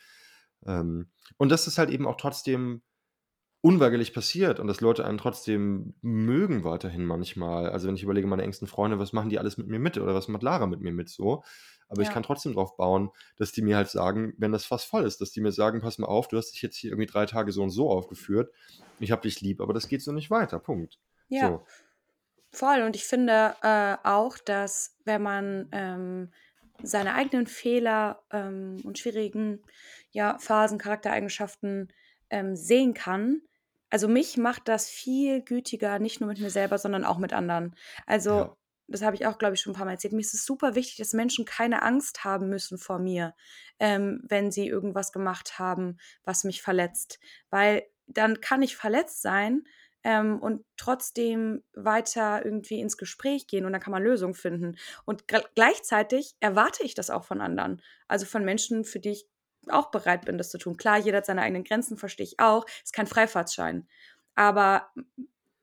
Ähm, 0.66 1.12
und 1.38 1.50
dass 1.52 1.68
es 1.68 1.78
halt 1.78 1.90
eben 1.90 2.08
auch 2.08 2.16
trotzdem 2.18 2.82
unweigerlich 3.64 4.14
passiert 4.14 4.60
und 4.60 4.68
dass 4.68 4.82
Leute 4.82 5.06
einen 5.06 5.18
trotzdem 5.18 5.96
mögen 6.02 6.66
weiterhin 6.66 7.06
manchmal. 7.06 7.70
Also, 7.70 7.88
wenn 7.88 7.96
ich 7.96 8.04
überlege, 8.04 8.28
meine 8.28 8.44
engsten 8.44 8.68
Freunde, 8.68 9.00
was 9.00 9.14
machen 9.14 9.30
die 9.30 9.40
alles 9.40 9.58
mit 9.58 9.68
mir 9.68 9.80
mit 9.80 9.98
oder 9.98 10.14
was 10.16 10.28
macht 10.28 10.44
Lara 10.44 10.68
mit 10.68 10.82
mir 10.82 10.92
mit 10.94 11.10
so? 11.10 11.44
Aber 11.90 12.02
ich 12.04 12.12
kann 12.12 12.24
trotzdem 12.24 12.54
drauf 12.54 12.78
bauen, 12.78 13.12
dass 13.38 13.52
die 13.54 13.62
mir 13.62 13.78
halt 13.78 13.90
sagen, 13.90 14.34
wenn 14.38 14.52
das 14.52 14.66
fast 14.66 14.86
voll 14.88 15.06
ist, 15.06 15.22
dass 15.22 15.32
die 15.32 15.42
mir 15.42 15.52
sagen: 15.54 15.82
„Pass 15.82 15.98
mal 15.98 16.08
auf, 16.08 16.28
du 16.28 16.38
hast 16.38 16.52
dich 16.54 16.62
jetzt 16.62 16.78
hier 16.78 16.92
irgendwie 16.92 17.08
drei 17.12 17.26
Tage 17.26 17.52
so 17.54 17.64
und 17.64 17.70
so 17.72 17.90
aufgeführt. 17.90 18.54
Ich 19.00 19.12
habe 19.12 19.22
dich 19.24 19.42
lieb, 19.42 19.62
aber 19.62 19.74
das 19.74 19.88
geht 19.88 20.02
so 20.04 20.12
nicht 20.12 20.30
weiter. 20.32 20.60
Punkt.“ 20.60 21.00
Ja. 21.30 21.58
So. 21.58 21.68
Voll. 22.52 22.82
Und 22.84 22.96
ich 22.96 23.06
finde 23.06 23.56
äh, 23.64 23.98
auch, 24.04 24.38
dass 24.38 24.98
wenn 25.06 25.22
man 25.24 25.70
ähm, 25.72 26.32
seine 26.82 27.16
eigenen 27.16 27.48
Fehler 27.48 28.24
ähm, 28.32 28.78
und 28.84 29.00
schwierigen 29.00 29.66
ja, 30.12 30.38
Phasen, 30.40 30.78
Charaktereigenschaften 30.78 31.92
ähm, 32.30 32.56
sehen 32.56 32.94
kann, 32.94 33.42
also 33.94 34.08
mich 34.08 34.38
macht 34.38 34.68
das 34.68 34.90
viel 34.90 35.42
gütiger, 35.44 36.00
nicht 36.00 36.20
nur 36.20 36.30
mit 36.30 36.40
mir 36.40 36.50
selber, 36.50 36.78
sondern 36.80 37.06
auch 37.06 37.20
mit 37.20 37.34
anderen. 37.34 37.76
Also, 38.08 38.46
Ja. 38.46 38.56
das 38.88 39.02
habe 39.04 39.16
ich 39.16 39.26
auch, 39.28 39.38
glaube 39.38 39.56
ich, 39.56 39.62
schon 39.62 39.72
ein 39.74 39.76
paar 39.76 39.86
Mal 39.86 39.94
erzählt. 39.94 40.14
Mir 40.14 40.22
ist 40.22 40.34
es 40.34 40.46
super 40.46 40.76
wichtig, 40.76 40.98
dass 40.98 41.14
Menschen 41.14 41.46
keine 41.46 41.84
Angst 41.84 42.24
haben 42.26 42.50
müssen 42.50 42.78
vor 42.78 43.00
mir, 43.00 43.36
ähm, 43.80 44.22
wenn 44.28 44.52
sie 44.52 44.68
irgendwas 44.68 45.12
gemacht 45.12 45.60
haben, 45.60 45.98
was 46.24 46.44
mich 46.44 46.62
verletzt. 46.62 47.20
Weil 47.50 47.84
dann 48.08 48.42
kann 48.42 48.62
ich 48.62 48.76
verletzt 48.76 49.22
sein 49.22 49.64
ähm, 50.04 50.40
und 50.42 50.66
trotzdem 50.78 51.64
weiter 51.74 52.44
irgendwie 52.44 52.80
ins 52.82 52.98
Gespräch 52.98 53.48
gehen 53.48 53.66
und 53.66 53.72
dann 53.72 53.82
kann 53.82 53.92
man 53.94 54.04
Lösungen 54.04 54.34
finden. 54.34 54.78
Und 55.06 55.26
gleichzeitig 55.56 56.36
erwarte 56.42 56.84
ich 56.84 56.94
das 56.96 57.10
auch 57.10 57.24
von 57.26 57.42
anderen. 57.42 57.82
Also 58.08 58.26
von 58.26 58.44
Menschen, 58.44 58.84
für 58.86 59.00
die 59.00 59.12
ich 59.12 59.28
auch 59.70 59.92
bereit 59.92 60.26
bin, 60.26 60.38
das 60.38 60.50
zu 60.50 60.58
tun. 60.58 60.78
Klar, 60.78 60.98
jeder 60.98 61.18
hat 61.18 61.26
seine 61.26 61.42
eigenen 61.42 61.64
Grenzen, 61.64 61.98
verstehe 61.98 62.26
ich 62.26 62.40
auch. 62.40 62.66
Ist 62.84 62.94
kein 62.94 63.08
Freifahrtschein. 63.08 63.88
Aber 64.36 64.92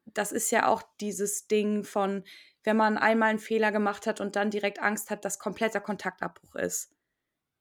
das 0.06 0.32
ist 0.32 0.50
ja 0.50 0.66
auch 0.66 0.82
dieses 1.00 1.46
Ding 1.46 1.84
von, 1.84 2.24
wenn 2.64 2.76
man 2.76 2.98
einmal 2.98 3.30
einen 3.30 3.38
Fehler 3.38 3.72
gemacht 3.72 4.06
hat 4.06 4.20
und 4.20 4.36
dann 4.36 4.50
direkt 4.50 4.80
Angst 4.80 5.10
hat, 5.10 5.24
dass 5.24 5.38
kompletter 5.38 5.80
Kontaktabbruch 5.80 6.54
ist, 6.56 6.92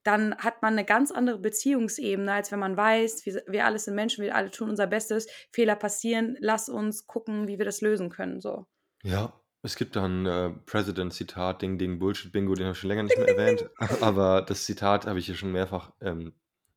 dann 0.02 0.36
hat 0.38 0.62
man 0.62 0.74
eine 0.74 0.84
ganz 0.84 1.10
andere 1.10 1.38
Beziehungsebene, 1.38 2.32
als 2.32 2.52
wenn 2.52 2.58
man 2.58 2.76
weiß, 2.76 3.26
wir, 3.26 3.42
wir 3.46 3.66
alle 3.66 3.78
sind 3.78 3.94
Menschen, 3.94 4.24
wir 4.24 4.34
alle 4.34 4.50
tun 4.50 4.70
unser 4.70 4.86
Bestes, 4.86 5.26
Fehler 5.52 5.76
passieren, 5.76 6.36
lass 6.40 6.68
uns 6.68 7.06
gucken, 7.06 7.48
wie 7.48 7.58
wir 7.58 7.66
das 7.66 7.82
lösen 7.82 8.08
können. 8.08 8.40
So. 8.40 8.66
Ja, 9.02 9.39
es 9.62 9.76
gibt 9.76 9.96
da 9.96 10.04
ein 10.04 10.26
äh, 10.26 10.50
President-Zitat, 10.66 11.62
Ding, 11.62 11.78
Ding, 11.78 11.98
Bullshit-Bingo, 11.98 12.54
den 12.54 12.66
habe 12.66 12.72
ich 12.72 12.78
schon 12.78 12.88
länger 12.88 13.02
nicht 13.04 13.18
mehr 13.18 13.28
erwähnt. 13.28 13.68
Aber 14.00 14.42
das 14.42 14.64
Zitat 14.64 15.06
habe 15.06 15.18
ich 15.18 15.26
hier 15.26 15.34
schon 15.34 15.52
mehrfach 15.52 15.92
ähm, 16.00 16.32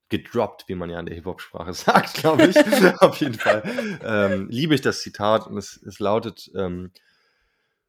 gedroppt, 0.10 0.66
wie 0.68 0.76
man 0.76 0.90
ja 0.90 1.00
in 1.00 1.06
der 1.06 1.16
Hip-Hop-Sprache 1.16 1.74
sagt, 1.74 2.16
glaube 2.16 2.46
ich. 2.48 2.58
Auf 3.02 3.18
jeden 3.18 3.36
Fall 3.36 3.64
ähm, 4.04 4.50
liebe 4.50 4.76
ich 4.76 4.82
das 4.82 5.02
Zitat 5.02 5.48
und 5.48 5.58
es, 5.58 5.82
es 5.82 6.00
lautet: 6.00 6.52
ähm, 6.56 6.92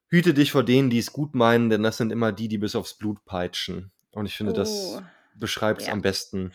Hüte 0.08 0.32
dich 0.32 0.52
vor 0.52 0.62
denen, 0.62 0.90
die 0.90 0.98
es 0.98 1.12
gut 1.12 1.34
meinen, 1.34 1.70
denn 1.70 1.82
das 1.82 1.96
sind 1.96 2.12
immer 2.12 2.30
die, 2.30 2.48
die 2.48 2.58
bis 2.58 2.76
aufs 2.76 2.94
Blut 2.94 3.24
peitschen. 3.24 3.90
Und 4.12 4.26
ich 4.26 4.36
finde, 4.36 4.52
das 4.52 4.70
Oh, 4.70 5.02
beschreibt 5.34 5.80
es 5.80 5.88
ja. 5.88 5.92
am 5.92 6.02
besten. 6.02 6.52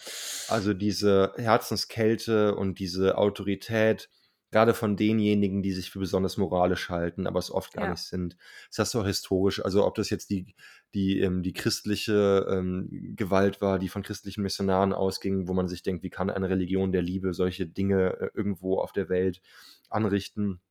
Also 0.47 0.73
diese 0.73 1.34
Herzenskälte 1.36 2.56
und 2.56 2.80
diese 2.80 3.17
Autorität, 3.17 4.10
gerade 4.51 4.73
von 4.73 4.97
denjenigen, 4.97 5.62
die 5.62 5.73
sich 5.73 5.91
für 5.91 5.99
besonders 5.99 6.38
moralisch 6.38 6.89
halten, 6.89 7.27
aber 7.27 7.39
es 7.39 7.51
oft 7.51 7.73
gar 7.73 7.85
Ja. 7.85 7.88
nicht 7.88 8.03
sind. 8.03 8.35
Das 8.69 8.79
hast 8.79 8.93
du 8.93 9.01
auch 9.01 9.05
historisch. 9.05 9.63
Also 9.63 9.85
ob 9.85 9.95
das 9.95 10.09
jetzt 10.09 10.29
die, 10.31 10.55
die, 10.93 11.19
ähm, 11.19 11.43
die 11.43 11.53
christliche 11.53 12.47
ähm, 12.49 13.13
Gewalt 13.15 13.62
war, 13.62 13.77
die 13.79 13.89
von 13.89 14.03
christlichen 14.03 14.41
Missionaren 14.41 14.93
ausging, 14.93 15.47
wo 15.47 15.53
man 15.53 15.67
sich 15.67 15.83
denkt, 15.83 16.03
wie 16.03 16.09
kann 16.09 16.29
eine 16.29 16.49
Religion 16.49 16.91
der 16.91 17.01
Liebe 17.03 17.33
solche 17.33 17.67
Dinge 17.67 18.17
äh, 18.19 18.29
irgendwo 18.33 18.79
auf 18.79 18.91
der 18.91 19.09
Welt 19.09 19.41
anrichten? 19.89 20.62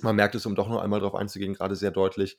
Man 0.00 0.16
merkt 0.16 0.34
es, 0.34 0.46
um 0.46 0.54
doch 0.54 0.68
noch 0.68 0.80
einmal 0.82 1.00
darauf 1.00 1.14
einzugehen, 1.14 1.54
gerade 1.54 1.76
sehr 1.76 1.90
deutlich 1.90 2.38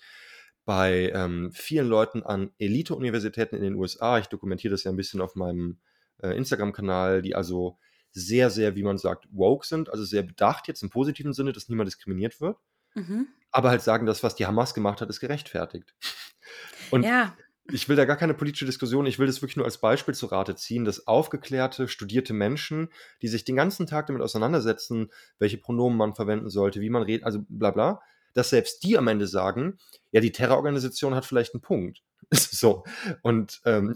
bei 0.66 1.12
ähm, 1.16 1.52
vielen 1.52 1.88
Leuten 1.88 2.24
an 2.24 2.52
Elite-Universitäten 2.60 3.56
in 3.56 3.64
den 3.64 3.76
USA. 3.76 4.20
Ich 4.20 4.28
dokumentiere 4.28 4.72
das 4.72 4.84
ja 4.84 4.92
ein 4.92 4.98
bisschen 4.98 5.22
auf 5.22 5.36
meinem 5.36 5.80
äh, 6.22 6.36
Instagram-Kanal, 6.38 7.22
die 7.22 7.36
also 7.36 7.80
sehr, 8.12 8.50
sehr, 8.50 8.76
wie 8.76 8.84
man 8.84 8.98
sagt, 8.98 9.28
woke 9.32 9.66
sind, 9.66 9.90
also 9.90 10.04
sehr 10.04 10.24
bedacht 10.24 10.68
jetzt 10.68 10.84
im 10.84 10.90
positiven 10.90 11.34
Sinne, 11.34 11.54
dass 11.54 11.70
niemand 11.70 11.88
diskriminiert 11.88 12.42
wird, 12.42 12.58
Mhm. 12.96 13.28
aber 13.52 13.70
halt 13.70 13.82
sagen, 13.82 14.06
das, 14.06 14.24
was 14.24 14.36
die 14.36 14.46
Hamas 14.46 14.74
gemacht 14.74 15.02
hat, 15.02 15.10
ist 15.10 15.20
gerechtfertigt. 15.20 15.94
Und 16.92 17.04
Ja, 17.04 17.36
ich 17.72 17.88
will 17.88 17.96
da 17.96 18.06
gar 18.06 18.18
keine 18.18 18.34
politische 18.34 18.66
Diskussion, 18.66 19.06
ich 19.06 19.20
will 19.20 19.28
das 19.28 19.42
wirklich 19.42 19.58
nur 19.58 19.66
als 19.66 19.78
Beispiel 19.78 20.16
zu 20.16 20.26
Rate 20.26 20.56
ziehen, 20.56 20.86
dass 20.86 21.06
aufgeklärte, 21.08 21.88
studierte 21.88 22.34
Menschen, 22.34 22.90
die 23.22 23.28
sich 23.28 23.46
den 23.46 23.56
ganzen 23.56 23.86
Tag 23.86 24.08
damit 24.08 24.24
auseinandersetzen, 24.24 25.12
welche 25.38 25.60
Pronomen 25.60 25.98
man 25.98 26.16
verwenden 26.16 26.50
sollte, 26.50 26.82
wie 26.82 26.90
man 26.90 27.04
redet, 27.04 27.26
also 27.26 27.46
bla 27.48 27.70
bla, 27.72 28.02
dass 28.34 28.50
selbst 28.50 28.84
die 28.84 28.98
am 28.98 29.08
Ende 29.08 29.28
sagen, 29.28 29.78
ja, 30.12 30.22
die 30.22 30.32
Terrororganisation 30.32 31.14
hat 31.16 31.26
vielleicht 31.26 31.54
einen 31.54 31.62
Punkt. 31.62 32.02
so. 32.34 32.84
Und 33.22 33.62
ähm, 33.66 33.96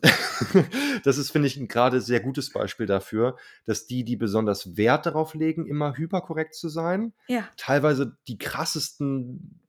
das 1.04 1.18
ist, 1.18 1.32
finde 1.32 1.48
ich, 1.48 1.58
ein 1.58 1.68
gerade 1.68 2.02
sehr 2.02 2.20
gutes 2.20 2.52
Beispiel 2.52 2.86
dafür, 2.86 3.38
dass 3.66 3.86
die, 3.88 4.04
die 4.04 4.16
besonders 4.16 4.76
Wert 4.76 5.06
darauf 5.06 5.34
legen, 5.34 5.68
immer 5.68 5.96
hyperkorrekt 5.96 6.56
zu 6.56 6.70
sein, 6.70 7.14
ja. 7.28 7.48
teilweise 7.58 8.18
die 8.28 8.38
krassesten 8.38 9.60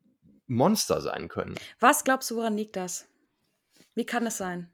Monster 0.47 1.01
sein 1.01 1.29
können. 1.29 1.55
Was 1.81 2.05
glaubst 2.05 2.31
du, 2.31 2.37
woran 2.37 2.57
liegt 2.57 2.77
das? 2.77 3.07
Wie 3.95 4.07
kann 4.07 4.27
es 4.27 4.39
sein? 4.39 4.69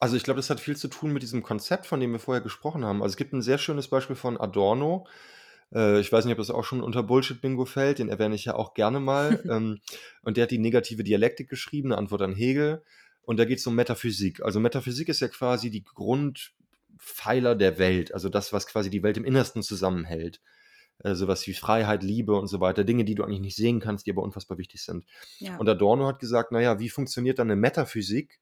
Also 0.00 0.16
ich 0.16 0.22
glaube, 0.22 0.38
das 0.38 0.50
hat 0.50 0.60
viel 0.60 0.76
zu 0.76 0.88
tun 0.88 1.12
mit 1.12 1.22
diesem 1.22 1.42
Konzept, 1.42 1.86
von 1.86 1.98
dem 1.98 2.12
wir 2.12 2.20
vorher 2.20 2.42
gesprochen 2.42 2.84
haben. 2.84 3.02
Also 3.02 3.12
es 3.12 3.16
gibt 3.16 3.32
ein 3.32 3.42
sehr 3.42 3.58
schönes 3.58 3.88
Beispiel 3.88 4.16
von 4.16 4.38
Adorno. 4.38 5.06
Äh, 5.74 6.00
ich 6.00 6.12
weiß 6.12 6.24
nicht, 6.24 6.32
ob 6.32 6.38
das 6.38 6.50
auch 6.50 6.64
schon 6.64 6.82
unter 6.82 7.02
Bullshit-Bingo 7.02 7.64
fällt, 7.64 7.98
den 7.98 8.08
erwähne 8.08 8.34
ich 8.34 8.44
ja 8.44 8.54
auch 8.54 8.74
gerne 8.74 9.00
mal. 9.00 9.42
ähm, 9.50 9.80
und 10.22 10.36
der 10.36 10.44
hat 10.44 10.50
die 10.50 10.58
negative 10.58 11.02
Dialektik 11.02 11.48
geschrieben, 11.48 11.92
eine 11.92 11.98
Antwort 11.98 12.22
an 12.22 12.34
Hegel. 12.34 12.82
Und 13.28 13.36
da 13.36 13.44
geht 13.44 13.58
es 13.58 13.66
um 13.66 13.74
Metaphysik. 13.74 14.42
Also 14.42 14.58
Metaphysik 14.58 15.10
ist 15.10 15.20
ja 15.20 15.28
quasi 15.28 15.68
die 15.68 15.84
Grundpfeiler 15.84 17.56
der 17.56 17.78
Welt, 17.78 18.14
also 18.14 18.30
das, 18.30 18.54
was 18.54 18.66
quasi 18.66 18.88
die 18.88 19.02
Welt 19.02 19.18
im 19.18 19.26
Innersten 19.26 19.62
zusammenhält. 19.62 20.40
Äh, 21.00 21.14
sowas 21.14 21.46
wie 21.46 21.52
Freiheit, 21.52 22.02
Liebe 22.02 22.34
und 22.34 22.46
so 22.46 22.60
weiter. 22.60 22.84
Dinge, 22.84 23.04
die 23.04 23.14
du 23.14 23.24
eigentlich 23.24 23.42
nicht 23.42 23.56
sehen 23.56 23.80
kannst, 23.80 24.06
die 24.06 24.12
aber 24.12 24.22
unfassbar 24.22 24.56
wichtig 24.56 24.82
sind. 24.82 25.04
Ja. 25.40 25.58
Und 25.58 25.68
Adorno 25.68 26.06
hat 26.06 26.20
gesagt, 26.20 26.52
naja, 26.52 26.78
wie 26.78 26.88
funktioniert 26.88 27.38
dann 27.38 27.50
eine 27.50 27.60
Metaphysik 27.60 28.40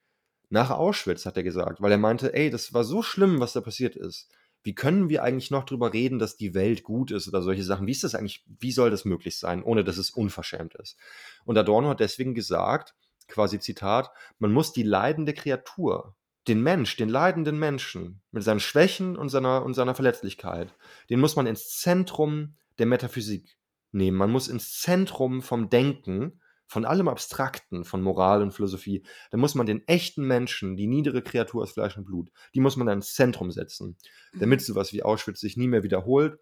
nach 0.50 0.70
Auschwitz, 0.70 1.26
hat 1.26 1.36
er 1.36 1.42
gesagt. 1.42 1.80
Weil 1.80 1.90
er 1.90 1.98
meinte, 1.98 2.32
ey, 2.32 2.48
das 2.48 2.72
war 2.72 2.84
so 2.84 3.02
schlimm, 3.02 3.40
was 3.40 3.54
da 3.54 3.62
passiert 3.62 3.96
ist. 3.96 4.30
Wie 4.62 4.76
können 4.76 5.08
wir 5.08 5.24
eigentlich 5.24 5.50
noch 5.50 5.64
drüber 5.64 5.94
reden, 5.94 6.20
dass 6.20 6.36
die 6.36 6.54
Welt 6.54 6.84
gut 6.84 7.10
ist 7.10 7.26
oder 7.26 7.42
solche 7.42 7.64
Sachen? 7.64 7.88
Wie 7.88 7.92
ist 7.92 8.04
das 8.04 8.14
eigentlich, 8.14 8.44
wie 8.60 8.70
soll 8.70 8.92
das 8.92 9.04
möglich 9.04 9.36
sein, 9.36 9.64
ohne 9.64 9.82
dass 9.82 9.96
es 9.96 10.10
unverschämt 10.10 10.76
ist? 10.76 10.96
Und 11.44 11.58
Adorno 11.58 11.88
hat 11.88 11.98
deswegen 11.98 12.34
gesagt, 12.36 12.94
quasi 13.28 13.58
Zitat, 13.58 14.10
man 14.38 14.52
muss 14.52 14.72
die 14.72 14.82
leidende 14.82 15.34
Kreatur, 15.34 16.16
den 16.48 16.62
Mensch, 16.62 16.96
den 16.96 17.08
leidenden 17.08 17.58
Menschen 17.58 18.22
mit 18.30 18.42
seinen 18.42 18.60
Schwächen 18.60 19.16
und 19.16 19.28
seiner, 19.28 19.64
und 19.64 19.74
seiner 19.74 19.94
Verletzlichkeit, 19.94 20.74
den 21.10 21.20
muss 21.20 21.36
man 21.36 21.46
ins 21.46 21.78
Zentrum 21.78 22.56
der 22.78 22.86
Metaphysik 22.86 23.56
nehmen. 23.92 24.16
Man 24.16 24.30
muss 24.30 24.48
ins 24.48 24.80
Zentrum 24.80 25.42
vom 25.42 25.70
Denken, 25.70 26.40
von 26.68 26.84
allem 26.84 27.08
Abstrakten, 27.08 27.84
von 27.84 28.02
Moral 28.02 28.42
und 28.42 28.52
Philosophie, 28.52 29.04
da 29.30 29.38
muss 29.38 29.54
man 29.54 29.66
den 29.66 29.86
echten 29.86 30.26
Menschen, 30.26 30.76
die 30.76 30.88
niedere 30.88 31.22
Kreatur 31.22 31.62
aus 31.62 31.72
Fleisch 31.72 31.96
und 31.96 32.04
Blut, 32.04 32.30
die 32.54 32.60
muss 32.60 32.76
man 32.76 32.86
dann 32.86 32.98
ins 32.98 33.14
Zentrum 33.14 33.50
setzen, 33.52 33.96
damit 34.34 34.62
sowas 34.62 34.92
wie 34.92 35.04
Auschwitz 35.04 35.40
sich 35.40 35.56
nie 35.56 35.68
mehr 35.68 35.84
wiederholt 35.84 36.38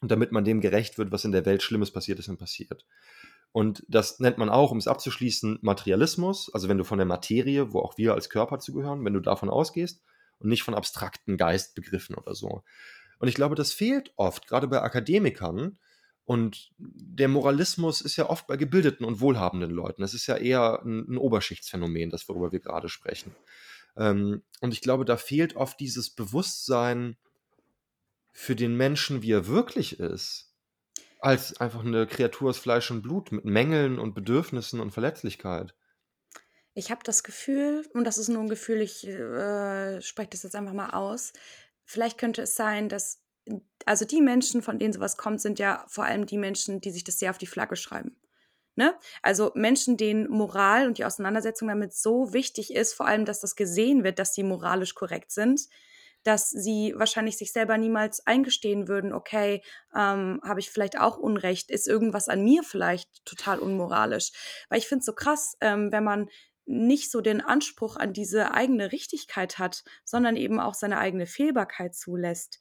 und 0.00 0.10
damit 0.10 0.30
man 0.30 0.44
dem 0.44 0.60
gerecht 0.60 0.98
wird, 0.98 1.10
was 1.10 1.24
in 1.24 1.32
der 1.32 1.46
Welt 1.46 1.62
Schlimmes 1.62 1.90
passiert 1.90 2.18
ist 2.18 2.28
und 2.28 2.38
passiert. 2.38 2.84
Und 3.56 3.86
das 3.88 4.20
nennt 4.20 4.36
man 4.36 4.50
auch, 4.50 4.70
um 4.70 4.76
es 4.76 4.86
abzuschließen, 4.86 5.60
Materialismus. 5.62 6.52
Also 6.52 6.68
wenn 6.68 6.76
du 6.76 6.84
von 6.84 6.98
der 6.98 7.06
Materie, 7.06 7.72
wo 7.72 7.80
auch 7.80 7.96
wir 7.96 8.12
als 8.12 8.28
Körper 8.28 8.58
zugehören, 8.58 9.02
wenn 9.02 9.14
du 9.14 9.20
davon 9.20 9.48
ausgehst 9.48 10.02
und 10.40 10.50
nicht 10.50 10.62
von 10.62 10.74
abstrakten 10.74 11.38
Geistbegriffen 11.38 12.16
oder 12.16 12.34
so. 12.34 12.64
Und 13.18 13.28
ich 13.28 13.34
glaube, 13.34 13.54
das 13.54 13.72
fehlt 13.72 14.12
oft, 14.16 14.46
gerade 14.46 14.68
bei 14.68 14.82
Akademikern. 14.82 15.78
Und 16.26 16.68
der 16.76 17.28
Moralismus 17.28 18.02
ist 18.02 18.16
ja 18.16 18.28
oft 18.28 18.46
bei 18.46 18.58
gebildeten 18.58 19.06
und 19.06 19.22
wohlhabenden 19.22 19.70
Leuten. 19.70 20.02
Das 20.02 20.12
ist 20.12 20.26
ja 20.26 20.36
eher 20.36 20.82
ein, 20.84 21.12
ein 21.12 21.16
Oberschichtsphänomen, 21.16 22.10
das 22.10 22.28
worüber 22.28 22.52
wir 22.52 22.60
gerade 22.60 22.90
sprechen. 22.90 23.34
Ähm, 23.96 24.42
und 24.60 24.74
ich 24.74 24.82
glaube, 24.82 25.06
da 25.06 25.16
fehlt 25.16 25.56
oft 25.56 25.80
dieses 25.80 26.10
Bewusstsein 26.10 27.16
für 28.34 28.54
den 28.54 28.76
Menschen, 28.76 29.22
wie 29.22 29.32
er 29.32 29.46
wirklich 29.46 29.98
ist, 29.98 30.45
als 31.18 31.60
einfach 31.60 31.84
eine 31.84 32.06
Kreatur 32.06 32.50
aus 32.50 32.58
Fleisch 32.58 32.90
und 32.90 33.02
Blut 33.02 33.32
mit 33.32 33.44
Mängeln 33.44 33.98
und 33.98 34.14
Bedürfnissen 34.14 34.80
und 34.80 34.92
Verletzlichkeit. 34.92 35.74
Ich 36.74 36.90
habe 36.90 37.00
das 37.04 37.22
Gefühl, 37.22 37.86
und 37.94 38.04
das 38.04 38.18
ist 38.18 38.28
nur 38.28 38.42
ein 38.42 38.48
Gefühl, 38.48 38.82
ich 38.82 39.06
äh, 39.06 40.00
spreche 40.02 40.30
das 40.30 40.42
jetzt 40.42 40.54
einfach 40.54 40.74
mal 40.74 40.90
aus, 40.90 41.32
vielleicht 41.84 42.18
könnte 42.18 42.42
es 42.42 42.54
sein, 42.54 42.88
dass 42.88 43.22
also 43.84 44.04
die 44.04 44.20
Menschen, 44.20 44.60
von 44.60 44.78
denen 44.78 44.92
sowas 44.92 45.16
kommt, 45.16 45.40
sind 45.40 45.58
ja 45.58 45.84
vor 45.88 46.04
allem 46.04 46.26
die 46.26 46.38
Menschen, 46.38 46.80
die 46.80 46.90
sich 46.90 47.04
das 47.04 47.18
sehr 47.18 47.30
auf 47.30 47.38
die 47.38 47.46
Flagge 47.46 47.76
schreiben. 47.76 48.16
Ne? 48.74 48.94
Also 49.22 49.52
Menschen, 49.54 49.96
denen 49.96 50.28
Moral 50.28 50.86
und 50.86 50.98
die 50.98 51.04
Auseinandersetzung 51.04 51.68
damit 51.68 51.94
so 51.94 52.32
wichtig 52.32 52.74
ist, 52.74 52.92
vor 52.92 53.06
allem, 53.06 53.24
dass 53.24 53.40
das 53.40 53.56
gesehen 53.56 54.04
wird, 54.04 54.18
dass 54.18 54.34
sie 54.34 54.42
moralisch 54.42 54.94
korrekt 54.94 55.30
sind, 55.30 55.68
dass 56.26 56.50
sie 56.50 56.92
wahrscheinlich 56.96 57.38
sich 57.38 57.52
selber 57.52 57.78
niemals 57.78 58.26
eingestehen 58.26 58.88
würden, 58.88 59.12
okay, 59.12 59.62
ähm, 59.94 60.40
habe 60.42 60.58
ich 60.58 60.70
vielleicht 60.70 60.98
auch 60.98 61.18
Unrecht, 61.18 61.70
ist 61.70 61.86
irgendwas 61.86 62.28
an 62.28 62.42
mir 62.42 62.64
vielleicht 62.64 63.24
total 63.24 63.60
unmoralisch. 63.60 64.32
Weil 64.68 64.78
ich 64.78 64.88
finde 64.88 65.00
es 65.00 65.06
so 65.06 65.12
krass, 65.12 65.56
ähm, 65.60 65.92
wenn 65.92 66.02
man 66.02 66.28
nicht 66.64 67.12
so 67.12 67.20
den 67.20 67.40
Anspruch 67.40 67.96
an 67.96 68.12
diese 68.12 68.52
eigene 68.52 68.90
Richtigkeit 68.90 69.58
hat, 69.58 69.84
sondern 70.04 70.36
eben 70.36 70.58
auch 70.58 70.74
seine 70.74 70.98
eigene 70.98 71.26
Fehlbarkeit 71.26 71.94
zulässt. 71.94 72.58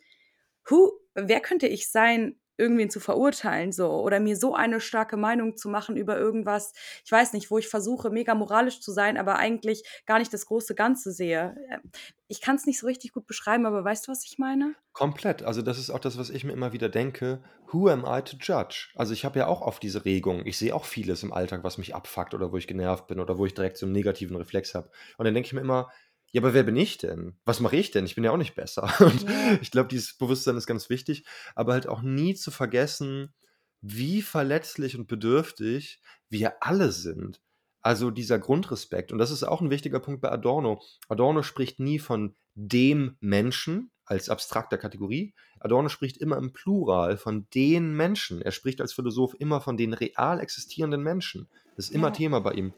Hu, 0.69 0.91
wer 1.15 1.39
könnte 1.39 1.67
ich 1.67 1.91
sein, 1.91 2.39
irgendwen 2.57 2.89
zu 2.89 2.99
verurteilen 2.99 3.71
so 3.71 3.89
oder 3.89 4.19
mir 4.19 4.37
so 4.37 4.55
eine 4.55 4.79
starke 4.79 5.17
Meinung 5.17 5.57
zu 5.57 5.69
machen 5.69 5.97
über 5.97 6.17
irgendwas, 6.17 6.73
ich 7.03 7.11
weiß 7.11 7.33
nicht, 7.33 7.51
wo 7.51 7.57
ich 7.57 7.67
versuche 7.67 8.09
mega 8.09 8.35
moralisch 8.35 8.79
zu 8.81 8.91
sein, 8.91 9.17
aber 9.17 9.37
eigentlich 9.37 9.83
gar 10.05 10.19
nicht 10.19 10.33
das 10.33 10.45
große 10.45 10.75
Ganze 10.75 11.11
sehe. 11.11 11.55
Ähm, 11.69 11.81
ich 12.27 12.41
kann 12.41 12.55
es 12.55 12.65
nicht 12.65 12.79
so 12.79 12.87
richtig 12.87 13.13
gut 13.13 13.27
beschreiben, 13.27 13.65
aber 13.65 13.83
weißt 13.83 14.07
du, 14.07 14.11
was 14.11 14.25
ich 14.25 14.39
meine? 14.39 14.73
Komplett. 14.93 15.43
Also 15.43 15.61
das 15.61 15.77
ist 15.77 15.91
auch 15.91 15.99
das, 15.99 16.17
was 16.17 16.29
ich 16.29 16.43
mir 16.43 16.53
immer 16.53 16.73
wieder 16.73 16.89
denke. 16.89 17.43
Who 17.71 17.89
am 17.89 18.05
I 18.07 18.21
to 18.21 18.37
judge? 18.39 18.89
Also 18.95 19.13
ich 19.13 19.25
habe 19.25 19.39
ja 19.39 19.47
auch 19.47 19.61
oft 19.61 19.83
diese 19.83 20.05
Regung. 20.05 20.45
Ich 20.45 20.57
sehe 20.57 20.73
auch 20.73 20.85
vieles 20.85 21.21
im 21.21 21.33
Alltag, 21.33 21.63
was 21.63 21.77
mich 21.77 21.93
abfuckt 21.93 22.33
oder 22.33 22.51
wo 22.51 22.57
ich 22.57 22.67
genervt 22.67 23.07
bin 23.07 23.19
oder 23.19 23.37
wo 23.37 23.45
ich 23.45 23.53
direkt 23.53 23.77
so 23.77 23.85
einen 23.85 23.93
negativen 23.93 24.37
Reflex 24.37 24.73
habe. 24.73 24.89
Und 25.17 25.25
dann 25.25 25.33
denke 25.33 25.47
ich 25.47 25.53
mir 25.53 25.61
immer, 25.61 25.91
ja, 26.31 26.41
aber 26.41 26.53
wer 26.53 26.63
bin 26.63 26.75
ich 26.75 26.97
denn? 26.97 27.37
Was 27.45 27.59
mache 27.59 27.77
ich 27.77 27.91
denn? 27.91 28.05
Ich 28.05 28.15
bin 28.15 28.23
ja 28.23 28.31
auch 28.31 28.37
nicht 28.37 28.55
besser. 28.55 28.83
Und 28.99 29.23
ja. 29.23 29.57
ich 29.61 29.71
glaube, 29.71 29.89
dieses 29.89 30.17
Bewusstsein 30.17 30.57
ist 30.57 30.67
ganz 30.67 30.89
wichtig, 30.89 31.25
aber 31.55 31.73
halt 31.73 31.87
auch 31.87 32.01
nie 32.01 32.35
zu 32.35 32.51
vergessen, 32.51 33.33
wie 33.81 34.21
verletzlich 34.21 34.97
und 34.97 35.07
bedürftig 35.07 36.01
wir 36.29 36.63
alle 36.63 36.91
sind. 36.91 37.41
Also 37.81 38.09
dieser 38.09 38.39
Grundrespekt. 38.39 39.11
Und 39.11 39.19
das 39.19 39.29
ist 39.29 39.43
auch 39.43 39.61
ein 39.61 39.69
wichtiger 39.69 39.99
Punkt 39.99 40.21
bei 40.21 40.31
Adorno. 40.31 40.81
Adorno 41.07 41.43
spricht 41.43 41.79
nie 41.79 41.99
von 41.99 42.35
dem 42.55 43.15
Menschen 43.19 43.91
als 44.05 44.29
abstrakter 44.29 44.77
Kategorie. 44.77 45.35
Adorno 45.59 45.89
spricht 45.89 46.17
immer 46.17 46.37
im 46.37 46.51
Plural 46.51 47.17
von 47.17 47.47
den 47.53 47.93
Menschen. 47.93 48.41
Er 48.41 48.51
spricht 48.51 48.81
als 48.81 48.93
Philosoph 48.93 49.35
immer 49.39 49.61
von 49.61 49.77
den 49.77 49.93
real 49.93 50.39
existierenden 50.39 51.03
Menschen. 51.03 51.47
Das 51.75 51.85
ist 51.85 51.91
immer 51.91 52.07
ja. 52.07 52.13
Thema 52.13 52.39
bei 52.39 52.53
ihm. 52.53 52.73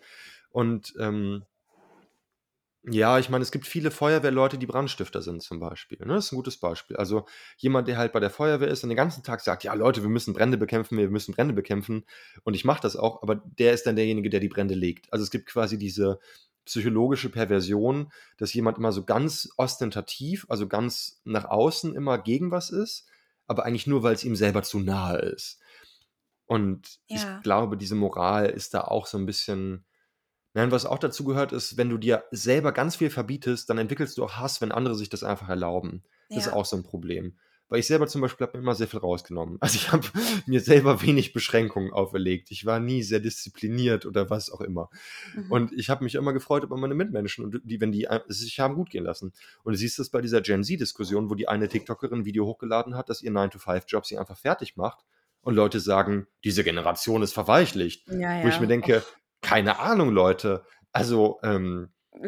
Und 0.50 0.94
ähm, 1.00 1.44
ja, 2.90 3.20
ich 3.20 3.30
meine, 3.30 3.42
es 3.44 3.52
gibt 3.52 3.68
viele 3.68 3.92
Feuerwehrleute, 3.92 4.58
die 4.58 4.66
Brandstifter 4.66 5.22
sind 5.22 5.42
zum 5.44 5.60
Beispiel, 5.60 5.98
ne? 6.00 6.14
Das 6.16 6.26
ist 6.28 6.32
ein 6.32 6.38
gutes 6.38 6.58
Beispiel. 6.58 6.96
Also, 6.96 7.26
jemand, 7.58 7.88
der 7.90 7.98
halt 7.98 8.14
bei 8.14 8.20
der 8.22 8.30
Feuerwehr 8.30 8.70
ist 8.70 8.84
und 8.84 8.90
den 8.90 8.96
ganzen 8.96 9.24
Tag 9.24 9.42
sagt: 9.42 9.64
„Ja, 9.66 9.74
Leute, 9.74 10.04
wir 10.04 10.10
müssen 10.10 10.34
Brände 10.34 10.58
bekämpfen, 10.58 10.98
wir 10.98 11.10
müssen 11.10 11.34
Brände 11.34 11.54
bekämpfen.“ 11.54 12.06
Und 12.44 12.54
ich 12.54 12.64
mache 12.66 12.82
das 12.82 12.96
auch, 12.96 13.22
aber 13.24 13.36
der 13.36 13.74
ist 13.74 13.86
dann 13.86 13.96
derjenige, 13.98 14.30
der 14.30 14.40
die 14.40 14.48
Brände 14.50 14.74
legt. 14.76 15.12
Also, 15.12 15.24
es 15.24 15.32
gibt 15.32 15.48
quasi 15.48 15.78
diese 15.78 16.20
psychologische 16.66 17.30
Perversion, 17.30 18.12
dass 18.38 18.54
jemand 18.54 18.78
immer 18.78 18.92
so 18.94 19.04
ganz 19.06 19.50
ostentativ, 19.58 20.46
also 20.50 20.68
ganz 20.68 21.22
nach 21.26 21.46
außen 21.46 21.96
immer 21.96 22.18
gegen 22.18 22.52
was 22.52 22.70
ist, 22.70 23.08
aber 23.48 23.66
eigentlich 23.66 23.88
nur, 23.88 24.04
weil 24.04 24.16
es 24.16 24.24
ihm 24.24 24.36
selber 24.36 24.64
zu 24.64 24.80
nahe 24.80 25.18
ist. 25.20 25.60
Und 26.46 27.00
ich 27.12 27.40
glaube, 27.42 27.78
diese 27.78 27.96
Moral 27.96 28.48
ist 28.48 28.74
da 28.74 28.82
auch 28.82 29.08
so 29.08 29.18
ein 29.18 29.26
bisschen 29.26 29.86
Nein, 30.58 30.72
was 30.72 30.88
auch 30.88 30.98
dazu 30.98 31.24
gehört, 31.24 31.52
ist, 31.52 31.78
wenn 31.78 31.88
du 31.88 32.00
dir 32.00 32.24
selber 32.32 32.72
ganz 32.72 32.96
viel 32.96 33.12
verbietest, 33.12 33.70
dann 33.70 33.78
entwickelst 33.78 34.18
du 34.18 34.24
auch 34.24 34.38
Hass, 34.38 34.60
wenn 34.60 34.72
andere 34.72 34.96
sich 34.96 35.08
das 35.08 35.24
einfach 35.24 35.50
erlauben. 35.50 36.02
Das 36.30 36.48
ist 36.48 36.52
auch 36.52 36.66
so 36.66 36.76
ein 36.76 36.82
Problem. 36.82 37.38
Weil 37.70 37.80
ich 37.80 37.86
selber 37.86 38.08
zum 38.08 38.22
Beispiel 38.22 38.48
habe 38.48 38.58
mir 38.58 38.64
immer 38.64 38.74
sehr 38.74 38.88
viel 38.88 39.00
rausgenommen. 39.00 39.58
Also 39.62 39.76
ich 39.76 39.92
habe 39.92 40.08
mir 40.48 40.60
selber 40.60 41.04
wenig 41.04 41.32
Beschränkungen 41.32 41.94
auferlegt. 41.94 42.50
Ich 42.50 42.66
war 42.66 42.80
nie 42.80 43.04
sehr 43.04 43.20
diszipliniert 43.20 44.08
oder 44.08 44.32
was 44.32 44.50
auch 44.50 44.62
immer. 44.62 44.90
Mhm. 45.36 45.52
Und 45.52 45.74
ich 45.74 45.92
habe 45.92 46.04
mich 46.04 46.16
immer 46.16 46.34
gefreut 46.34 46.64
über 46.64 46.76
meine 46.76 46.96
Mitmenschen 46.96 47.46
und 47.46 47.62
die, 47.64 47.80
wenn 47.80 47.92
die 47.92 48.08
es 48.28 48.40
sich 48.40 48.60
haben 48.60 48.74
gut 48.74 48.90
gehen 48.90 49.04
lassen. 49.04 49.34
Und 49.62 49.74
du 49.74 49.78
siehst 49.78 50.00
das 50.00 50.10
bei 50.10 50.22
dieser 50.22 50.42
Gen 50.42 50.64
Z-Diskussion, 50.64 51.30
wo 51.30 51.36
die 51.36 51.48
eine 51.48 51.68
TikTokerin 51.68 52.22
ein 52.22 52.26
Video 52.26 52.48
hochgeladen 52.48 52.96
hat, 52.96 53.10
dass 53.10 53.22
ihr 53.22 53.32
9-to-5-Job 53.32 54.08
sie 54.08 54.18
einfach 54.18 54.40
fertig 54.40 54.76
macht. 54.76 55.06
Und 55.42 55.54
Leute 55.54 55.80
sagen, 55.80 56.26
diese 56.44 56.64
Generation 56.64 57.22
ist 57.22 57.34
verweichlicht. 57.34 58.08
Ja, 58.10 58.44
Wo 58.44 58.48
ich 58.48 58.60
mir 58.60 58.66
denke, 58.66 59.04
keine 59.42 59.80
Ahnung, 59.80 60.12
Leute. 60.12 60.66
Also, 60.92 61.40
ähm. 61.44 61.92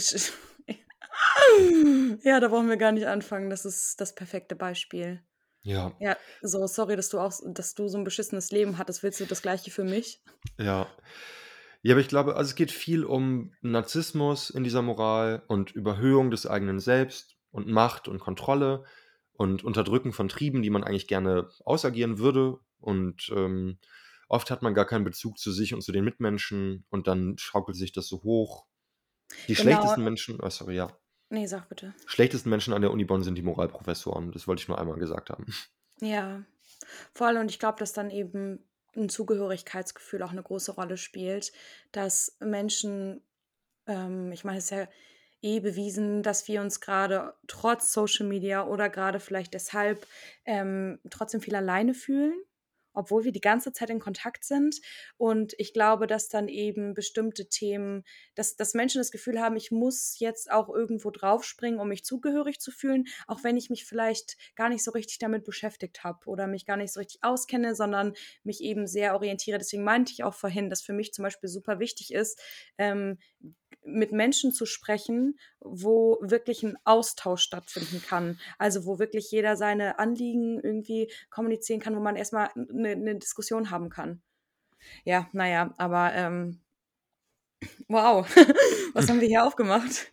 ja, 2.24 2.40
da 2.40 2.48
brauchen 2.48 2.70
wir 2.70 2.78
gar 2.78 2.92
nicht 2.92 3.08
anfangen. 3.08 3.50
Das 3.50 3.66
ist 3.66 4.00
das 4.00 4.16
perfekte 4.16 4.56
Beispiel. 4.56 5.22
Ja. 5.62 5.94
Ja, 6.00 6.16
so, 6.42 6.66
sorry, 6.68 6.96
dass 6.96 7.10
du 7.10 7.20
auch, 7.20 7.34
dass 7.46 7.76
du 7.76 7.88
so 7.88 7.98
ein 7.98 8.04
beschissenes 8.04 8.52
Leben 8.52 8.78
hattest. 8.78 9.04
Willst 9.04 9.20
du 9.20 9.26
das 9.26 9.42
Gleiche 9.42 9.72
für 9.72 9.84
mich? 9.84 10.22
Ja. 10.58 10.88
Ja, 11.82 11.94
aber 11.94 12.02
ich 12.02 12.10
glaube, 12.10 12.36
also 12.36 12.50
es 12.50 12.56
geht 12.56 12.72
viel 12.72 13.06
um 13.06 13.54
Narzissmus 13.62 14.50
in 14.50 14.64
dieser 14.64 14.82
Moral 14.82 15.44
und 15.48 15.72
Überhöhung 15.72 16.30
des 16.30 16.46
eigenen 16.46 16.80
Selbst 16.80 17.38
und 17.52 17.68
Macht 17.68 18.10
und 18.10 18.20
Kontrolle 18.20 18.84
und 19.32 19.64
Unterdrücken 19.64 20.12
von 20.12 20.28
Trieben, 20.28 20.62
die 20.62 20.70
man 20.70 20.84
eigentlich 20.84 21.08
gerne 21.08 21.50
ausagieren 21.64 22.20
würde. 22.20 22.60
Und 22.80 23.32
ähm, 23.34 23.80
Oft 24.30 24.52
hat 24.52 24.62
man 24.62 24.76
gar 24.76 24.86
keinen 24.86 25.04
Bezug 25.04 25.40
zu 25.40 25.52
sich 25.52 25.74
und 25.74 25.82
zu 25.82 25.92
den 25.92 26.06
Mitmenschen 26.06 26.86
und 26.90 27.08
dann 27.08 27.38
schaukelt 27.40 27.76
sich 27.76 27.92
das 27.92 28.08
so 28.08 28.22
hoch. 28.24 28.68
Die 29.48 29.56
genau. 29.56 29.64
schlechtesten 29.64 30.04
Menschen, 30.04 30.40
oh, 30.40 30.50
sorry, 30.50 30.76
ja. 30.76 30.96
Nee, 31.30 31.48
sag 31.48 31.68
bitte. 31.68 31.94
Schlechtesten 32.06 32.50
Menschen 32.50 32.74
an 32.74 32.82
der 32.82 32.92
Uni 32.92 33.06
Bonn 33.06 33.24
sind 33.24 33.36
die 33.36 33.42
Moralprofessoren. 33.42 34.32
Das 34.32 34.48
wollte 34.48 34.62
ich 34.62 34.68
nur 34.68 34.80
einmal 34.80 34.98
gesagt 34.98 35.30
haben. 35.30 35.46
Ja, 36.02 36.46
vor 37.14 37.28
allem, 37.28 37.42
und 37.42 37.52
ich 37.52 37.60
glaube, 37.60 37.78
dass 37.78 37.92
dann 37.92 38.10
eben 38.10 38.64
ein 38.96 39.10
Zugehörigkeitsgefühl 39.10 40.24
auch 40.24 40.32
eine 40.32 40.42
große 40.42 40.72
Rolle 40.72 40.96
spielt, 40.96 41.52
dass 41.92 42.38
Menschen, 42.40 43.22
ähm, 43.86 44.32
ich 44.32 44.46
meine, 44.46 44.60
es 44.60 44.64
ist 44.64 44.70
ja 44.70 44.88
eh 45.42 45.60
bewiesen, 45.60 46.24
dass 46.24 46.48
wir 46.48 46.62
uns 46.62 46.80
gerade 46.80 47.34
trotz 47.48 47.92
Social 47.92 48.26
Media 48.26 48.66
oder 48.66 48.88
gerade 48.88 49.20
vielleicht 49.20 49.54
deshalb 49.54 50.08
ähm, 50.46 51.00
trotzdem 51.10 51.42
viel 51.42 51.56
alleine 51.56 51.94
fühlen 51.94 52.42
obwohl 52.94 53.24
wir 53.24 53.32
die 53.32 53.42
ganze 53.42 53.72
Zeit 53.72 53.90
in 53.90 54.00
Kontakt 54.00 54.44
sind. 54.44 54.78
Und 55.18 55.54
ich 55.58 55.74
glaube, 55.74 56.08
dass 56.08 56.30
dann 56.30 56.48
eben 56.48 56.94
bestimmte 56.94 57.48
Themen, 57.50 58.04
dass, 58.36 58.56
dass 58.56 58.74
Menschen 58.74 59.00
das 59.00 59.12
Gefühl 59.12 59.40
haben, 59.40 59.56
ich 59.56 59.72
muss 59.72 60.18
jetzt 60.20 60.52
auch 60.52 60.70
irgendwo 60.70 61.12
draufspringen, 61.12 61.80
um 61.80 61.90
mich 61.90 62.04
zugehörig 62.04 62.60
zu 62.60 62.72
fühlen, 62.72 63.06
auch 63.28 63.44
wenn 63.44 63.58
ich 63.58 63.70
mich 63.70 63.86
vielleicht 63.86 64.38
gar 64.56 64.70
nicht 64.70 64.84
so 64.84 64.92
richtig 64.92 65.20
damit 65.20 65.44
beschäftigt 65.44 66.04
habe 66.04 66.20
oder 66.26 66.48
mich 66.48 66.66
gar 66.66 66.78
nicht 66.78 66.94
so 66.94 67.00
richtig 67.00 67.24
auskenne, 67.24 67.76
sondern 67.76 68.14
mich 68.44 68.62
eben 68.62 68.88
sehr 68.88 69.14
orientiere. 69.16 69.58
Deswegen 69.58 69.84
meinte 69.84 70.12
ich 70.12 70.24
auch 70.24 70.34
vorhin, 70.34 70.70
dass 70.70 70.82
für 70.82 70.94
mich 70.94 71.14
zum 71.14 71.24
Beispiel 71.24 71.50
super 71.50 71.80
wichtig 71.80 72.14
ist, 72.14 72.42
ähm, 72.78 73.18
mit 73.84 74.12
Menschen 74.12 74.52
zu 74.52 74.66
sprechen, 74.66 75.40
wo 75.60 76.20
wirklich 76.22 76.64
ein 76.64 76.78
Austausch 76.84 77.42
stattfinden 77.42 78.04
kann. 78.08 78.40
Also 78.58 78.86
wo 78.86 79.00
wirklich 79.00 79.32
jeder 79.32 79.56
seine 79.56 80.00
Anliegen 80.00 80.60
irgendwie 80.60 81.12
kommunizieren 81.30 81.80
kann, 81.80 81.96
wo 81.96 82.00
man 82.00 82.16
erstmal 82.16 82.50
eine, 82.56 82.92
eine 82.92 83.16
Diskussion 83.18 83.72
haben 83.72 83.90
kann. 83.90 84.22
Ja, 85.04 85.30
naja, 85.34 85.74
aber 85.78 86.14
ähm, 86.14 86.62
wow, 87.88 88.28
was 88.94 89.10
haben 89.10 89.22
wir 89.22 89.28
hier 89.28 89.46
aufgemacht? 89.46 90.12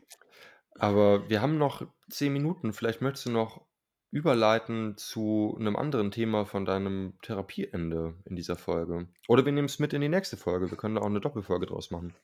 Aber 0.79 1.29
wir 1.29 1.41
haben 1.41 1.59
noch 1.59 1.87
zehn 2.11 2.33
Minuten. 2.33 2.73
Vielleicht 2.73 3.01
möchtest 3.01 3.27
du 3.27 3.31
noch 3.31 3.67
überleiten 4.11 4.97
zu 4.97 5.57
einem 5.59 5.77
anderen 5.77 6.11
Thema 6.11 6.47
von 6.47 6.65
deinem 6.65 7.19
Therapieende 7.23 8.15
in 8.25 8.37
dieser 8.37 8.57
Folge. 8.57 9.09
Oder 9.29 9.45
wir 9.45 9.53
nehmen 9.53 9.67
es 9.67 9.79
mit 9.79 9.93
in 9.93 10.01
die 10.01 10.09
nächste 10.09 10.37
Folge. 10.37 10.71
Wir 10.71 10.79
können 10.79 10.95
da 10.95 11.03
auch 11.03 11.07
eine 11.07 11.21
Doppelfolge 11.21 11.67
draus 11.67 11.91
machen. 11.91 12.15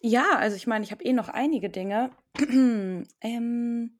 Ja, 0.00 0.36
also 0.38 0.56
ich 0.56 0.66
meine, 0.66 0.84
ich 0.84 0.92
habe 0.92 1.04
eh 1.04 1.12
noch 1.12 1.28
einige 1.28 1.70
Dinge. 1.70 2.10
ähm, 3.20 3.98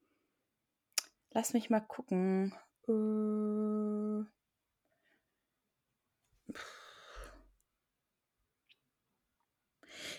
lass 1.32 1.52
mich 1.52 1.70
mal 1.70 1.80
gucken. 1.80 2.54
Äh, 2.88 4.24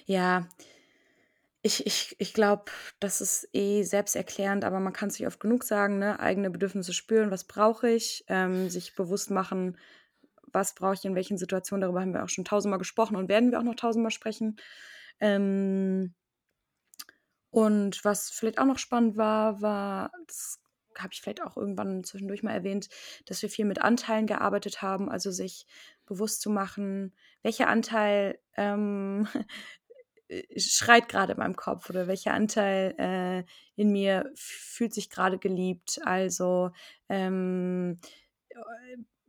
ja, 0.05 0.47
ich, 1.61 1.85
ich, 1.85 2.15
ich 2.19 2.33
glaube, 2.33 2.65
das 2.99 3.19
ist 3.21 3.49
eh 3.53 3.83
selbsterklärend, 3.83 4.63
aber 4.63 4.79
man 4.79 4.93
kann 4.93 5.09
sich 5.09 5.27
oft 5.27 5.39
genug 5.39 5.63
sagen, 5.63 5.99
ne? 5.99 6.19
eigene 6.19 6.49
Bedürfnisse 6.49 6.93
spüren, 6.93 7.31
was 7.31 7.43
brauche 7.45 7.89
ich, 7.89 8.23
ähm, 8.27 8.69
sich 8.69 8.95
bewusst 8.95 9.31
machen, 9.31 9.77
was 10.53 10.75
brauche 10.75 10.93
ich 10.93 11.05
in 11.05 11.15
welchen 11.15 11.37
Situationen, 11.37 11.81
darüber 11.81 12.01
haben 12.01 12.13
wir 12.13 12.23
auch 12.23 12.29
schon 12.29 12.45
tausendmal 12.45 12.79
gesprochen 12.79 13.15
und 13.17 13.27
werden 13.29 13.51
wir 13.51 13.59
auch 13.59 13.63
noch 13.63 13.75
tausendmal 13.75 14.11
sprechen. 14.11 14.57
Ähm, 15.19 16.13
Und 17.49 18.03
was 18.03 18.29
vielleicht 18.29 18.59
auch 18.59 18.65
noch 18.65 18.77
spannend 18.77 19.17
war, 19.17 19.61
war, 19.61 20.11
das 20.27 20.59
habe 20.97 21.09
ich 21.13 21.21
vielleicht 21.21 21.41
auch 21.41 21.57
irgendwann 21.57 22.03
zwischendurch 22.03 22.43
mal 22.43 22.53
erwähnt, 22.53 22.89
dass 23.25 23.41
wir 23.41 23.49
viel 23.49 23.65
mit 23.65 23.81
Anteilen 23.81 24.27
gearbeitet 24.27 24.81
haben, 24.81 25.09
also 25.09 25.31
sich 25.31 25.65
bewusst 26.05 26.41
zu 26.41 26.49
machen, 26.49 27.15
welcher 27.43 27.67
Anteil 27.67 28.39
ähm, 28.55 29.27
schreit 30.57 31.07
gerade 31.09 31.33
in 31.33 31.39
meinem 31.39 31.55
Kopf 31.55 31.89
oder 31.89 32.07
welcher 32.07 32.33
Anteil 32.33 32.95
äh, 32.97 33.43
in 33.81 33.91
mir 33.91 34.31
fühlt 34.35 34.93
sich 34.93 35.09
gerade 35.09 35.37
geliebt. 35.39 35.99
Also, 36.03 36.71
ähm, 37.09 37.99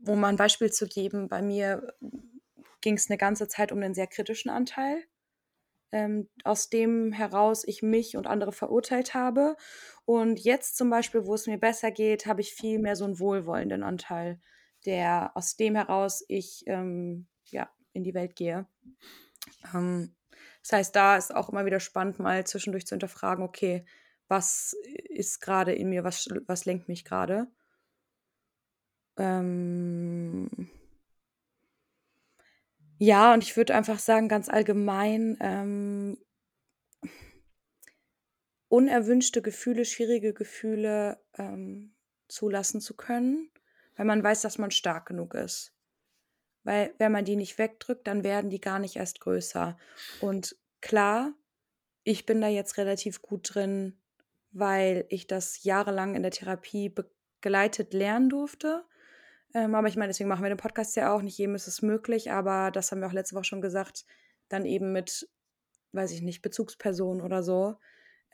um 0.06 0.20
mal 0.20 0.28
ein 0.28 0.36
Beispiel 0.36 0.70
zu 0.72 0.86
geben, 0.86 1.28
bei 1.28 1.42
mir 1.42 1.94
ging 2.80 2.94
es 2.94 3.10
eine 3.10 3.18
ganze 3.18 3.48
Zeit 3.48 3.72
um 3.72 3.82
einen 3.82 3.94
sehr 3.94 4.06
kritischen 4.06 4.50
Anteil 4.50 5.04
ähm, 5.92 6.28
aus 6.44 6.68
dem 6.70 7.12
heraus 7.12 7.64
ich 7.66 7.82
mich 7.82 8.16
und 8.16 8.26
andere 8.26 8.52
verurteilt 8.52 9.14
habe. 9.14 9.56
Und 10.04 10.40
jetzt 10.40 10.76
zum 10.76 10.90
Beispiel, 10.90 11.26
wo 11.26 11.34
es 11.34 11.46
mir 11.46 11.58
besser 11.58 11.90
geht, 11.90 12.26
habe 12.26 12.40
ich 12.40 12.54
viel 12.54 12.78
mehr 12.78 12.96
so 12.96 13.04
einen 13.04 13.18
wohlwollenden 13.18 13.82
Anteil, 13.82 14.40
der 14.86 15.32
aus 15.34 15.56
dem 15.56 15.74
heraus 15.74 16.24
ich 16.28 16.64
ähm, 16.66 17.26
ja, 17.46 17.68
in 17.92 18.04
die 18.04 18.14
Welt 18.14 18.36
gehe. 18.36 18.66
Ähm, 19.74 20.14
das 20.62 20.72
heißt, 20.72 20.96
da 20.96 21.16
ist 21.16 21.34
auch 21.34 21.48
immer 21.48 21.64
wieder 21.64 21.80
spannend, 21.80 22.18
mal 22.18 22.46
zwischendurch 22.46 22.86
zu 22.86 22.94
hinterfragen, 22.94 23.44
okay, 23.44 23.84
was 24.28 24.76
ist 25.08 25.40
gerade 25.40 25.72
in 25.72 25.88
mir, 25.88 26.04
was, 26.04 26.28
was 26.46 26.66
lenkt 26.66 26.88
mich 26.88 27.04
gerade? 27.04 27.48
Ähm, 29.16 30.70
ja, 32.98 33.32
und 33.32 33.44
ich 33.44 33.56
würde 33.56 33.74
einfach 33.74 33.98
sagen, 33.98 34.28
ganz 34.28 34.48
allgemein, 34.48 35.36
ähm, 35.40 36.18
unerwünschte 38.68 39.40
Gefühle, 39.40 39.84
schwierige 39.84 40.34
Gefühle 40.34 41.22
ähm, 41.38 41.94
zulassen 42.28 42.80
zu 42.80 42.94
können, 42.96 43.50
weil 43.96 44.04
man 44.04 44.22
weiß, 44.22 44.42
dass 44.42 44.58
man 44.58 44.70
stark 44.70 45.06
genug 45.06 45.34
ist. 45.34 45.72
Weil 46.64 46.92
wenn 46.98 47.12
man 47.12 47.24
die 47.24 47.36
nicht 47.36 47.56
wegdrückt, 47.56 48.06
dann 48.06 48.24
werden 48.24 48.50
die 48.50 48.60
gar 48.60 48.78
nicht 48.78 48.96
erst 48.96 49.20
größer. 49.20 49.78
Und 50.20 50.56
klar, 50.80 51.32
ich 52.04 52.26
bin 52.26 52.40
da 52.40 52.48
jetzt 52.48 52.76
relativ 52.76 53.22
gut 53.22 53.54
drin, 53.54 53.98
weil 54.50 55.06
ich 55.08 55.26
das 55.26 55.62
jahrelang 55.64 56.14
in 56.14 56.22
der 56.22 56.30
Therapie 56.32 56.90
begleitet 56.90 57.94
lernen 57.94 58.28
durfte. 58.28 58.84
Ähm, 59.54 59.74
aber 59.74 59.88
ich 59.88 59.96
meine, 59.96 60.08
deswegen 60.08 60.28
machen 60.28 60.42
wir 60.42 60.50
den 60.50 60.58
Podcast 60.58 60.96
ja 60.96 61.12
auch. 61.12 61.22
Nicht 61.22 61.38
jedem 61.38 61.54
ist 61.54 61.68
es 61.68 61.82
möglich, 61.82 62.30
aber 62.30 62.70
das 62.70 62.90
haben 62.90 63.00
wir 63.00 63.08
auch 63.08 63.12
letzte 63.12 63.34
Woche 63.34 63.44
schon 63.44 63.62
gesagt. 63.62 64.04
Dann 64.48 64.64
eben 64.64 64.92
mit, 64.92 65.28
weiß 65.92 66.12
ich 66.12 66.22
nicht, 66.22 66.42
Bezugspersonen 66.42 67.22
oder 67.22 67.42
so. 67.42 67.76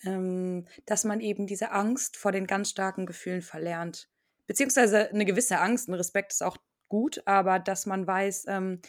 Ähm, 0.03 0.67
dass 0.87 1.05
man 1.05 1.21
eben 1.21 1.47
diese 1.47 1.71
Angst 1.71 2.17
vor 2.17 2.33
den 2.33 2.47
ganz 2.47 2.71
starken 2.71 3.07
Gefühlen 3.07 3.43
verlernt. 3.43 4.09
Beziehungsweise 4.47 5.11
eine 5.11 5.25
gewisse 5.25 5.61
Angst, 5.61 5.89
ein 5.89 5.95
Respekt 5.95 6.33
ist 6.33 6.43
auch 6.43 6.59
gut, 6.89 7.23
aber 7.27 7.59
dass 7.59 7.87
man 7.87 8.07
weiß, 8.07 8.47
ähm, 8.49 8.81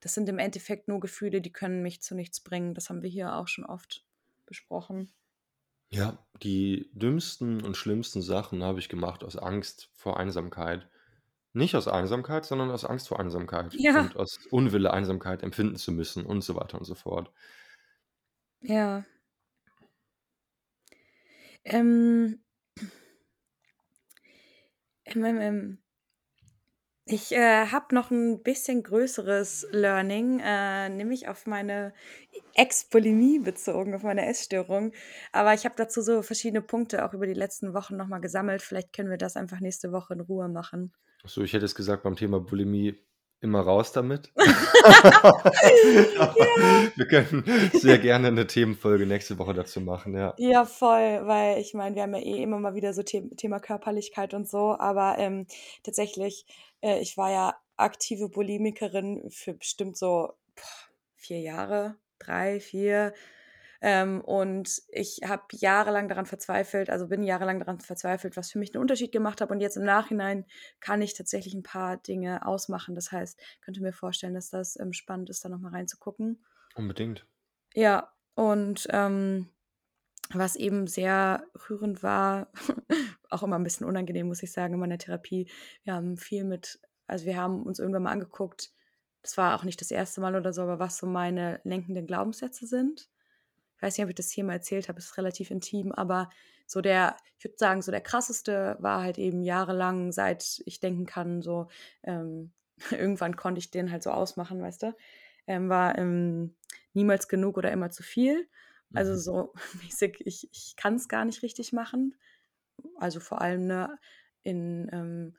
das 0.00 0.14
sind 0.14 0.28
im 0.28 0.38
Endeffekt 0.38 0.88
nur 0.88 1.00
Gefühle, 1.00 1.40
die 1.40 1.52
können 1.52 1.82
mich 1.82 2.02
zu 2.02 2.14
nichts 2.14 2.40
bringen. 2.40 2.74
Das 2.74 2.88
haben 2.90 3.02
wir 3.02 3.10
hier 3.10 3.36
auch 3.36 3.48
schon 3.48 3.64
oft 3.64 4.04
besprochen. 4.46 5.12
Ja, 5.90 6.18
die 6.42 6.90
dümmsten 6.92 7.62
und 7.62 7.76
schlimmsten 7.76 8.20
Sachen 8.20 8.62
habe 8.62 8.80
ich 8.80 8.88
gemacht 8.88 9.22
aus 9.22 9.36
Angst 9.36 9.90
vor 9.94 10.18
Einsamkeit. 10.18 10.88
Nicht 11.54 11.74
aus 11.76 11.88
Einsamkeit, 11.88 12.44
sondern 12.44 12.70
aus 12.70 12.84
Angst 12.84 13.08
vor 13.08 13.18
Einsamkeit 13.20 13.72
Ja. 13.74 14.00
und 14.00 14.16
aus 14.16 14.38
Unwille, 14.50 14.92
Einsamkeit 14.92 15.42
empfinden 15.42 15.76
zu 15.76 15.92
müssen 15.92 16.26
und 16.26 16.42
so 16.42 16.54
weiter 16.56 16.76
und 16.78 16.84
so 16.84 16.94
fort. 16.94 17.32
Ja. 18.62 19.04
Ähm. 21.64 22.40
Ähm, 25.06 25.24
ähm, 25.24 25.40
ähm. 25.40 25.78
Ich 27.06 27.32
äh, 27.32 27.66
habe 27.66 27.94
noch 27.94 28.10
ein 28.10 28.42
bisschen 28.42 28.82
größeres 28.82 29.66
Learning, 29.72 30.40
äh, 30.42 30.88
nämlich 30.88 31.28
auf 31.28 31.46
meine 31.46 31.92
Ex-Bulimie 32.54 33.40
bezogen, 33.40 33.94
auf 33.94 34.02
meine 34.04 34.24
Essstörung. 34.26 34.92
Aber 35.30 35.52
ich 35.52 35.66
habe 35.66 35.74
dazu 35.76 36.00
so 36.00 36.22
verschiedene 36.22 36.62
Punkte 36.62 37.04
auch 37.04 37.12
über 37.12 37.26
die 37.26 37.34
letzten 37.34 37.74
Wochen 37.74 37.96
nochmal 37.96 38.22
gesammelt. 38.22 38.62
Vielleicht 38.62 38.94
können 38.94 39.10
wir 39.10 39.18
das 39.18 39.36
einfach 39.36 39.60
nächste 39.60 39.92
Woche 39.92 40.14
in 40.14 40.20
Ruhe 40.20 40.48
machen. 40.48 40.92
Achso, 41.24 41.42
ich 41.42 41.52
hätte 41.52 41.64
es 41.64 41.74
gesagt, 41.74 42.02
beim 42.02 42.16
Thema 42.16 42.38
Bulimie 42.38 42.96
immer 43.40 43.60
raus 43.60 43.92
damit. 43.92 44.32
Ja. 46.16 46.34
Wir 46.96 47.06
können 47.06 47.44
sehr 47.72 47.98
gerne 47.98 48.28
eine 48.28 48.46
Themenfolge 48.46 49.06
nächste 49.06 49.38
Woche 49.38 49.54
dazu 49.54 49.80
machen, 49.80 50.14
ja. 50.14 50.34
Ja, 50.36 50.64
voll, 50.64 51.26
weil 51.26 51.58
ich 51.58 51.74
meine, 51.74 51.96
wir 51.96 52.02
haben 52.02 52.14
ja 52.14 52.20
eh 52.20 52.42
immer 52.42 52.58
mal 52.58 52.74
wieder 52.74 52.92
so 52.92 53.02
The 53.06 53.30
Thema 53.36 53.60
Körperlichkeit 53.60 54.34
und 54.34 54.48
so, 54.48 54.76
aber 54.78 55.16
ähm, 55.18 55.46
tatsächlich, 55.82 56.46
äh, 56.82 57.00
ich 57.00 57.16
war 57.16 57.30
ja 57.30 57.54
aktive 57.76 58.28
Bulimikerin 58.28 59.30
für 59.30 59.54
bestimmt 59.54 59.96
so 59.96 60.34
boah, 60.54 60.90
vier 61.16 61.40
Jahre, 61.40 61.96
drei, 62.18 62.60
vier. 62.60 63.14
Ähm, 63.86 64.22
und 64.22 64.80
ich 64.88 65.20
habe 65.26 65.42
jahrelang 65.52 66.08
daran 66.08 66.24
verzweifelt, 66.24 66.88
also 66.88 67.06
bin 67.06 67.22
jahrelang 67.22 67.58
daran 67.58 67.80
verzweifelt, 67.80 68.34
was 68.34 68.50
für 68.50 68.58
mich 68.58 68.74
einen 68.74 68.80
Unterschied 68.80 69.12
gemacht 69.12 69.42
hat. 69.42 69.50
Und 69.50 69.60
jetzt 69.60 69.76
im 69.76 69.84
Nachhinein 69.84 70.46
kann 70.80 71.02
ich 71.02 71.12
tatsächlich 71.12 71.52
ein 71.52 71.62
paar 71.62 71.98
Dinge 71.98 72.46
ausmachen. 72.46 72.94
Das 72.94 73.12
heißt, 73.12 73.38
könnte 73.60 73.82
mir 73.82 73.92
vorstellen, 73.92 74.32
dass 74.32 74.48
das 74.48 74.80
ähm, 74.80 74.94
spannend 74.94 75.28
ist, 75.28 75.44
da 75.44 75.50
nochmal 75.50 75.72
reinzugucken. 75.72 76.42
Unbedingt. 76.74 77.26
Ja, 77.74 78.10
und 78.34 78.86
ähm, 78.88 79.50
was 80.32 80.56
eben 80.56 80.86
sehr 80.86 81.44
rührend 81.68 82.02
war, 82.02 82.50
auch 83.28 83.42
immer 83.42 83.58
ein 83.58 83.64
bisschen 83.64 83.86
unangenehm, 83.86 84.28
muss 84.28 84.42
ich 84.42 84.52
sagen, 84.52 84.72
in 84.72 84.80
meiner 84.80 84.96
Therapie. 84.96 85.50
Wir 85.82 85.92
haben 85.92 86.16
viel 86.16 86.44
mit, 86.44 86.80
also 87.06 87.26
wir 87.26 87.36
haben 87.36 87.62
uns 87.64 87.80
irgendwann 87.80 88.04
mal 88.04 88.12
angeguckt, 88.12 88.72
das 89.20 89.36
war 89.36 89.54
auch 89.54 89.64
nicht 89.64 89.82
das 89.82 89.90
erste 89.90 90.22
Mal 90.22 90.36
oder 90.36 90.54
so, 90.54 90.62
aber 90.62 90.78
was 90.78 90.96
so 90.96 91.06
meine 91.06 91.60
lenkenden 91.64 92.06
Glaubenssätze 92.06 92.66
sind 92.66 93.10
weiß 93.84 93.96
nicht, 93.96 94.04
ob 94.04 94.10
ich 94.10 94.16
das 94.16 94.30
hier 94.30 94.44
mal 94.44 94.54
erzählt 94.54 94.88
habe, 94.88 94.98
ist 94.98 95.16
relativ 95.18 95.50
intim, 95.50 95.92
aber 95.92 96.30
so 96.66 96.80
der, 96.80 97.16
ich 97.38 97.44
würde 97.44 97.56
sagen, 97.58 97.82
so 97.82 97.90
der 97.90 98.00
krasseste 98.00 98.76
war 98.80 99.02
halt 99.02 99.18
eben 99.18 99.42
jahrelang, 99.42 100.10
seit 100.12 100.62
ich 100.64 100.80
denken 100.80 101.06
kann, 101.06 101.42
so 101.42 101.68
ähm, 102.02 102.52
irgendwann 102.90 103.36
konnte 103.36 103.58
ich 103.58 103.70
den 103.70 103.90
halt 103.90 104.02
so 104.02 104.10
ausmachen, 104.10 104.62
weißt 104.62 104.84
du, 104.84 104.96
ähm, 105.46 105.68
war 105.68 105.98
ähm, 105.98 106.56
niemals 106.94 107.28
genug 107.28 107.58
oder 107.58 107.70
immer 107.70 107.90
zu 107.90 108.02
viel. 108.02 108.48
Also 108.94 109.12
mhm. 109.12 109.18
so 109.18 109.52
mäßig, 109.82 110.22
ich, 110.24 110.48
ich 110.52 110.76
kann 110.76 110.94
es 110.94 111.08
gar 111.08 111.24
nicht 111.24 111.42
richtig 111.42 111.72
machen. 111.72 112.16
Also 112.96 113.20
vor 113.20 113.40
allem 113.40 113.66
ne, 113.66 113.98
in, 114.42 114.88
ähm, 114.92 115.36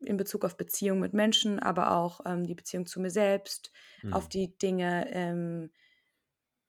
in 0.00 0.16
Bezug 0.16 0.44
auf 0.44 0.56
Beziehung 0.56 1.00
mit 1.00 1.12
Menschen, 1.12 1.58
aber 1.58 1.92
auch 1.92 2.20
ähm, 2.24 2.46
die 2.46 2.54
Beziehung 2.54 2.86
zu 2.86 3.00
mir 3.00 3.10
selbst, 3.10 3.70
mhm. 4.02 4.14
auf 4.14 4.28
die 4.28 4.56
Dinge, 4.56 5.06
ähm, 5.12 5.70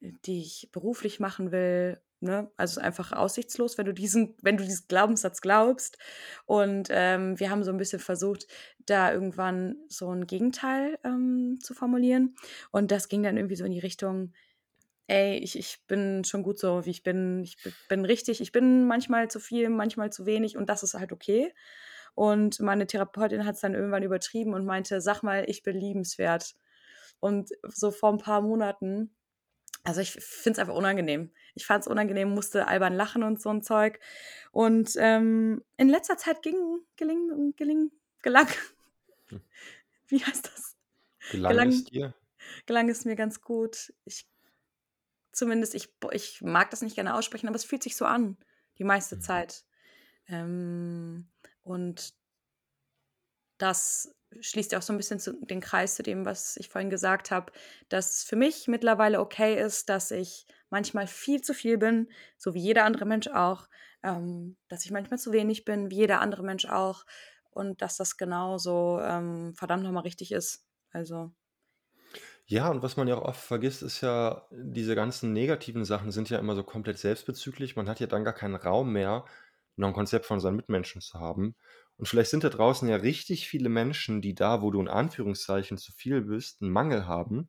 die 0.02 0.42
ich 0.42 0.70
beruflich 0.72 1.20
machen 1.20 1.52
will. 1.52 2.02
Ne? 2.20 2.52
Also 2.58 2.82
einfach 2.82 3.12
aussichtslos, 3.14 3.78
wenn 3.78 3.86
du 3.86 3.94
diesen, 3.94 4.36
wenn 4.42 4.58
du 4.58 4.64
diesen 4.64 4.88
Glaubenssatz 4.88 5.42
glaubst. 5.42 5.98
Und 6.46 6.90
ähm, 6.92 7.40
wir 7.40 7.50
haben 7.50 7.64
so 7.64 7.72
ein 7.72 7.78
bisschen 7.78 8.00
versucht, 8.00 8.48
da 8.86 9.12
irgendwann 9.12 9.78
so 9.88 10.12
ein 10.12 10.28
Gegenteil 10.28 11.00
ähm, 11.04 11.60
zu 11.62 11.74
formulieren. 11.74 12.36
Und 12.72 12.92
das 12.92 13.10
ging 13.10 13.24
dann 13.24 13.38
irgendwie 13.38 13.56
so 13.56 13.66
in 13.66 13.72
die 13.72 13.80
Richtung, 13.80 14.34
ey, 15.08 15.38
ich, 15.38 15.58
ich 15.58 15.86
bin 15.88 16.24
schon 16.24 16.44
gut 16.44 16.60
so, 16.60 16.86
wie 16.86 16.92
ich 16.92 17.04
bin. 17.04 17.44
Ich 17.44 17.58
bin 17.90 18.06
richtig, 18.06 18.42
ich 18.42 18.52
bin 18.52 18.88
manchmal 18.88 19.30
zu 19.30 19.40
viel, 19.40 19.70
manchmal 19.70 20.12
zu 20.12 20.26
wenig 20.26 20.58
und 20.58 20.70
das 20.70 20.84
ist 20.84 20.94
halt 20.94 21.12
okay. 21.12 21.54
Und 22.14 22.60
meine 22.60 22.88
Therapeutin 22.88 23.46
hat 23.46 23.56
es 23.56 23.62
dann 23.62 23.74
irgendwann 23.74 24.04
übertrieben 24.04 24.54
und 24.54 24.66
meinte, 24.66 25.02
sag 25.02 25.24
mal, 25.24 25.46
ich 25.48 25.64
bin 25.64 25.78
liebenswert. 25.78 26.56
Und 27.20 27.52
so 27.64 27.92
vor 27.92 28.12
ein 28.12 28.18
paar 28.18 28.42
Monaten 28.42 29.16
also 29.84 30.02
ich 30.02 30.12
finde 30.12 30.54
es 30.54 30.60
einfach 30.60 30.76
unangenehm. 30.76 31.32
Ich 31.56 31.66
fand 31.66 31.84
es 31.84 31.88
unangenehm, 31.88 32.30
musste 32.30 32.68
albern 32.68 32.94
lachen 32.94 33.24
und 33.24 33.42
so 33.42 33.50
ein 33.50 33.62
Zeug. 33.62 34.00
Und 34.52 34.92
ähm, 34.98 35.64
in 35.78 35.90
letzter 35.90 36.18
Zeit 36.18 36.42
ging, 36.42 36.82
geling, 36.96 37.54
geling, 37.56 37.92
gelang. 38.22 38.48
Hm. 39.28 39.42
Wie 40.08 40.24
heißt 40.24 40.46
das? 40.46 40.76
Gelang, 41.32 41.52
gelang 41.52 41.70
es 41.70 41.84
dir? 41.86 42.14
Gelang 42.66 42.90
es 42.90 43.06
mir 43.06 43.16
ganz 43.16 43.42
gut. 43.42 43.94
Ich, 44.06 44.28
zumindest, 45.32 45.74
ich, 45.76 45.90
ich 46.12 46.42
mag 46.42 46.70
das 46.70 46.82
nicht 46.82 46.96
gerne 46.96 47.16
aussprechen, 47.16 47.48
aber 47.48 47.56
es 47.56 47.64
fühlt 47.64 47.84
sich 47.84 47.96
so 47.96 48.06
an, 48.06 48.38
die 48.78 48.84
meiste 48.84 49.16
mhm. 49.16 49.22
Zeit. 49.22 49.66
Ähm, 50.28 51.30
und 51.64 52.14
das 53.58 54.14
schließt 54.40 54.72
ja 54.72 54.78
auch 54.78 54.84
so 54.84 54.94
ein 54.94 54.98
bisschen 54.98 55.20
zu, 55.20 55.34
den 55.46 55.62
Kreis 55.62 55.96
zu 55.96 56.04
dem, 56.04 56.26
was 56.26 56.58
ich 56.58 56.70
vorhin 56.70 56.90
gesagt 56.90 57.32
habe, 57.32 57.52
dass 57.90 58.24
für 58.24 58.36
mich 58.36 58.68
mittlerweile 58.68 59.20
okay 59.20 59.62
ist, 59.62 59.90
dass 59.90 60.12
ich 60.12 60.48
manchmal 60.70 61.08
viel 61.08 61.42
zu 61.42 61.54
viel 61.54 61.78
bin, 61.78 62.10
so 62.38 62.54
wie 62.54 62.62
jeder 62.62 62.86
andere 62.86 63.06
Mensch 63.06 63.28
auch, 63.28 63.68
ähm, 64.04 64.58
dass 64.70 64.86
ich 64.86 64.92
manchmal 64.92 65.20
zu 65.20 65.32
wenig 65.32 65.66
bin, 65.66 65.92
wie 65.92 65.98
jeder 65.98 66.22
andere 66.22 66.44
Mensch 66.44 66.66
auch 66.66 67.06
und 67.52 67.82
dass 67.82 67.98
das 67.98 68.18
genauso 68.18 69.00
ähm, 69.02 69.54
verdammt 69.56 69.84
nochmal 69.84 70.04
richtig 70.04 70.32
ist. 70.32 70.66
Also. 70.92 71.32
Ja, 72.46 72.70
und 72.70 72.82
was 72.82 72.98
man 72.98 73.08
ja 73.08 73.16
auch 73.16 73.26
oft 73.26 73.42
vergisst, 73.42 73.82
ist 73.82 74.02
ja, 74.02 74.48
diese 74.52 74.96
ganzen 74.96 75.32
negativen 75.34 75.86
Sachen 75.86 76.12
sind 76.12 76.30
ja 76.30 76.40
immer 76.40 76.56
so 76.56 76.64
komplett 76.64 76.98
selbstbezüglich. 76.98 77.76
Man 77.76 77.88
hat 77.88 78.00
ja 78.00 78.08
dann 78.08 78.24
gar 78.24 78.34
keinen 78.34 78.56
Raum 78.56 78.92
mehr, 78.92 79.26
noch 79.76 79.88
ein 79.90 79.94
Konzept 79.94 80.26
von 80.26 80.40
seinen 80.40 80.58
Mitmenschen 80.58 81.02
zu 81.02 81.20
haben. 81.20 81.56
Und 82.02 82.08
vielleicht 82.08 82.32
sind 82.32 82.44
da 82.44 82.50
draußen 82.50 82.90
ja 82.90 82.96
richtig 82.96 83.48
viele 83.48 83.70
Menschen, 83.70 84.24
die 84.24 84.34
da, 84.34 84.64
wo 84.64 84.72
du 84.72 84.82
in 84.82 84.88
Anführungszeichen 84.88 85.78
zu 85.78 85.92
viel 85.92 86.22
bist, 86.22 86.60
einen 86.60 86.72
Mangel 86.72 87.06
haben 87.06 87.48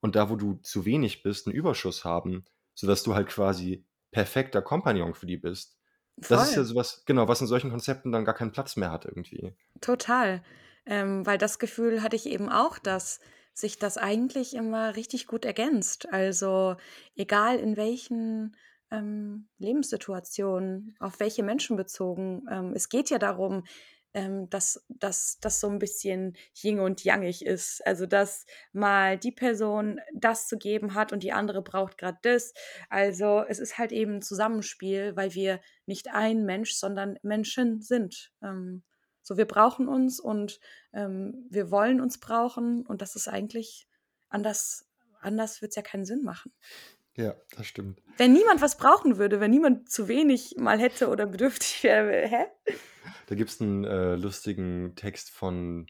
und 0.00 0.16
da, 0.16 0.30
wo 0.30 0.36
du 0.36 0.54
zu 0.62 0.86
wenig 0.86 1.22
bist, 1.22 1.46
einen 1.46 1.54
Überschuss 1.54 2.02
haben, 2.02 2.46
sodass 2.72 3.02
du 3.02 3.14
halt 3.14 3.28
quasi 3.28 3.84
perfekter 4.10 4.62
Kompagnon 4.62 5.12
für 5.12 5.26
die 5.26 5.36
bist. 5.36 5.76
Das 6.16 6.48
ist 6.48 6.54
ja 6.54 6.62
Voll. 6.62 6.64
sowas, 6.64 7.02
genau, 7.04 7.28
was 7.28 7.42
in 7.42 7.46
solchen 7.46 7.68
Konzepten 7.68 8.10
dann 8.10 8.24
gar 8.24 8.34
keinen 8.34 8.52
Platz 8.52 8.76
mehr 8.76 8.90
hat 8.90 9.04
irgendwie. 9.04 9.54
Total. 9.82 10.42
Ähm, 10.86 11.26
weil 11.26 11.36
das 11.36 11.58
Gefühl 11.58 12.02
hatte 12.02 12.16
ich 12.16 12.24
eben 12.24 12.48
auch, 12.48 12.78
dass 12.78 13.20
sich 13.52 13.78
das 13.78 13.98
eigentlich 13.98 14.54
immer 14.54 14.96
richtig 14.96 15.26
gut 15.26 15.44
ergänzt. 15.44 16.10
Also 16.10 16.76
egal 17.16 17.58
in 17.58 17.76
welchen 17.76 18.56
ähm, 18.90 19.48
Lebenssituationen, 19.58 20.96
auf 21.00 21.20
welche 21.20 21.42
Menschen 21.42 21.76
bezogen. 21.76 22.46
Ähm, 22.50 22.72
es 22.74 22.88
geht 22.88 23.10
ja 23.10 23.18
darum, 23.18 23.64
ähm, 24.14 24.48
dass, 24.48 24.84
dass 24.88 25.38
das 25.40 25.60
so 25.60 25.68
ein 25.68 25.80
bisschen 25.80 26.36
yin 26.54 26.78
und 26.78 27.02
yangig 27.02 27.44
ist. 27.44 27.84
Also 27.84 28.06
dass 28.06 28.46
mal 28.72 29.18
die 29.18 29.32
Person 29.32 30.00
das 30.14 30.46
zu 30.46 30.56
geben 30.56 30.94
hat 30.94 31.12
und 31.12 31.22
die 31.24 31.32
andere 31.32 31.62
braucht 31.62 31.98
gerade 31.98 32.18
das. 32.22 32.54
Also 32.88 33.44
es 33.48 33.58
ist 33.58 33.76
halt 33.76 33.90
eben 33.90 34.16
ein 34.16 34.22
Zusammenspiel, 34.22 35.16
weil 35.16 35.34
wir 35.34 35.60
nicht 35.86 36.12
ein 36.12 36.44
Mensch, 36.44 36.74
sondern 36.74 37.18
Menschen 37.22 37.82
sind. 37.82 38.32
Ähm, 38.40 38.84
so, 39.22 39.36
wir 39.36 39.46
brauchen 39.46 39.88
uns 39.88 40.20
und 40.20 40.60
ähm, 40.92 41.46
wir 41.50 41.70
wollen 41.70 42.00
uns 42.00 42.18
brauchen 42.20 42.86
und 42.86 43.02
das 43.02 43.16
ist 43.16 43.26
eigentlich 43.26 43.88
anders, 44.28 44.86
anders 45.20 45.60
wird 45.60 45.70
es 45.70 45.76
ja 45.76 45.82
keinen 45.82 46.04
Sinn 46.04 46.22
machen. 46.22 46.52
Ja, 47.16 47.34
das 47.56 47.66
stimmt. 47.66 48.00
Wenn 48.16 48.32
niemand 48.32 48.60
was 48.60 48.76
brauchen 48.76 49.18
würde, 49.18 49.40
wenn 49.40 49.50
niemand 49.50 49.88
zu 49.88 50.08
wenig 50.08 50.56
mal 50.58 50.78
hätte 50.78 51.08
oder 51.08 51.26
bedürftig 51.26 51.82
wäre, 51.82 52.26
hä? 52.28 52.46
Da 53.26 53.34
gibt 53.34 53.50
es 53.50 53.60
einen 53.60 53.84
äh, 53.84 54.16
lustigen 54.16 54.94
Text 54.96 55.30
von 55.30 55.86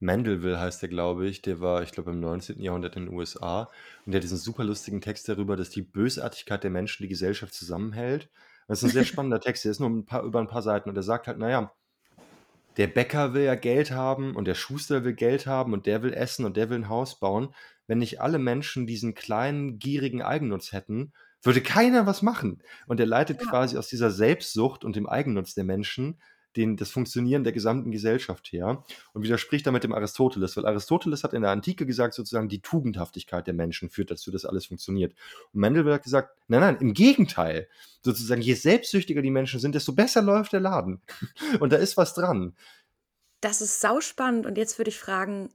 Mandeville, 0.00 0.58
heißt 0.58 0.82
der, 0.82 0.88
glaube 0.88 1.26
ich. 1.26 1.42
Der 1.42 1.60
war, 1.60 1.82
ich 1.82 1.92
glaube, 1.92 2.10
im 2.10 2.20
19. 2.20 2.60
Jahrhundert 2.60 2.96
in 2.96 3.06
den 3.06 3.14
USA. 3.14 3.70
Und 4.04 4.12
der 4.12 4.18
hat 4.18 4.24
diesen 4.24 4.38
super 4.38 4.64
lustigen 4.64 5.00
Text 5.00 5.28
darüber, 5.28 5.56
dass 5.56 5.70
die 5.70 5.82
Bösartigkeit 5.82 6.62
der 6.64 6.70
Menschen 6.70 7.02
die 7.02 7.08
Gesellschaft 7.08 7.54
zusammenhält. 7.54 8.28
Das 8.66 8.82
ist 8.82 8.90
ein 8.90 8.92
sehr 8.92 9.04
spannender 9.04 9.40
Text, 9.40 9.64
der 9.64 9.72
ist 9.72 9.80
nur 9.80 9.90
ein 9.90 10.06
paar, 10.06 10.22
über 10.22 10.40
ein 10.40 10.48
paar 10.48 10.62
Seiten 10.62 10.88
und 10.88 10.96
er 10.96 11.02
sagt 11.02 11.26
halt, 11.26 11.38
naja, 11.38 11.72
der 12.76 12.88
Bäcker 12.88 13.34
will 13.34 13.44
ja 13.44 13.54
Geld 13.54 13.92
haben 13.92 14.34
und 14.34 14.46
der 14.46 14.54
Schuster 14.54 15.04
will 15.04 15.14
Geld 15.14 15.46
haben 15.46 15.72
und 15.72 15.86
der 15.86 16.02
will 16.02 16.12
essen 16.12 16.44
und 16.44 16.56
der 16.56 16.70
will 16.70 16.78
ein 16.78 16.88
Haus 16.88 17.20
bauen. 17.20 17.54
Wenn 17.86 17.98
nicht 17.98 18.20
alle 18.20 18.38
Menschen 18.38 18.86
diesen 18.86 19.14
kleinen, 19.14 19.78
gierigen 19.78 20.22
Eigennutz 20.22 20.72
hätten, 20.72 21.12
würde 21.42 21.60
keiner 21.60 22.06
was 22.06 22.22
machen. 22.22 22.62
Und 22.86 23.00
er 23.00 23.06
leitet 23.06 23.40
Ja. 23.42 23.50
quasi 23.50 23.76
aus 23.76 23.88
dieser 23.88 24.10
Selbstsucht 24.10 24.84
und 24.84 24.96
dem 24.96 25.06
Eigennutz 25.06 25.54
der 25.54 25.64
Menschen 25.64 26.18
den, 26.56 26.76
das 26.76 26.90
Funktionieren 26.90 27.42
der 27.42 27.52
gesamten 27.52 27.90
Gesellschaft 27.90 28.52
her 28.52 28.84
und 29.12 29.22
widerspricht 29.22 29.66
damit 29.66 29.82
dem 29.82 29.92
Aristoteles, 29.92 30.56
weil 30.56 30.66
Aristoteles 30.66 31.24
hat 31.24 31.32
in 31.32 31.42
der 31.42 31.50
Antike 31.50 31.84
gesagt, 31.84 32.14
sozusagen 32.14 32.48
die 32.48 32.60
Tugendhaftigkeit 32.60 33.46
der 33.46 33.54
Menschen 33.54 33.90
führt 33.90 34.10
dazu, 34.12 34.30
dass 34.30 34.44
alles 34.44 34.66
funktioniert. 34.66 35.14
Und 35.52 35.60
Mendel 35.60 35.92
hat 35.92 36.04
gesagt, 36.04 36.30
nein, 36.46 36.60
nein, 36.60 36.76
im 36.80 36.94
Gegenteil. 36.94 37.68
Sozusagen, 38.02 38.40
je 38.40 38.54
selbstsüchtiger 38.54 39.20
die 39.20 39.30
Menschen 39.32 39.58
sind, 39.58 39.74
desto 39.74 39.92
besser 39.94 40.22
läuft 40.22 40.52
der 40.52 40.60
Laden. 40.60 41.02
Und 41.60 41.72
da 41.72 41.76
ist 41.76 41.96
was 41.96 42.14
dran. 42.14 42.54
Das 43.40 43.60
ist 43.60 43.80
sauspannend 43.80 44.46
und 44.46 44.56
jetzt 44.56 44.78
würde 44.78 44.88
ich 44.88 44.98
fragen, 44.98 45.50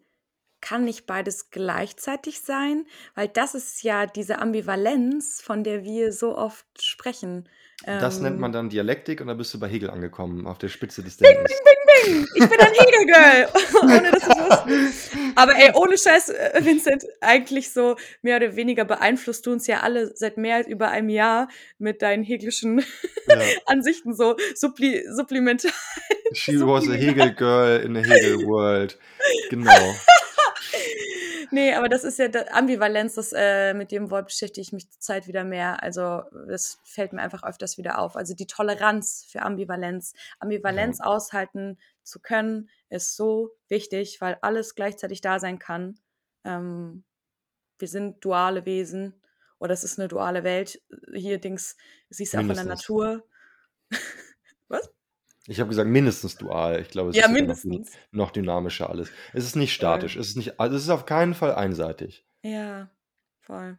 kann 0.62 0.84
nicht 0.84 1.06
beides 1.06 1.50
gleichzeitig 1.52 2.42
sein? 2.42 2.86
Weil 3.16 3.28
das 3.28 3.56
ist 3.56 3.84
ja 3.84 4.06
diese 4.06 4.40
Ambivalenz, 4.40 5.42
von 5.42 5.64
der 5.64 5.84
wir 5.84 6.12
so 6.12 6.38
oft 6.38 6.66
sprechen. 6.82 7.48
Das 7.86 8.20
nennt 8.20 8.40
man 8.40 8.50
Ähm, 8.50 8.54
dann 8.54 8.70
Dialektik 8.70 9.22
und 9.22 9.28
da 9.28 9.34
bist 9.34 9.54
du 9.54 9.60
bei 9.60 9.70
Hegel 9.70 9.90
angekommen, 9.90 10.46
auf 10.48 10.58
der 10.58 10.68
Spitze 10.68 11.02
des 11.02 11.16
Bing, 11.16 11.30
Denkens. 11.30 11.48
bing, 11.48 11.64
bing, 11.64 12.26
bing! 12.26 12.28
Ich 12.36 12.50
bin 12.50 12.60
ein 12.60 12.74
Hegel-Girl! 12.74 13.48
ohne 13.84 14.12
dass 14.12 14.24
ich 14.24 14.36
wusste. 14.36 15.32
Aber 15.36 15.56
ey, 15.56 15.72
ohne 15.74 15.98
Scheiß, 15.98 16.28
äh, 16.28 16.60
Vincent, 16.66 17.06
eigentlich 17.22 17.72
so 17.72 17.96
mehr 18.22 18.36
oder 18.36 18.58
weniger 18.58 18.84
beeinflusst 18.84 19.46
du 19.46 19.54
uns 19.54 19.66
ja 19.66 19.80
alle 19.80 20.14
seit 20.14 20.36
mehr 20.36 20.58
als 20.58 20.68
über 20.68 20.90
einem 20.90 21.08
Jahr 21.08 21.48
mit 21.78 22.02
deinen 22.02 22.24
hegelischen 22.24 22.84
Ja. 23.30 23.40
Ansichten 23.66 24.14
so 24.14 24.36
suppli 24.56 25.06
supplementar. 25.10 25.72
She 26.34 26.60
was 26.60 26.84
a 26.84 26.92
subliminal. 26.92 26.98
Hegel 26.98 27.34
girl 27.34 27.80
in 27.82 27.96
a 27.96 28.02
Hegel 28.02 28.46
world. 28.46 28.98
Genau. 29.50 29.96
Nee, 31.52 31.74
aber 31.74 31.90
das 31.90 32.04
ist 32.04 32.20
ja 32.20 32.28
da 32.28 32.46
Ambivalenz, 32.52 33.16
das, 33.16 33.34
äh, 33.36 33.74
mit 33.74 33.92
dem 33.92 34.12
Wort 34.12 34.28
beschäftige 34.28 34.62
ich 34.62 34.74
mich 34.74 34.90
zurzeit 34.90 35.28
wieder 35.28 35.44
mehr. 35.44 35.82
Also, 35.82 36.24
das 36.48 36.80
fällt 36.84 37.14
mir 37.14 37.22
einfach 37.22 37.44
öfters 37.44 37.78
wieder 37.78 38.00
auf. 38.00 38.16
Also, 38.16 38.34
die 38.34 38.48
Toleranz 38.48 39.26
für 39.30 39.42
Ambivalenz. 39.42 40.14
Ambivalenz 40.40 41.02
aushalten 41.02 41.78
zu 42.04 42.20
können, 42.20 42.70
ist 42.90 43.16
so 43.16 43.52
wichtig, 43.68 44.22
weil 44.22 44.38
alles 44.42 44.76
gleichzeitig 44.76 45.22
da 45.22 45.40
sein 45.40 45.60
kann. 45.60 46.00
Ähm, 46.44 47.04
wir 47.78 47.88
sind 47.88 48.24
duale 48.24 48.66
Wesen 48.66 49.22
oder 49.60 49.74
es 49.74 49.84
ist 49.84 50.00
eine 50.00 50.08
duale 50.08 50.44
Welt. 50.44 50.82
Hier 51.14 51.40
Dings, 51.40 51.78
siehst 52.10 52.34
du 52.34 52.38
auch 52.38 52.42
in 52.42 52.54
der. 52.54 52.64
Natur. 52.66 53.28
Was? 54.68 54.90
Ich 55.50 55.60
habe 55.60 55.70
gesagt, 55.70 55.90
mindestens 55.90 56.36
dual. 56.38 56.80
Ich 56.82 56.90
glaube, 56.90 57.10
es 57.10 57.16
Ja, 57.16 57.24
ist 57.26 57.30
sogar 57.30 57.42
noch, 57.48 57.64
mindestens. 57.64 57.92
noch 58.12 58.32
dynamischer 58.32 58.90
alles. 58.90 59.12
Es 59.34 59.46
ist 59.46 59.56
nicht 59.56 59.72
Voll. 59.72 59.76
statisch. 59.76 60.16
Es 60.16 60.28
ist, 60.30 60.36
nicht, 60.38 60.60
also 60.60 60.76
es 60.76 60.84
ist 60.84 60.90
auf 60.90 61.06
keinen 61.06 61.34
Fall 61.34 61.56
einseitig. 61.56 62.24
Ja, 62.44 62.90
voll. 63.42 63.78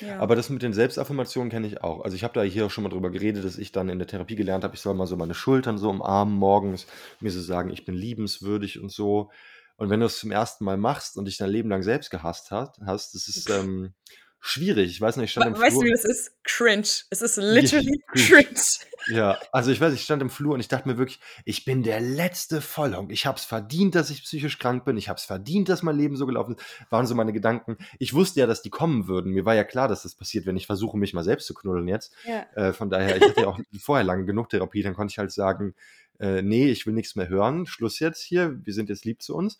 Ja. 0.00 0.20
Aber 0.20 0.36
das 0.36 0.48
mit 0.48 0.62
den 0.62 0.72
Selbstaffirmationen 0.72 1.50
kenne 1.50 1.66
ich 1.66 1.82
auch. 1.82 2.02
Also 2.04 2.14
ich 2.14 2.22
habe 2.22 2.34
da 2.34 2.42
hier 2.42 2.66
auch 2.66 2.70
schon 2.70 2.84
mal 2.84 2.90
drüber 2.90 3.10
geredet, 3.10 3.44
dass 3.44 3.58
ich 3.58 3.72
dann 3.72 3.88
in 3.88 3.98
der 3.98 4.06
Therapie 4.06 4.36
gelernt 4.36 4.62
habe, 4.62 4.74
ich 4.76 4.80
soll 4.80 4.94
mal 4.94 5.06
so 5.06 5.16
meine 5.16 5.34
Schultern 5.34 5.76
so 5.76 5.90
umarmen 5.90 6.34
morgens, 6.34 6.86
mir 7.20 7.30
so 7.32 7.40
sagen, 7.40 7.70
ich 7.70 7.84
bin 7.84 7.96
liebenswürdig 7.96 8.80
und 8.80 8.92
so. 8.92 9.30
Und 9.76 9.90
wenn 9.90 10.00
du 10.00 10.06
es 10.06 10.18
zum 10.20 10.30
ersten 10.30 10.64
Mal 10.64 10.76
machst 10.76 11.16
und 11.16 11.24
dich 11.24 11.36
dein 11.36 11.50
Leben 11.50 11.68
lang 11.68 11.82
selbst 11.82 12.10
gehasst 12.10 12.50
hast, 12.52 12.78
hast 12.86 13.14
das 13.14 13.26
ist 13.28 13.50
ähm, 13.50 13.92
schwierig. 14.40 14.90
Ich 14.90 15.00
weiß 15.00 15.16
nicht, 15.16 15.26
ich 15.26 15.30
stand 15.32 15.46
We 15.46 15.56
im 15.56 15.60
weißt 15.60 15.76
du, 15.76 15.80
Flur. 15.80 15.84
wie 15.86 15.90
das 15.90 16.04
ist? 16.04 16.32
Cringe. 16.44 16.86
Es 17.10 17.22
ist 17.22 17.36
literally 17.36 18.02
cringe. 18.12 18.44
cringe. 18.44 18.60
Ja, 19.08 19.38
also 19.52 19.70
ich 19.70 19.80
weiß, 19.80 19.94
ich 19.94 20.02
stand 20.02 20.20
im 20.22 20.30
Flur 20.30 20.54
und 20.54 20.60
ich 20.60 20.68
dachte 20.68 20.88
mir 20.88 20.98
wirklich, 20.98 21.20
ich 21.44 21.64
bin 21.64 21.82
der 21.82 22.00
letzte 22.00 22.60
Vollhonk. 22.60 23.10
Ich 23.10 23.26
habe 23.26 23.38
es 23.38 23.44
verdient, 23.44 23.94
dass 23.94 24.10
ich 24.10 24.22
psychisch 24.22 24.58
krank 24.58 24.84
bin. 24.84 24.96
Ich 24.96 25.08
habe 25.08 25.16
es 25.18 25.24
verdient, 25.24 25.68
dass 25.68 25.82
mein 25.82 25.96
Leben 25.96 26.16
so 26.16 26.26
gelaufen 26.26 26.56
ist. 26.56 26.64
Waren 26.90 27.06
so 27.06 27.14
meine 27.14 27.32
Gedanken. 27.32 27.78
Ich 27.98 28.12
wusste 28.14 28.40
ja, 28.40 28.46
dass 28.46 28.62
die 28.62 28.70
kommen 28.70 29.08
würden. 29.08 29.32
Mir 29.32 29.44
war 29.44 29.54
ja 29.54 29.64
klar, 29.64 29.88
dass 29.88 30.02
das 30.02 30.14
passiert, 30.14 30.46
wenn 30.46 30.56
ich 30.56 30.66
versuche, 30.66 30.98
mich 30.98 31.14
mal 31.14 31.24
selbst 31.24 31.46
zu 31.46 31.54
knuddeln 31.54 31.88
jetzt. 31.88 32.12
Ja. 32.26 32.46
Äh, 32.54 32.72
von 32.72 32.90
daher, 32.90 33.16
ich 33.16 33.22
hatte 33.22 33.40
ja 33.42 33.46
auch 33.48 33.58
vorher 33.80 34.04
lange 34.04 34.24
genug 34.26 34.50
Therapie. 34.50 34.82
Dann 34.82 34.94
konnte 34.94 35.12
ich 35.12 35.18
halt 35.18 35.32
sagen, 35.32 35.74
äh, 36.20 36.42
nee, 36.42 36.68
ich 36.68 36.86
will 36.86 36.94
nichts 36.94 37.16
mehr 37.16 37.28
hören. 37.28 37.66
Schluss 37.66 37.98
jetzt 38.00 38.22
hier. 38.22 38.58
Wir 38.64 38.74
sind 38.74 38.88
jetzt 38.88 39.04
lieb 39.04 39.22
zu 39.22 39.34
uns. 39.34 39.58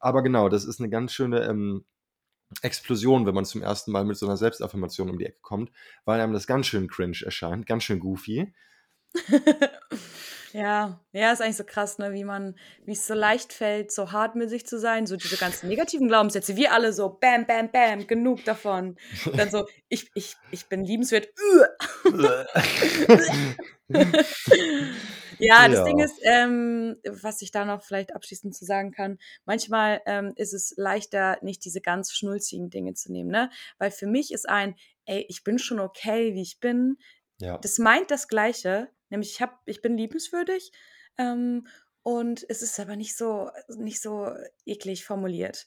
Aber 0.00 0.22
genau, 0.22 0.48
das 0.48 0.64
ist 0.64 0.80
eine 0.80 0.88
ganz 0.88 1.12
schöne 1.12 1.42
ähm, 1.44 1.84
Explosion, 2.62 3.26
wenn 3.26 3.34
man 3.34 3.44
zum 3.44 3.62
ersten 3.62 3.92
Mal 3.92 4.04
mit 4.04 4.16
so 4.16 4.26
einer 4.26 4.36
Selbstaffirmation 4.36 5.10
um 5.10 5.18
die 5.18 5.26
Ecke 5.26 5.40
kommt, 5.40 5.70
weil 6.04 6.20
einem 6.20 6.32
das 6.32 6.46
ganz 6.46 6.66
schön 6.66 6.88
cringe 6.88 7.18
erscheint, 7.24 7.66
ganz 7.66 7.84
schön 7.84 8.00
goofy. 8.00 8.52
Ja, 10.52 11.00
ja, 11.12 11.32
ist 11.32 11.40
eigentlich 11.40 11.56
so 11.56 11.64
krass, 11.64 11.96
ne, 11.98 12.12
wie 12.12 12.24
man 12.24 12.54
wie 12.84 12.92
es 12.92 13.06
so 13.06 13.14
leicht 13.14 13.54
fällt, 13.54 13.90
so 13.90 14.12
hart 14.12 14.36
mit 14.36 14.50
sich 14.50 14.66
zu 14.66 14.78
sein, 14.78 15.06
so 15.06 15.16
diese 15.16 15.38
ganzen 15.38 15.68
negativen 15.68 16.08
Glaubenssätze, 16.08 16.56
wir 16.56 16.72
alle 16.72 16.92
so 16.92 17.08
bam, 17.08 17.46
bam, 17.46 17.70
bam, 17.72 18.06
genug 18.06 18.44
davon. 18.44 18.96
Dann 19.34 19.50
so, 19.50 19.66
ich 19.88 20.10
ich 20.14 20.36
ich 20.50 20.68
bin 20.68 20.84
liebenswert. 20.84 21.28
Ja, 25.44 25.68
das 25.68 25.82
Ding 25.82 25.98
Ja. 25.98 26.04
ist, 26.04 26.20
ähm, 26.22 26.98
was 27.08 27.42
ich 27.42 27.50
da 27.50 27.64
noch 27.64 27.82
vielleicht 27.82 28.14
abschließend 28.14 28.54
zu 28.54 28.64
sagen 28.64 28.92
kann, 28.92 29.18
manchmal 29.44 30.00
ähm, 30.06 30.32
ist 30.36 30.52
es 30.52 30.74
leichter, 30.76 31.38
nicht 31.42 31.64
diese 31.64 31.80
ganz 31.80 32.12
schnulzigen 32.12 32.70
Dinge 32.70 32.94
zu 32.94 33.10
nehmen, 33.10 33.30
ne? 33.30 33.50
Weil 33.78 33.90
für 33.90 34.06
mich 34.06 34.32
ist 34.32 34.48
ein, 34.48 34.76
ey, 35.06 35.24
ich 35.28 35.42
bin 35.42 35.58
schon 35.58 35.80
okay, 35.80 36.34
wie 36.34 36.42
ich 36.42 36.60
bin. 36.60 36.96
Ja. 37.38 37.62
Das 37.62 37.78
meint 37.78 38.10
das 38.10 38.28
Gleiche, 38.28 38.90
nämlich 39.10 39.32
ich 39.32 39.40
hab, 39.42 39.60
ich 39.66 39.82
bin 39.82 39.96
liebenswürdig 39.96 40.72
ähm, 41.18 41.66
und 42.02 42.44
es 42.48 42.62
ist 42.62 42.78
aber 42.80 42.96
nicht 42.96 43.16
so, 43.16 43.50
nicht 43.76 44.00
so 44.02 44.30
eklig 44.66 45.04
formuliert. 45.04 45.66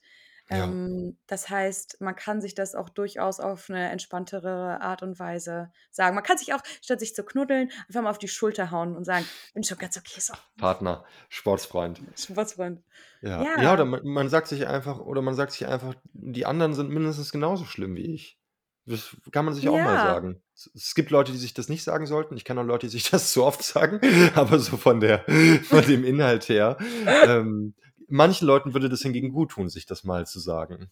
Ja. 0.50 0.66
Ähm, 0.66 1.18
das 1.28 1.50
heißt, 1.50 2.02
man 2.02 2.16
kann 2.16 2.40
sich 2.42 2.54
das 2.54 2.76
auch 2.76 2.90
durchaus 2.90 3.40
auf 3.40 3.70
eine 3.70 3.90
entspanntere 3.90 4.80
Art 4.82 5.02
und 5.02 5.18
Weise 5.20 5.72
sagen. 5.92 6.14
Man 6.16 6.24
kann 6.24 6.38
sich 6.38 6.54
auch, 6.54 6.62
statt 6.84 7.00
sich 7.00 7.16
zu 7.16 7.24
knuddeln, 7.24 7.72
einfach 7.88 8.02
mal 8.04 8.10
auf 8.12 8.20
die 8.20 8.28
Schulter 8.28 8.70
hauen 8.72 8.96
und 8.96 9.06
sagen, 9.06 9.26
bin 9.54 9.64
schon 9.64 9.78
ganz 9.80 9.98
okay 9.98 10.20
so. 10.20 10.34
Partner, 10.58 11.04
Sportsfreund. 11.30 12.00
Sportsfreund. 12.16 12.84
Ja. 13.22 13.42
Ja, 13.44 13.74
oder 13.74 13.80
Ja, 13.80 13.86
man, 13.86 14.02
man 14.08 14.30
sagt 14.30 14.48
sich 14.48 14.68
einfach, 14.68 15.00
oder 15.00 15.22
man 15.24 15.34
sagt 15.36 15.52
sich 15.54 15.66
einfach, 15.68 15.96
die 16.14 16.46
anderen 16.46 16.74
sind 16.76 16.90
mindestens 16.92 17.32
genauso 17.32 17.66
schlimm 17.66 17.96
wie 17.96 18.14
ich. 18.14 18.40
Das 18.88 19.18
kann 19.32 19.46
man 19.46 19.56
sich 19.56 19.68
auch 19.68 19.74
mal 19.74 19.96
ja, 19.96 20.04
sagen. 20.14 20.44
Es- 20.54 20.70
Es 20.76 20.94
gibt 20.94 21.10
Leute, 21.10 21.32
die 21.32 21.40
sich 21.40 21.56
das 21.56 21.70
nicht 21.70 21.84
sagen 21.84 22.06
sollten. 22.06 22.38
Ich 22.38 22.46
kenne 22.46 22.62
auch 22.62 22.66
Leute, 22.66 22.86
die 22.86 22.92
sich 22.92 23.10
das 23.10 23.32
zu 23.34 23.44
oft 23.44 23.64
sagen, 23.64 24.00
aber 24.36 24.60
so 24.60 24.78
von 24.78 25.00
der, 25.00 25.26
von 25.64 25.82
dem 25.88 26.04
Inhalt 26.04 26.48
her, 26.50 26.78
ähm, 27.26 27.74
manchen 28.08 28.48
Leuten 28.48 28.74
würde 28.74 28.90
das 28.90 29.02
hingegen 29.02 29.32
gut 29.32 29.52
tun, 29.52 29.70
sich 29.70 29.86
das 29.86 30.04
mal 30.04 30.26
zu 30.26 30.40
sagen. 30.40 30.92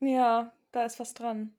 Ja, 0.00 0.52
da 0.72 0.84
ist 0.84 1.00
was 1.00 1.14
dran. 1.14 1.54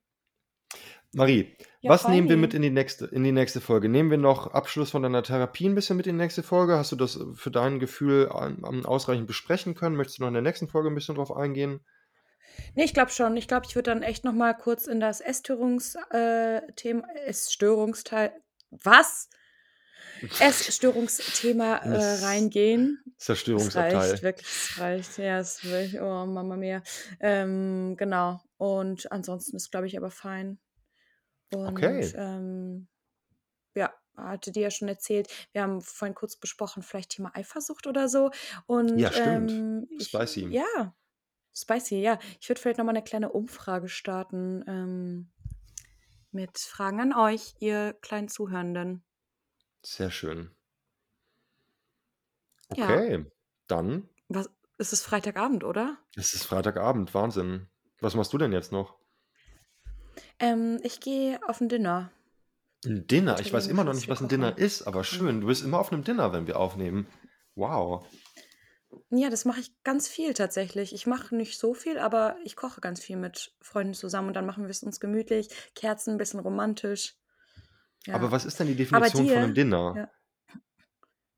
Marie, 1.12 1.56
Ja, 1.80 1.90
was 1.90 2.06
nehmen 2.06 2.28
wir 2.28 2.36
mit 2.36 2.54
in 2.54 2.62
die 2.62 2.70
nächste, 2.70 3.06
in 3.06 3.24
die 3.24 3.32
nächste 3.32 3.60
Folge? 3.60 3.88
Nehmen 3.88 4.10
wir 4.10 4.18
noch 4.18 4.52
Abschluss 4.52 4.90
von 4.90 5.02
deiner 5.02 5.24
Therapie 5.24 5.68
ein 5.68 5.74
bisschen 5.74 5.96
mit 5.96 6.06
in 6.06 6.16
die 6.16 6.22
nächste 6.22 6.44
Folge? 6.44 6.76
Hast 6.76 6.92
du 6.92 6.96
das 6.96 7.18
für 7.34 7.50
dein 7.50 7.80
Gefühl 7.80 8.28
ausreichend 8.28 9.26
besprechen 9.26 9.74
können? 9.74 9.96
Möchtest 9.96 10.18
du 10.18 10.22
noch 10.22 10.28
in 10.28 10.34
der 10.34 10.42
nächsten 10.42 10.68
Folge 10.68 10.88
ein 10.88 10.94
bisschen 10.94 11.16
drauf 11.16 11.36
eingehen? 11.36 11.80
Nee, 12.74 12.84
ich 12.84 12.94
glaube 12.94 13.10
schon. 13.10 13.36
Ich 13.36 13.48
glaube, 13.48 13.66
ich 13.66 13.74
würde 13.74 13.90
dann 13.90 14.02
echt 14.02 14.24
noch 14.24 14.32
mal 14.32 14.54
kurz 14.54 14.86
in 14.86 15.00
das 15.00 15.20
Essstörungsthema, 15.20 17.08
Essstörungsteil, 17.26 18.32
was? 18.70 19.28
Essstörungsthema 20.40 21.78
äh, 21.78 21.90
Das 21.90 22.22
reingehen. 22.22 23.02
Es 23.56 23.74
reicht, 23.76 23.96
Zerstörungsabteil. 23.98 24.22
wirklich, 24.22 24.46
es 24.46 24.78
reicht. 24.78 25.18
Ja, 25.18 25.38
es 25.40 25.64
will, 25.64 26.00
oh 26.00 26.26
Mama 26.26 26.56
mia. 26.56 26.82
Ähm, 27.20 27.96
genau. 27.96 28.40
Und 28.56 29.10
ansonsten 29.12 29.56
ist, 29.56 29.70
glaube 29.70 29.86
ich, 29.86 29.96
aber 29.96 30.10
fein. 30.10 30.58
Und 31.50 31.68
Okay. 31.68 32.12
ähm, 32.14 32.88
ja, 33.74 33.92
hatte 34.16 34.52
dir 34.52 34.62
ja 34.64 34.70
schon 34.70 34.88
erzählt, 34.88 35.28
wir 35.52 35.62
haben 35.62 35.80
vorhin 35.80 36.14
kurz 36.14 36.36
besprochen, 36.36 36.82
vielleicht 36.82 37.10
Thema 37.10 37.32
Eifersucht 37.34 37.86
oder 37.86 38.08
so. 38.08 38.30
Und 38.66 38.98
Ja, 38.98 39.10
stimmt. 39.12 39.52
ähm, 39.52 39.88
ich, 39.90 40.08
Spicy. 40.08 40.48
ja, 40.52 40.94
spicy, 41.54 42.00
ja. 42.00 42.18
Ich 42.40 42.48
würde 42.48 42.60
vielleicht 42.60 42.78
nochmal 42.78 42.94
eine 42.96 43.04
kleine 43.04 43.30
Umfrage 43.32 43.88
starten 43.88 44.64
ähm, 44.66 45.30
mit 46.32 46.58
Fragen 46.58 47.00
an 47.00 47.12
euch, 47.12 47.54
ihr 47.60 47.94
kleinen 48.00 48.28
Zuhörenden. 48.28 49.04
Sehr 49.82 50.10
schön. 50.10 50.50
Ja, 52.76 52.84
Okay, 52.84 53.26
dann 53.66 54.08
was, 54.28 54.48
es 54.78 54.92
ist 54.92 55.02
Freitagabend, 55.02 55.64
oder? 55.64 55.98
ist 56.16 56.34
es 56.34 56.44
Freitagabend. 56.44 57.12
Wahnsinn. 57.14 57.68
Was 58.00 58.14
machst 58.14 58.32
du 58.32 58.38
denn 58.38 58.52
jetzt 58.52 58.72
noch? 58.72 58.98
Ähm, 60.38 60.80
ich 60.82 61.00
gehe 61.00 61.38
auf 61.48 61.60
ein 61.60 61.68
Dinner. 61.68 62.10
Ein 62.84 63.06
Dinner. 63.06 63.38
Ich 63.40 63.52
weiß 63.52 63.66
immer 63.66 63.84
noch 63.84 63.92
nicht, 63.92 64.08
was 64.08 64.22
ein 64.22 64.28
Dinner 64.28 64.56
ist, 64.56 64.82
aber 64.86 65.04
schön. 65.04 65.42
Du 65.42 65.48
bist 65.48 65.62
immer 65.64 65.78
auf 65.78 65.92
einem 65.92 66.02
Dinner, 66.04 66.32
wenn 66.32 66.46
wir 66.46 66.58
aufnehmen. 66.58 67.06
Wow. 67.54 68.06
Ja, 69.10 69.28
das 69.28 69.44
mache 69.44 69.60
ich 69.60 69.70
ganz 69.84 70.08
viel 70.08 70.32
tatsächlich. 70.34 70.94
Ich 70.94 71.06
mache 71.06 71.34
nicht 71.36 71.58
so 71.58 71.74
viel, 71.74 71.98
aber 71.98 72.36
ich 72.44 72.56
koche 72.56 72.80
ganz 72.80 73.00
viel 73.00 73.16
mit 73.16 73.54
Freunden 73.60 73.94
zusammen 73.94 74.28
und 74.28 74.34
dann 74.34 74.46
machen 74.46 74.64
wir 74.64 74.70
es 74.70 74.82
uns 74.82 74.98
gemütlich, 74.98 75.48
Kerzen, 75.74 76.12
ein 76.12 76.18
bisschen 76.18 76.40
romantisch. 76.40 77.19
Aber 78.08 78.26
Ja. 78.26 78.30
was 78.30 78.44
ist 78.44 78.60
denn 78.60 78.66
die 78.68 78.76
Aber 78.92 79.06
Definition 79.06 79.26
von 79.26 79.42
einem 79.42 79.54
Dinner? 79.54 79.96
ja, 79.96 80.10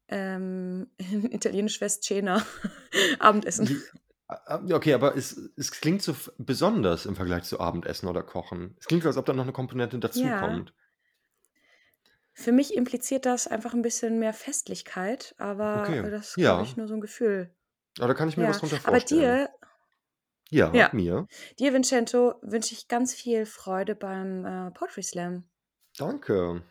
ähm, 0.09 0.91
italienisch 1.31 1.81
wäre 1.81 1.87
es 1.87 2.01
Cena, 2.01 2.45
Abendessen. 3.19 3.69
Ja, 4.67 4.77
okay, 4.77 4.95
aber 4.95 5.17
es, 5.17 5.51
es 5.57 5.71
klingt 5.73 6.03
so 6.03 6.15
besonders 6.39 7.07
im 7.07 7.17
Vergleich 7.17 7.45
zu 7.45 7.61
Abendessen 7.61 8.09
oder 8.09 8.23
Kochen. 8.23 8.77
Es 8.81 8.87
klingt, 8.87 9.05
als 9.07 9.17
ob 9.17 9.27
da 9.27 9.33
noch 9.33 9.43
eine 9.43 9.53
Komponente 9.53 9.99
Ja, 9.99 10.01
dazukommt. 10.01 10.75
für 12.35 12.53
mich 12.53 12.75
impliziert 12.75 13.25
das 13.27 13.47
einfach 13.47 13.73
ein 13.75 13.83
bisschen 13.83 14.19
mehr 14.19 14.33
Festlichkeit, 14.35 15.35
aber 15.39 15.79
Okay, 15.79 16.11
das 16.11 16.29
ist, 16.29 16.41
glaube 16.41 16.63
ich, 16.63 16.77
ja. 16.77 16.77
nur 16.77 16.87
so 16.89 16.95
ein 16.95 17.01
Gefühl. 17.01 17.55
Aber 17.99 18.09
da 18.09 18.15
kann 18.15 18.29
ich 18.29 18.37
mir 18.37 18.47
was 18.49 18.59
Ja, 18.59 18.59
drunter 18.59 18.77
aber 18.85 19.01
vorstellen. 19.01 19.09
dir, 19.09 19.49
Ja, 20.51 20.71
ja, 20.73 20.91
mir. 20.93 21.29
dir, 21.59 21.73
Vincento, 21.73 22.35
wünsche 22.43 22.75
ich 22.75 22.89
ganz 22.89 23.15
viel 23.15 23.47
Freude 23.47 23.95
beim 23.95 24.45
äh, 24.45 24.71
Poetry 24.73 25.03
Slam. 25.03 25.45
Danke. 26.07 26.63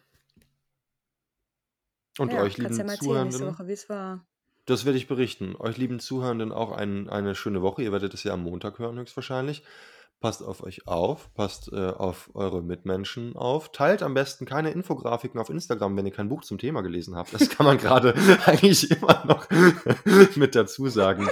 Und 2.20 2.34
Ja, 2.34 2.42
euch, 2.42 2.56
kannst 2.56 2.78
ja 2.78 2.84
lieben 2.84 2.88
mal 2.88 2.94
erzählen 2.94 3.24
nächste 3.24 3.40
Zuhörenden, 3.40 3.48
Woche, 3.48 3.68
wie 3.68 3.72
es 3.74 3.90
war. 3.90 4.26
das 4.66 4.86
werde 4.86 4.98
ich 4.98 5.08
berichten. 5.08 5.56
Euch, 5.58 5.78
lieben 5.78 6.00
Zuhörenden, 6.00 6.52
auch 6.52 6.72
ein, 6.72 7.10
eine 7.10 7.36
schöne 7.36 7.62
Woche. 7.62 7.82
Ihr 7.84 7.92
werdet 7.92 8.14
es 8.14 8.24
ja 8.24 8.34
am 8.34 8.44
Montag 8.44 8.80
hören, 8.80 9.00
höchstwahrscheinlich. 9.00 9.64
Passt 10.20 10.44
auf 10.44 10.62
euch 10.62 10.88
auf, 10.88 11.34
passt 11.34 11.74
äh, 11.74 11.78
auf 11.78 12.30
eure 12.36 12.62
Mitmenschen 12.62 13.36
auf. 13.36 13.72
Teilt 13.72 14.04
am 14.04 14.14
besten 14.14 14.46
keine 14.46 14.70
Infografiken 14.70 15.40
auf 15.40 15.50
Instagram, 15.50 15.98
wenn 15.98 16.06
ihr 16.06 16.12
kein 16.12 16.30
Buch 16.30 16.44
zum 16.44 16.60
Thema 16.60 16.82
gelesen 16.82 17.16
habt. 17.16 17.34
Das 17.34 17.50
kann 17.50 17.66
man 17.66 17.78
gerade 17.80 18.14
eigentlich 18.46 18.92
immer 18.92 19.26
noch 19.26 19.48
mit 20.36 20.54
dazu 20.54 20.90
sagen. 20.90 21.28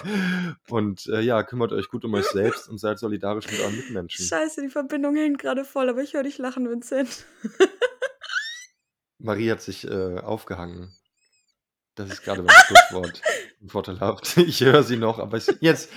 Und 0.70 1.06
äh, 1.06 1.22
ja, 1.22 1.44
kümmert 1.44 1.72
euch 1.72 1.88
gut 1.90 2.04
um 2.04 2.16
euch 2.16 2.26
selbst 2.26 2.68
und 2.68 2.80
seid 2.80 2.98
solidarisch 2.98 3.46
mit 3.52 3.60
euren 3.60 3.76
Mitmenschen. 3.76 4.26
Scheiße, 4.26 4.64
die 4.64 4.70
Verbindung 4.70 5.16
hängt 5.16 5.38
gerade 5.38 5.66
voll, 5.66 5.88
aber 5.88 6.02
ich 6.02 6.16
höre 6.16 6.24
dich 6.24 6.40
lachen, 6.40 6.68
Vincent. 6.68 7.26
Marie 9.20 9.52
hat 9.52 9.62
sich 9.62 9.86
äh, 9.86 10.20
aufgehangen. 10.20 10.94
Das 11.96 12.10
ist 12.10 12.24
gerade 12.24 12.42
beim 12.44 12.56
Schlusswort 12.66 13.22
vorteilhaft. 13.68 14.38
Ich 14.38 14.62
höre 14.62 14.84
sie 14.84 14.98
noch, 14.98 15.20
aber 15.20 15.38
es, 15.38 15.54
jetzt. 15.60 15.90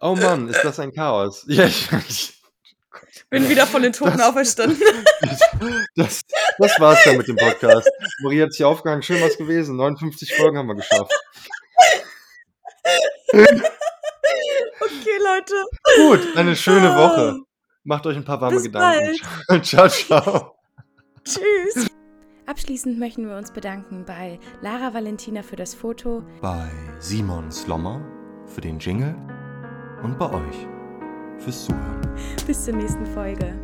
Oh 0.00 0.16
Mann, 0.16 0.48
ist 0.48 0.64
das 0.64 0.80
ein 0.80 0.92
Chaos? 0.92 1.44
Ja, 1.48 1.64
ich. 1.66 1.88
ich. 2.08 2.40
Bin 3.30 3.48
wieder 3.48 3.66
von 3.66 3.82
den 3.82 3.92
Toten 3.92 4.18
Das, 4.18 4.28
auferstanden. 4.28 4.80
das, 5.96 6.20
das 6.58 6.80
war's 6.80 7.02
dann 7.04 7.16
mit 7.16 7.26
dem 7.26 7.36
Podcast. 7.36 7.88
Marie 8.22 8.42
hat 8.42 8.52
sich 8.52 8.64
aufgehangen. 8.64 9.02
Schön 9.02 9.20
was 9.20 9.36
gewesen. 9.36 9.76
59 9.76 10.34
Folgen 10.34 10.58
haben 10.58 10.68
wir 10.68 10.76
geschafft. 10.76 11.12
Okay, 14.80 15.18
Leute. 15.22 15.54
Gut, 15.96 16.36
eine 16.36 16.54
schöne 16.54 16.94
Woche. 16.96 17.36
Ah, 17.40 17.44
Macht 17.82 18.06
euch 18.06 18.16
ein 18.16 18.24
paar 18.24 18.40
warme 18.40 18.56
Bis 18.56 18.64
Gedanken. 18.64 19.18
bald. 19.48 19.66
Ciao, 19.66 19.88
ciao. 19.88 20.56
Tschüss. 21.24 21.86
Abschließend 22.46 22.98
möchten 22.98 23.26
wir 23.26 23.36
uns 23.36 23.50
bedanken 23.50 24.04
bei 24.06 24.38
Lara 24.60 24.92
Valentina 24.92 25.42
für 25.42 25.56
das 25.56 25.74
Foto, 25.74 26.22
Bei 26.42 26.68
Simon 26.98 27.50
Slommer 27.50 28.02
für 28.46 28.60
den 28.60 28.78
Jingle 28.78 29.14
und 30.02 30.18
bei 30.18 30.30
euch 30.30 30.66
fürs 31.38 31.64
Zuhören. 31.64 32.02
Bis 32.46 32.64
zur 32.64 32.74
nächsten 32.74 33.06
Folge. 33.06 33.58